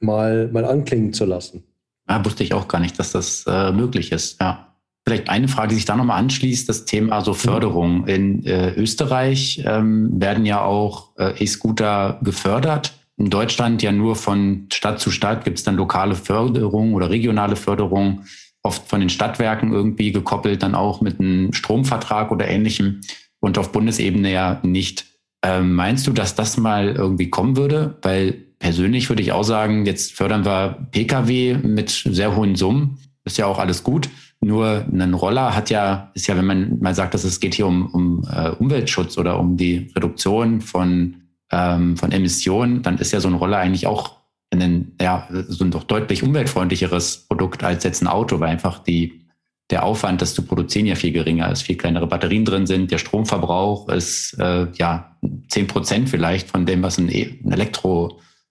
mal, 0.00 0.48
mal 0.48 0.64
anklingen 0.64 1.12
zu 1.12 1.24
lassen. 1.24 1.64
Ja, 2.08 2.24
wusste 2.24 2.42
ich 2.42 2.54
auch 2.54 2.68
gar 2.68 2.80
nicht, 2.80 2.98
dass 2.98 3.12
das 3.12 3.44
äh, 3.46 3.72
möglich 3.72 4.12
ist. 4.12 4.40
Ja. 4.40 4.64
Vielleicht 5.06 5.30
eine 5.30 5.48
Frage, 5.48 5.68
die 5.68 5.74
sich 5.76 5.86
da 5.86 5.96
nochmal 5.96 6.18
anschließt, 6.18 6.68
das 6.68 6.84
Thema 6.84 7.22
so 7.22 7.32
Förderung. 7.32 8.06
In 8.06 8.44
äh, 8.44 8.74
Österreich 8.74 9.62
ähm, 9.64 10.20
werden 10.20 10.44
ja 10.44 10.62
auch 10.62 11.16
äh, 11.16 11.42
E-Scooter 11.42 12.18
gefördert. 12.22 12.92
In 13.16 13.30
Deutschland 13.30 13.82
ja 13.82 13.90
nur 13.90 14.16
von 14.16 14.66
Stadt 14.70 15.00
zu 15.00 15.10
Stadt 15.10 15.44
gibt 15.44 15.58
es 15.58 15.64
dann 15.64 15.76
lokale 15.76 16.14
Förderung 16.14 16.94
oder 16.94 17.10
regionale 17.10 17.56
Förderung, 17.56 18.24
oft 18.62 18.86
von 18.86 19.00
den 19.00 19.08
Stadtwerken 19.08 19.72
irgendwie 19.72 20.12
gekoppelt, 20.12 20.62
dann 20.62 20.74
auch 20.74 21.00
mit 21.00 21.18
einem 21.18 21.52
Stromvertrag 21.52 22.30
oder 22.30 22.46
ähnlichem 22.46 23.00
und 23.40 23.56
auf 23.58 23.72
Bundesebene 23.72 24.30
ja 24.30 24.60
nicht. 24.62 25.06
Ähm, 25.42 25.74
meinst 25.74 26.06
du, 26.06 26.12
dass 26.12 26.34
das 26.34 26.58
mal 26.58 26.88
irgendwie 26.88 27.30
kommen 27.30 27.56
würde? 27.56 27.96
Weil 28.02 28.47
persönlich 28.58 29.08
würde 29.08 29.22
ich 29.22 29.32
auch 29.32 29.44
sagen, 29.44 29.86
jetzt 29.86 30.12
fördern 30.14 30.44
wir 30.44 30.86
Pkw 30.90 31.58
mit 31.58 31.90
sehr 31.90 32.36
hohen 32.36 32.56
Summen. 32.56 32.98
Ist 33.24 33.38
ja 33.38 33.46
auch 33.46 33.58
alles 33.58 33.82
gut. 33.82 34.08
Nur 34.40 34.86
ein 34.92 35.14
Roller 35.14 35.54
hat 35.54 35.70
ja, 35.70 36.10
ist 36.14 36.28
ja, 36.28 36.36
wenn 36.36 36.46
man 36.46 36.78
mal 36.80 36.94
sagt, 36.94 37.14
dass 37.14 37.24
es 37.24 37.40
geht 37.40 37.54
hier 37.54 37.66
um, 37.66 37.86
um 37.86 38.18
uh, 38.24 38.54
Umweltschutz 38.58 39.18
oder 39.18 39.38
um 39.38 39.56
die 39.56 39.90
Reduktion 39.94 40.60
von, 40.60 41.16
ähm, 41.50 41.96
von 41.96 42.12
Emissionen, 42.12 42.82
dann 42.82 42.98
ist 42.98 43.12
ja 43.12 43.20
so 43.20 43.28
ein 43.28 43.34
Roller 43.34 43.58
eigentlich 43.58 43.86
auch 43.86 44.18
ein, 44.50 44.92
ja, 45.00 45.28
so 45.48 45.64
ein 45.64 45.70
doch 45.70 45.84
deutlich 45.84 46.22
umweltfreundlicheres 46.22 47.26
Produkt 47.28 47.64
als 47.64 47.84
jetzt 47.84 48.02
ein 48.02 48.06
Auto, 48.06 48.40
weil 48.40 48.48
einfach 48.48 48.78
die, 48.78 49.26
der 49.70 49.84
Aufwand, 49.84 50.22
das 50.22 50.34
zu 50.34 50.42
produzieren, 50.42 50.86
ja 50.86 50.94
viel 50.94 51.12
geringer 51.12 51.50
ist, 51.50 51.62
viel 51.62 51.76
kleinere 51.76 52.06
Batterien 52.06 52.44
drin 52.44 52.66
sind, 52.66 52.90
der 52.90 52.98
Stromverbrauch 52.98 53.88
ist 53.88 54.38
äh, 54.38 54.68
ja 54.74 55.16
zehn 55.48 55.66
Prozent 55.66 56.08
vielleicht 56.08 56.50
von 56.50 56.64
dem, 56.64 56.82
was 56.82 56.96
ein, 56.98 57.10
e 57.10 57.38
ein 57.44 57.52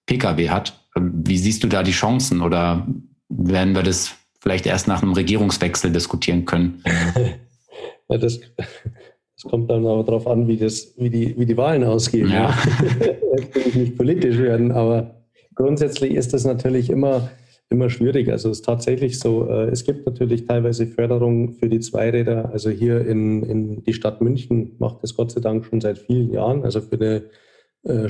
Elektro-Pkw 0.08 0.49
hat. 0.49 0.80
Wie 0.95 1.38
siehst 1.38 1.64
du 1.64 1.68
da 1.68 1.84
die 1.84 1.91
Chancen 1.91 2.41
oder 2.41 2.88
werden 3.30 3.76
wir 3.76 3.84
das 3.84 4.16
vielleicht 4.39 4.66
erst 4.66 4.88
nach 4.88 5.03
einem 5.03 5.14
Regierungswechsel 5.14 5.91
diskutieren 5.91 6.45
können. 6.45 6.84
Ja, 8.10 8.18
das, 8.18 8.39
das, 8.55 9.43
kommt 9.51 9.70
dann 9.70 9.86
aber 9.86 10.01
darauf 10.01 10.28
an, 10.28 10.47
wie, 10.47 10.55
das, 10.55 10.93
wie, 10.95 11.10
die, 11.10 11.38
wie 11.38 11.45
die 11.45 11.58
Wahlen 11.58 11.84
ausgehen. 11.84 12.32
Ja. 12.32 12.58
Jetzt 13.38 13.53
will 13.53 13.64
ich 13.68 13.76
nicht 13.76 13.97
politisch 13.97 14.38
werden, 14.38 14.72
aber 14.72 15.26
grundsätzlich 15.55 16.14
ist 16.14 16.34
das 16.34 16.45
natürlich 16.45 16.89
immer, 16.89 17.30
immer 17.70 17.89
schwierig. 17.89 18.32
Also 18.32 18.49
es 18.49 18.60
ist 18.60 18.66
tatsächlich 18.66 19.20
so, 19.20 19.49
äh, 19.49 19.66
es 19.66 19.84
gibt 19.84 20.05
natürlich 20.05 20.45
teilweise 20.45 20.88
Förderung 20.88 21.51
für 21.55 21.68
die 21.68 21.82
Zweiräder. 21.82 22.49
Also 22.53 22.70
hier 22.70 23.05
in, 23.05 23.43
in 23.43 23.84
die 23.84 23.93
Stadt 23.93 24.22
München 24.22 24.78
macht 24.80 25.03
das 25.03 25.14
Gott 25.18 25.34
sei 25.34 25.41
Dank 25.41 25.66
schon 25.66 25.82
seit 25.82 25.97
vielen 25.97 26.32
Jahren. 26.32 26.64
Also 26.64 26.80
für 26.80 26.95
eine 26.95 27.24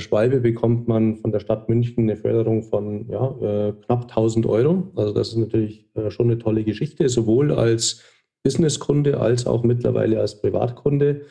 Schwalbe 0.00 0.40
bekommt 0.40 0.88
man 0.88 1.16
von 1.16 1.30
der 1.30 1.38
Stadt 1.40 1.68
München 1.68 2.04
eine 2.04 2.16
Förderung 2.16 2.64
von 2.64 3.08
ja, 3.08 3.68
äh, 3.68 3.72
knapp 3.84 4.02
1000 4.02 4.46
Euro. 4.46 4.90
Also 4.96 5.12
das 5.14 5.28
ist 5.28 5.36
natürlich 5.36 5.88
äh, 5.94 6.10
schon 6.10 6.26
eine 6.26 6.38
tolle 6.38 6.64
Geschichte, 6.64 7.08
sowohl 7.08 7.52
als 7.52 8.02
Businesskunde 8.42 9.20
als 9.20 9.46
auch 9.46 9.62
mittlerweile 9.62 10.20
als 10.20 10.40
Privatkunde. 10.40 11.22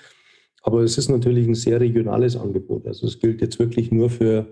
Aber 0.61 0.81
es 0.81 0.97
ist 0.97 1.09
natürlich 1.09 1.47
ein 1.47 1.55
sehr 1.55 1.79
regionales 1.79 2.37
Angebot. 2.37 2.85
Also 2.87 3.07
es 3.07 3.19
gilt 3.19 3.41
jetzt 3.41 3.59
wirklich 3.59 3.91
nur 3.91 4.09
für, 4.09 4.47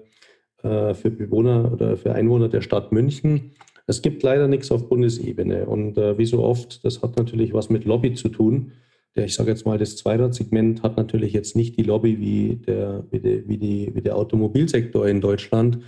für 0.62 1.12
Bewohner 1.12 1.74
oder 1.74 1.98
für 1.98 2.14
Einwohner 2.14 2.48
der 2.48 2.62
Stadt 2.62 2.94
München. 2.94 3.52
Es 3.86 4.02
gibt 4.02 4.24
leider 4.24 4.48
nichts 4.48 4.72
auf 4.72 4.88
Bundesebene. 4.88 5.66
Und 5.66 5.98
wie 5.98 6.26
so 6.26 6.42
oft, 6.42 6.86
das 6.86 7.02
hat 7.02 7.18
natürlich 7.18 7.54
was 7.54 7.70
mit 7.70 7.84
Lobby 7.84 8.14
zu 8.14 8.30
tun 8.30 8.72
der, 9.16 9.26
ich 9.26 9.36
sage 9.36 9.52
jetzt 9.52 9.66
mal, 9.66 9.78
das 9.78 9.96
Zweiradsegment 9.96 10.84
hat 10.84 10.98
natürlich 10.98 11.34
jetzt 11.34 11.56
nicht 11.56 11.78
die 11.78 11.84
Lobby 11.84 12.20
wie 12.20 12.56
der, 12.58 13.06
wie, 13.12 13.20
die, 13.20 13.48
wie, 13.48 13.58
die, 13.58 13.92
wie 13.96 14.02
der 14.02 14.18
Automobilsektor 14.18 15.08
in 15.08 15.22
Deutschland. 15.22 15.80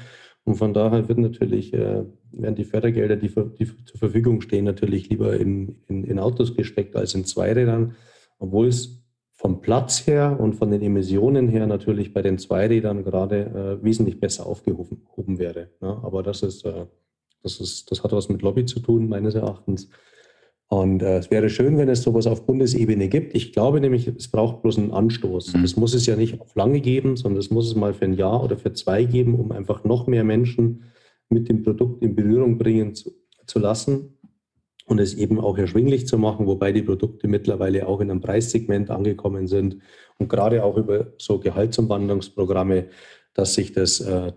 Und 0.43 0.55
von 0.55 0.73
daher 0.73 1.09
wird 1.09 1.17
natürlich, 1.17 1.73
äh, 1.73 2.05
werden 2.31 2.55
die 2.55 2.63
Fördergelder, 2.63 3.17
die, 3.17 3.27
die, 3.27 3.65
zur 3.85 3.99
Verfügung 3.99 4.39
stehen, 4.39 4.63
natürlich 4.63 5.09
lieber 5.09 5.35
in, 5.35 5.75
in, 5.87 6.05
in 6.05 6.19
Autos 6.19 6.55
gesteckt 6.55 6.95
als 6.95 7.15
in 7.15 7.25
Zweirädern, 7.25 7.95
obwohl 8.39 8.67
es 8.67 9.03
vom 9.35 9.61
Platz 9.61 10.07
her 10.07 10.37
und 10.39 10.55
von 10.55 10.71
den 10.71 10.81
Emissionen 10.81 11.49
her 11.49 11.67
natürlich 11.67 12.13
bei 12.13 12.21
den 12.21 12.39
Zweirädern 12.39 13.03
gerade 13.03 13.79
äh, 13.81 13.83
wesentlich 13.83 14.19
besser 14.19 14.45
aufgehoben 14.45 15.37
wäre. 15.37 15.69
Ja, 15.81 16.01
aber 16.01 16.23
das 16.23 16.41
ist, 16.43 16.65
äh, 16.65 16.85
das 17.43 17.59
ist, 17.59 17.91
das 17.91 18.03
hat 18.03 18.13
was 18.13 18.29
mit 18.29 18.41
Lobby 18.41 18.65
zu 18.65 18.79
tun, 18.79 19.09
meines 19.09 19.35
Erachtens. 19.35 19.89
Und 20.69 21.01
äh, 21.01 21.19
es 21.19 21.31
wäre 21.31 21.49
schön, 21.49 21.77
wenn 21.77 21.87
es 21.87 22.03
sowas 22.03 22.27
auf 22.27 22.45
Bundesebene 22.45 23.07
gibt. 23.07 23.35
Ich 23.35 23.53
glaube 23.53 23.79
nämlich, 23.79 24.07
es 24.07 24.27
braucht 24.27 24.61
bloß 24.61 24.77
einen 24.77 24.91
Anstoß. 24.91 25.53
Mhm. 25.53 25.61
Das 25.61 25.77
muss 25.77 25.93
es 25.93 26.05
ja 26.05 26.15
nicht 26.15 26.41
auf 26.41 26.55
lange 26.55 26.81
geben, 26.81 27.15
sondern 27.15 27.39
es 27.39 27.49
muss 27.49 27.67
es 27.67 27.75
mal 27.75 27.93
für 27.93 28.05
ein 28.05 28.13
Jahr 28.13 28.43
oder 28.43 28.57
für 28.57 28.73
zwei 28.73 29.05
geben, 29.05 29.35
um 29.35 29.51
einfach 29.51 29.85
noch 29.85 30.07
mehr 30.07 30.25
Menschen 30.25 30.83
mit 31.29 31.47
dem 31.47 31.63
Produkt 31.63 32.03
in 32.03 32.15
Berührung 32.15 32.57
bringen 32.57 32.95
zu, 32.95 33.11
zu 33.45 33.59
lassen 33.59 34.17
und 34.87 34.99
es 34.99 35.13
eben 35.13 35.39
auch 35.39 35.57
erschwinglich 35.57 36.07
zu 36.07 36.17
machen, 36.17 36.47
wobei 36.47 36.71
die 36.71 36.81
Produkte 36.81 37.27
mittlerweile 37.27 37.87
auch 37.87 38.01
in 38.01 38.11
einem 38.11 38.21
Preissegment 38.21 38.89
angekommen 38.89 39.47
sind 39.47 39.77
und 40.17 40.29
gerade 40.29 40.63
auch 40.63 40.77
über 40.77 41.13
so 41.17 41.39
Gehaltsumwandlungsprogramme, 41.39 42.87
dass 43.33 43.53
sich 43.53 43.71
das 43.71 43.99
äh, 44.01 44.33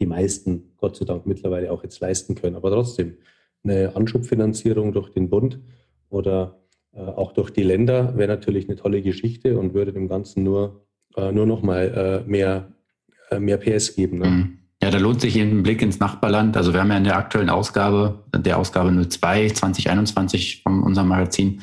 die 0.00 0.06
meisten 0.06 0.74
Gott 0.76 0.96
sei 0.96 1.04
Dank 1.04 1.26
mittlerweile 1.26 1.70
auch 1.70 1.82
jetzt 1.84 2.00
leisten 2.00 2.34
können. 2.34 2.56
Aber 2.56 2.70
trotzdem, 2.70 3.18
eine 3.64 3.94
Anschubfinanzierung 3.94 4.92
durch 4.92 5.10
den 5.10 5.30
Bund 5.30 5.58
oder 6.08 6.62
äh, 6.94 7.00
auch 7.00 7.32
durch 7.32 7.50
die 7.50 7.62
Länder 7.62 8.16
wäre 8.16 8.28
natürlich 8.28 8.68
eine 8.68 8.76
tolle 8.76 9.02
Geschichte 9.02 9.58
und 9.58 9.74
würde 9.74 9.92
dem 9.92 10.08
Ganzen 10.08 10.42
nur, 10.42 10.84
äh, 11.16 11.32
nur 11.32 11.46
noch 11.46 11.62
mal 11.62 12.24
äh, 12.26 12.30
mehr, 12.30 12.72
mehr 13.38 13.56
PS 13.56 13.94
geben. 13.94 14.18
Ne? 14.18 14.26
Mhm. 14.26 14.58
Ja, 14.82 14.90
da 14.90 14.98
lohnt 14.98 15.20
sich 15.20 15.36
ein 15.40 15.62
Blick 15.62 15.80
ins 15.80 16.00
Nachbarland. 16.00 16.56
Also 16.56 16.72
wir 16.72 16.80
haben 16.80 16.90
ja 16.90 16.96
in 16.96 17.04
der 17.04 17.16
aktuellen 17.16 17.50
Ausgabe, 17.50 18.24
der 18.36 18.58
Ausgabe 18.58 18.90
02 18.90 19.50
2021 19.50 20.62
von 20.64 20.82
unserem 20.82 21.08
Magazin, 21.08 21.62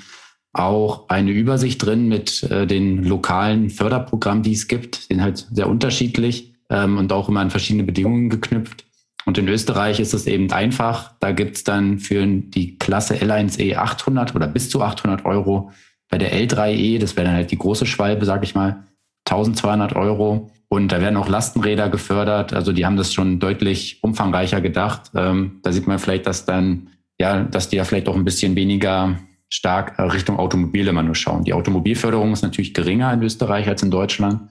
auch 0.54 1.10
eine 1.10 1.32
Übersicht 1.32 1.86
drin 1.86 2.08
mit 2.08 2.50
den 2.50 3.04
lokalen 3.04 3.70
Förderprogrammen, 3.70 4.42
die 4.42 4.54
es 4.54 4.70
gibt. 4.70 4.96
Sind 4.96 5.22
halt 5.22 5.48
sehr 5.52 5.70
unterschiedlich 5.70 6.56
ähm, 6.70 6.98
und 6.98 7.12
auch 7.12 7.28
immer 7.30 7.42
an 7.42 7.50
verschiedene 7.50 7.84
Bedingungen 7.84 8.30
geknüpft. 8.30 8.86
Und 9.30 9.38
in 9.38 9.48
Österreich 9.48 10.00
ist 10.00 10.16
es 10.16 10.26
eben 10.26 10.52
einfach. 10.52 11.12
Da 11.20 11.34
gibt 11.34 11.58
es 11.58 11.64
dann 11.64 12.00
für 12.00 12.26
die 12.26 12.80
Klasse 12.80 13.14
L1E 13.14 13.76
800 13.76 14.34
oder 14.36 14.48
bis 14.48 14.72
zu 14.72 14.82
800 14.82 15.24
Euro. 15.24 15.70
Bei 16.10 16.18
der 16.18 16.34
L3E, 16.34 16.98
das 16.98 17.16
wäre 17.16 17.28
dann 17.28 17.36
halt 17.36 17.52
die 17.52 17.60
große 17.60 17.86
Schwalbe, 17.86 18.26
sag 18.26 18.44
ich 18.44 18.56
mal, 18.56 18.86
1200 19.30 19.96
Euro. 19.96 20.50
Und 20.68 20.92
da 20.92 21.00
werden 21.00 21.16
auch 21.16 21.30
Lastenräder 21.30 21.90
gefördert. 21.90 22.54
Also 22.54 22.74
die 22.74 22.88
haben 22.88 22.98
das 22.98 23.14
schon 23.14 23.40
deutlich 23.40 24.00
umfangreicher 24.02 24.62
gedacht. 24.62 25.12
Ähm, 25.14 25.60
da 25.62 25.72
sieht 25.74 25.86
man 25.86 26.00
vielleicht, 26.00 26.26
dass 26.26 26.48
dann, 26.48 26.88
ja, 27.20 27.44
dass 27.44 27.70
die 27.70 27.76
ja 27.76 27.84
vielleicht 27.84 28.10
auch 28.10 28.16
ein 28.16 28.26
bisschen 28.26 28.56
weniger 28.56 29.20
stark 29.48 30.00
Richtung 30.12 30.40
Automobile 30.40 30.90
immer 30.90 31.04
nur 31.04 31.14
schauen. 31.14 31.44
Die 31.44 31.54
Automobilförderung 31.54 32.34
ist 32.34 32.42
natürlich 32.42 32.74
geringer 32.74 33.14
in 33.14 33.22
Österreich 33.22 33.68
als 33.68 33.84
in 33.84 33.92
Deutschland. 33.92 34.50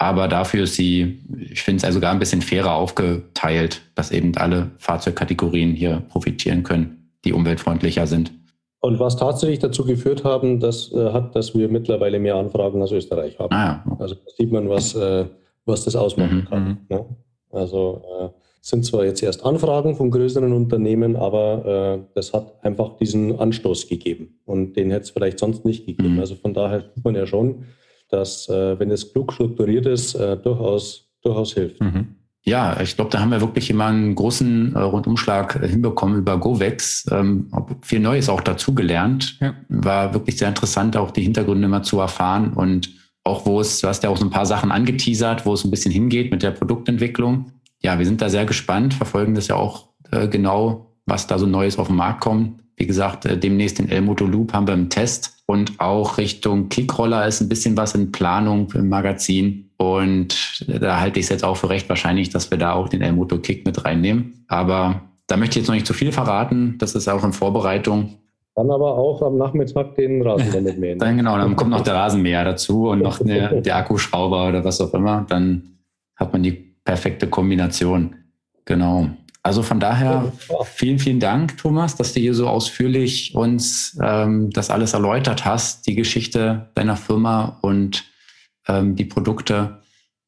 Aber 0.00 0.28
dafür 0.28 0.64
ist 0.64 0.76
sie, 0.76 1.20
ich 1.38 1.62
finde 1.62 1.76
es 1.76 1.84
also 1.84 2.00
gar 2.00 2.12
ein 2.12 2.18
bisschen 2.18 2.40
fairer 2.40 2.74
aufgeteilt, 2.74 3.82
dass 3.94 4.10
eben 4.10 4.34
alle 4.38 4.70
Fahrzeugkategorien 4.78 5.74
hier 5.74 6.02
profitieren 6.08 6.62
können, 6.62 7.10
die 7.26 7.34
umweltfreundlicher 7.34 8.06
sind. 8.06 8.32
Und 8.80 8.98
was 8.98 9.18
tatsächlich 9.18 9.58
dazu 9.58 9.84
geführt 9.84 10.24
haben, 10.24 10.58
das 10.58 10.90
äh, 10.92 11.12
hat, 11.12 11.36
dass 11.36 11.54
wir 11.54 11.68
mittlerweile 11.68 12.18
mehr 12.18 12.36
Anfragen 12.36 12.80
aus 12.80 12.92
Österreich 12.92 13.38
haben. 13.38 13.54
Ah, 13.54 13.84
ja. 13.84 13.96
Also 13.98 14.14
da 14.14 14.30
sieht 14.38 14.50
man, 14.50 14.70
was, 14.70 14.94
äh, 14.94 15.26
was 15.66 15.84
das 15.84 15.94
ausmachen 15.96 16.38
mhm, 16.38 16.44
kann. 16.46 16.64
Mhm. 16.64 16.78
Ne? 16.88 17.04
Also 17.50 18.02
äh, 18.22 18.28
sind 18.62 18.86
zwar 18.86 19.04
jetzt 19.04 19.22
erst 19.22 19.44
Anfragen 19.44 19.96
von 19.96 20.10
größeren 20.10 20.54
Unternehmen, 20.54 21.14
aber 21.14 21.98
äh, 22.00 22.06
das 22.14 22.32
hat 22.32 22.54
einfach 22.64 22.96
diesen 22.96 23.38
Anstoß 23.38 23.86
gegeben. 23.86 24.40
Und 24.46 24.78
den 24.78 24.90
hätte 24.90 25.02
es 25.02 25.10
vielleicht 25.10 25.38
sonst 25.38 25.66
nicht 25.66 25.84
gegeben. 25.84 26.14
Mhm. 26.14 26.20
Also 26.20 26.36
von 26.36 26.54
daher 26.54 26.84
sieht 26.94 27.04
man 27.04 27.14
ja 27.14 27.26
schon, 27.26 27.66
dass, 28.10 28.48
äh, 28.48 28.78
wenn 28.78 28.90
es 28.90 29.12
klug 29.12 29.32
strukturiert 29.32 29.86
ist, 29.86 30.14
äh, 30.14 30.36
durchaus, 30.36 31.08
durchaus 31.22 31.54
hilft. 31.54 31.80
Mhm. 31.80 32.16
Ja, 32.42 32.80
ich 32.80 32.96
glaube, 32.96 33.10
da 33.10 33.20
haben 33.20 33.30
wir 33.30 33.40
wirklich 33.40 33.68
immer 33.68 33.86
einen 33.86 34.14
großen 34.14 34.74
äh, 34.74 34.78
Rundumschlag 34.78 35.62
hinbekommen 35.62 36.18
über 36.18 36.38
GoVex. 36.38 37.06
Ähm, 37.12 37.50
viel 37.82 38.00
Neues 38.00 38.28
auch 38.30 38.40
dazugelernt. 38.40 39.38
Ja. 39.40 39.54
War 39.68 40.14
wirklich 40.14 40.38
sehr 40.38 40.48
interessant, 40.48 40.96
auch 40.96 41.10
die 41.10 41.22
Hintergründe 41.22 41.68
mal 41.68 41.82
zu 41.82 42.00
erfahren 42.00 42.54
und 42.54 42.90
auch 43.24 43.44
wo 43.44 43.60
es, 43.60 43.80
du 43.80 43.88
hast 43.88 44.02
ja 44.02 44.08
auch 44.08 44.16
so 44.16 44.24
ein 44.24 44.30
paar 44.30 44.46
Sachen 44.46 44.72
angeteasert, 44.72 45.44
wo 45.44 45.52
es 45.52 45.64
ein 45.64 45.70
bisschen 45.70 45.92
hingeht 45.92 46.30
mit 46.30 46.42
der 46.42 46.52
Produktentwicklung. 46.52 47.52
Ja, 47.82 47.98
wir 47.98 48.06
sind 48.06 48.22
da 48.22 48.30
sehr 48.30 48.46
gespannt, 48.46 48.94
verfolgen 48.94 49.34
das 49.34 49.48
ja 49.48 49.56
auch 49.56 49.88
äh, 50.10 50.26
genau, 50.26 50.94
was 51.04 51.26
da 51.26 51.38
so 51.38 51.46
Neues 51.46 51.78
auf 51.78 51.88
den 51.88 51.96
Markt 51.96 52.22
kommt. 52.22 52.62
Wie 52.76 52.86
gesagt, 52.86 53.26
äh, 53.26 53.36
demnächst 53.36 53.78
den 53.78 53.90
Elmoto 53.90 54.24
Loop 54.24 54.54
haben 54.54 54.66
wir 54.66 54.74
im 54.74 54.88
Test 54.88 55.39
und 55.50 55.80
auch 55.80 56.16
Richtung 56.16 56.68
Kickroller 56.68 57.26
ist 57.26 57.40
ein 57.40 57.48
bisschen 57.48 57.76
was 57.76 57.96
in 57.96 58.12
Planung 58.12 58.70
im 58.72 58.88
Magazin. 58.88 59.68
Und 59.78 60.64
da 60.68 61.00
halte 61.00 61.18
ich 61.18 61.26
es 61.26 61.30
jetzt 61.30 61.44
auch 61.44 61.56
für 61.56 61.70
recht 61.70 61.88
wahrscheinlich, 61.88 62.30
dass 62.30 62.52
wir 62.52 62.58
da 62.58 62.74
auch 62.74 62.88
den 62.88 63.02
Elmoto 63.02 63.38
Kick 63.38 63.66
mit 63.66 63.84
reinnehmen. 63.84 64.44
Aber 64.46 65.00
da 65.26 65.36
möchte 65.36 65.58
ich 65.58 65.62
jetzt 65.62 65.66
noch 65.66 65.74
nicht 65.74 65.88
zu 65.88 65.92
viel 65.92 66.12
verraten. 66.12 66.76
Das 66.78 66.94
ist 66.94 67.08
auch 67.08 67.24
in 67.24 67.32
Vorbereitung. 67.32 68.14
Dann 68.54 68.70
aber 68.70 68.96
auch 68.96 69.22
am 69.22 69.38
Nachmittag 69.38 69.96
den 69.96 70.22
Rasenmäher 70.22 70.60
mitmähen. 70.60 70.98
Dann 71.00 71.16
genau, 71.16 71.36
dann 71.36 71.56
kommt 71.56 71.70
noch 71.70 71.82
der 71.82 71.94
Rasenmäher 71.94 72.44
dazu 72.44 72.90
und 72.90 73.02
noch 73.02 73.20
eine, 73.20 73.60
der 73.64 73.76
Akkuschrauber 73.76 74.50
oder 74.50 74.64
was 74.64 74.80
auch 74.80 74.94
immer. 74.94 75.26
Dann 75.28 75.78
hat 76.14 76.32
man 76.32 76.44
die 76.44 76.52
perfekte 76.84 77.26
Kombination. 77.26 78.14
Genau. 78.66 79.08
Also 79.42 79.62
von 79.62 79.80
daher 79.80 80.32
vielen, 80.64 80.98
vielen 80.98 81.20
Dank, 81.20 81.56
Thomas, 81.56 81.96
dass 81.96 82.12
du 82.12 82.20
hier 82.20 82.34
so 82.34 82.46
ausführlich 82.46 83.34
uns 83.34 83.98
ähm, 84.02 84.50
das 84.50 84.68
alles 84.68 84.92
erläutert 84.92 85.46
hast, 85.46 85.86
die 85.86 85.94
Geschichte 85.94 86.70
deiner 86.74 86.96
Firma 86.96 87.58
und 87.62 88.04
ähm, 88.68 88.96
die 88.96 89.06
Produkte. 89.06 89.80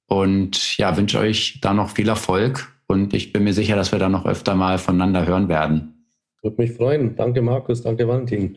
Und 0.06 0.78
ja, 0.78 0.96
wünsche 0.96 1.18
euch 1.18 1.58
da 1.60 1.74
noch 1.74 1.90
viel 1.90 2.08
Erfolg 2.08 2.72
und 2.86 3.14
ich 3.14 3.32
bin 3.32 3.44
mir 3.44 3.54
sicher, 3.54 3.76
dass 3.76 3.92
wir 3.92 3.98
da 3.98 4.08
noch 4.08 4.26
öfter 4.26 4.54
mal 4.54 4.78
voneinander 4.78 5.26
hören 5.26 5.48
werden. 5.48 6.06
Würde 6.42 6.60
mich 6.60 6.72
freuen. 6.72 7.14
Danke, 7.14 7.40
Markus. 7.40 7.82
Danke, 7.82 8.08
Valentin. 8.08 8.56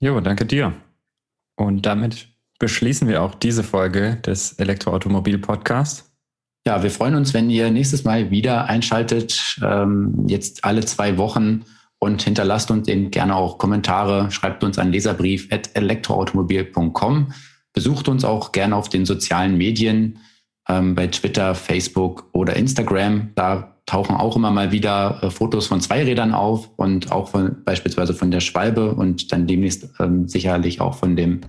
Jo, 0.00 0.20
danke 0.20 0.46
dir. 0.46 0.72
Und 1.56 1.86
damit 1.86 2.28
beschließen 2.58 3.08
wir 3.08 3.22
auch 3.22 3.34
diese 3.34 3.62
Folge 3.62 4.16
des 4.24 4.58
Elektroautomobil-Podcasts. 4.58 6.07
Ja, 6.66 6.82
wir 6.82 6.90
freuen 6.90 7.14
uns, 7.14 7.32
wenn 7.34 7.50
ihr 7.50 7.70
nächstes 7.70 8.04
Mal 8.04 8.30
wieder 8.30 8.66
einschaltet, 8.66 9.58
ähm, 9.62 10.24
jetzt 10.26 10.64
alle 10.64 10.84
zwei 10.84 11.16
Wochen 11.16 11.64
und 11.98 12.22
hinterlasst 12.22 12.70
uns 12.70 12.88
eben 12.88 13.10
gerne 13.10 13.36
auch 13.36 13.58
Kommentare, 13.58 14.30
schreibt 14.30 14.62
uns 14.64 14.78
einen 14.78 14.92
Leserbrief 14.92 15.48
at 15.50 15.70
elektroautomobil.com 15.74 17.32
Besucht 17.78 18.08
uns 18.08 18.24
auch 18.24 18.50
gerne 18.50 18.74
auf 18.74 18.88
den 18.88 19.06
sozialen 19.06 19.56
Medien, 19.56 20.18
ähm, 20.68 20.94
bei 20.94 21.06
Twitter, 21.06 21.54
Facebook 21.54 22.28
oder 22.32 22.56
Instagram. 22.56 23.30
Da 23.34 23.76
tauchen 23.86 24.16
auch 24.16 24.36
immer 24.36 24.50
mal 24.50 24.72
wieder 24.72 25.20
äh, 25.22 25.30
Fotos 25.30 25.68
von 25.68 25.80
Zweirädern 25.80 26.34
auf 26.34 26.70
und 26.76 27.12
auch 27.12 27.28
von, 27.28 27.62
beispielsweise 27.64 28.14
von 28.14 28.30
der 28.30 28.40
Schwalbe 28.40 28.94
und 28.94 29.32
dann 29.32 29.46
demnächst 29.46 29.88
ähm, 30.00 30.26
sicherlich 30.28 30.80
auch 30.80 30.94
von 30.94 31.14
dem 31.14 31.42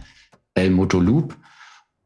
El 0.54 0.70
Moto 0.70 1.00
Loop. 1.00 1.36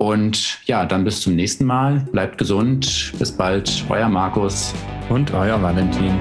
Und 0.03 0.59
ja, 0.65 0.85
dann 0.85 1.05
bis 1.05 1.21
zum 1.21 1.33
nächsten 1.37 1.63
Mal. 1.63 2.05
Bleibt 2.11 2.37
gesund. 2.37 3.13
Bis 3.17 3.31
bald. 3.31 3.85
Euer 3.87 4.09
Markus. 4.09 4.73
Und 5.07 5.33
euer 5.33 5.61
Valentin. 5.61 6.11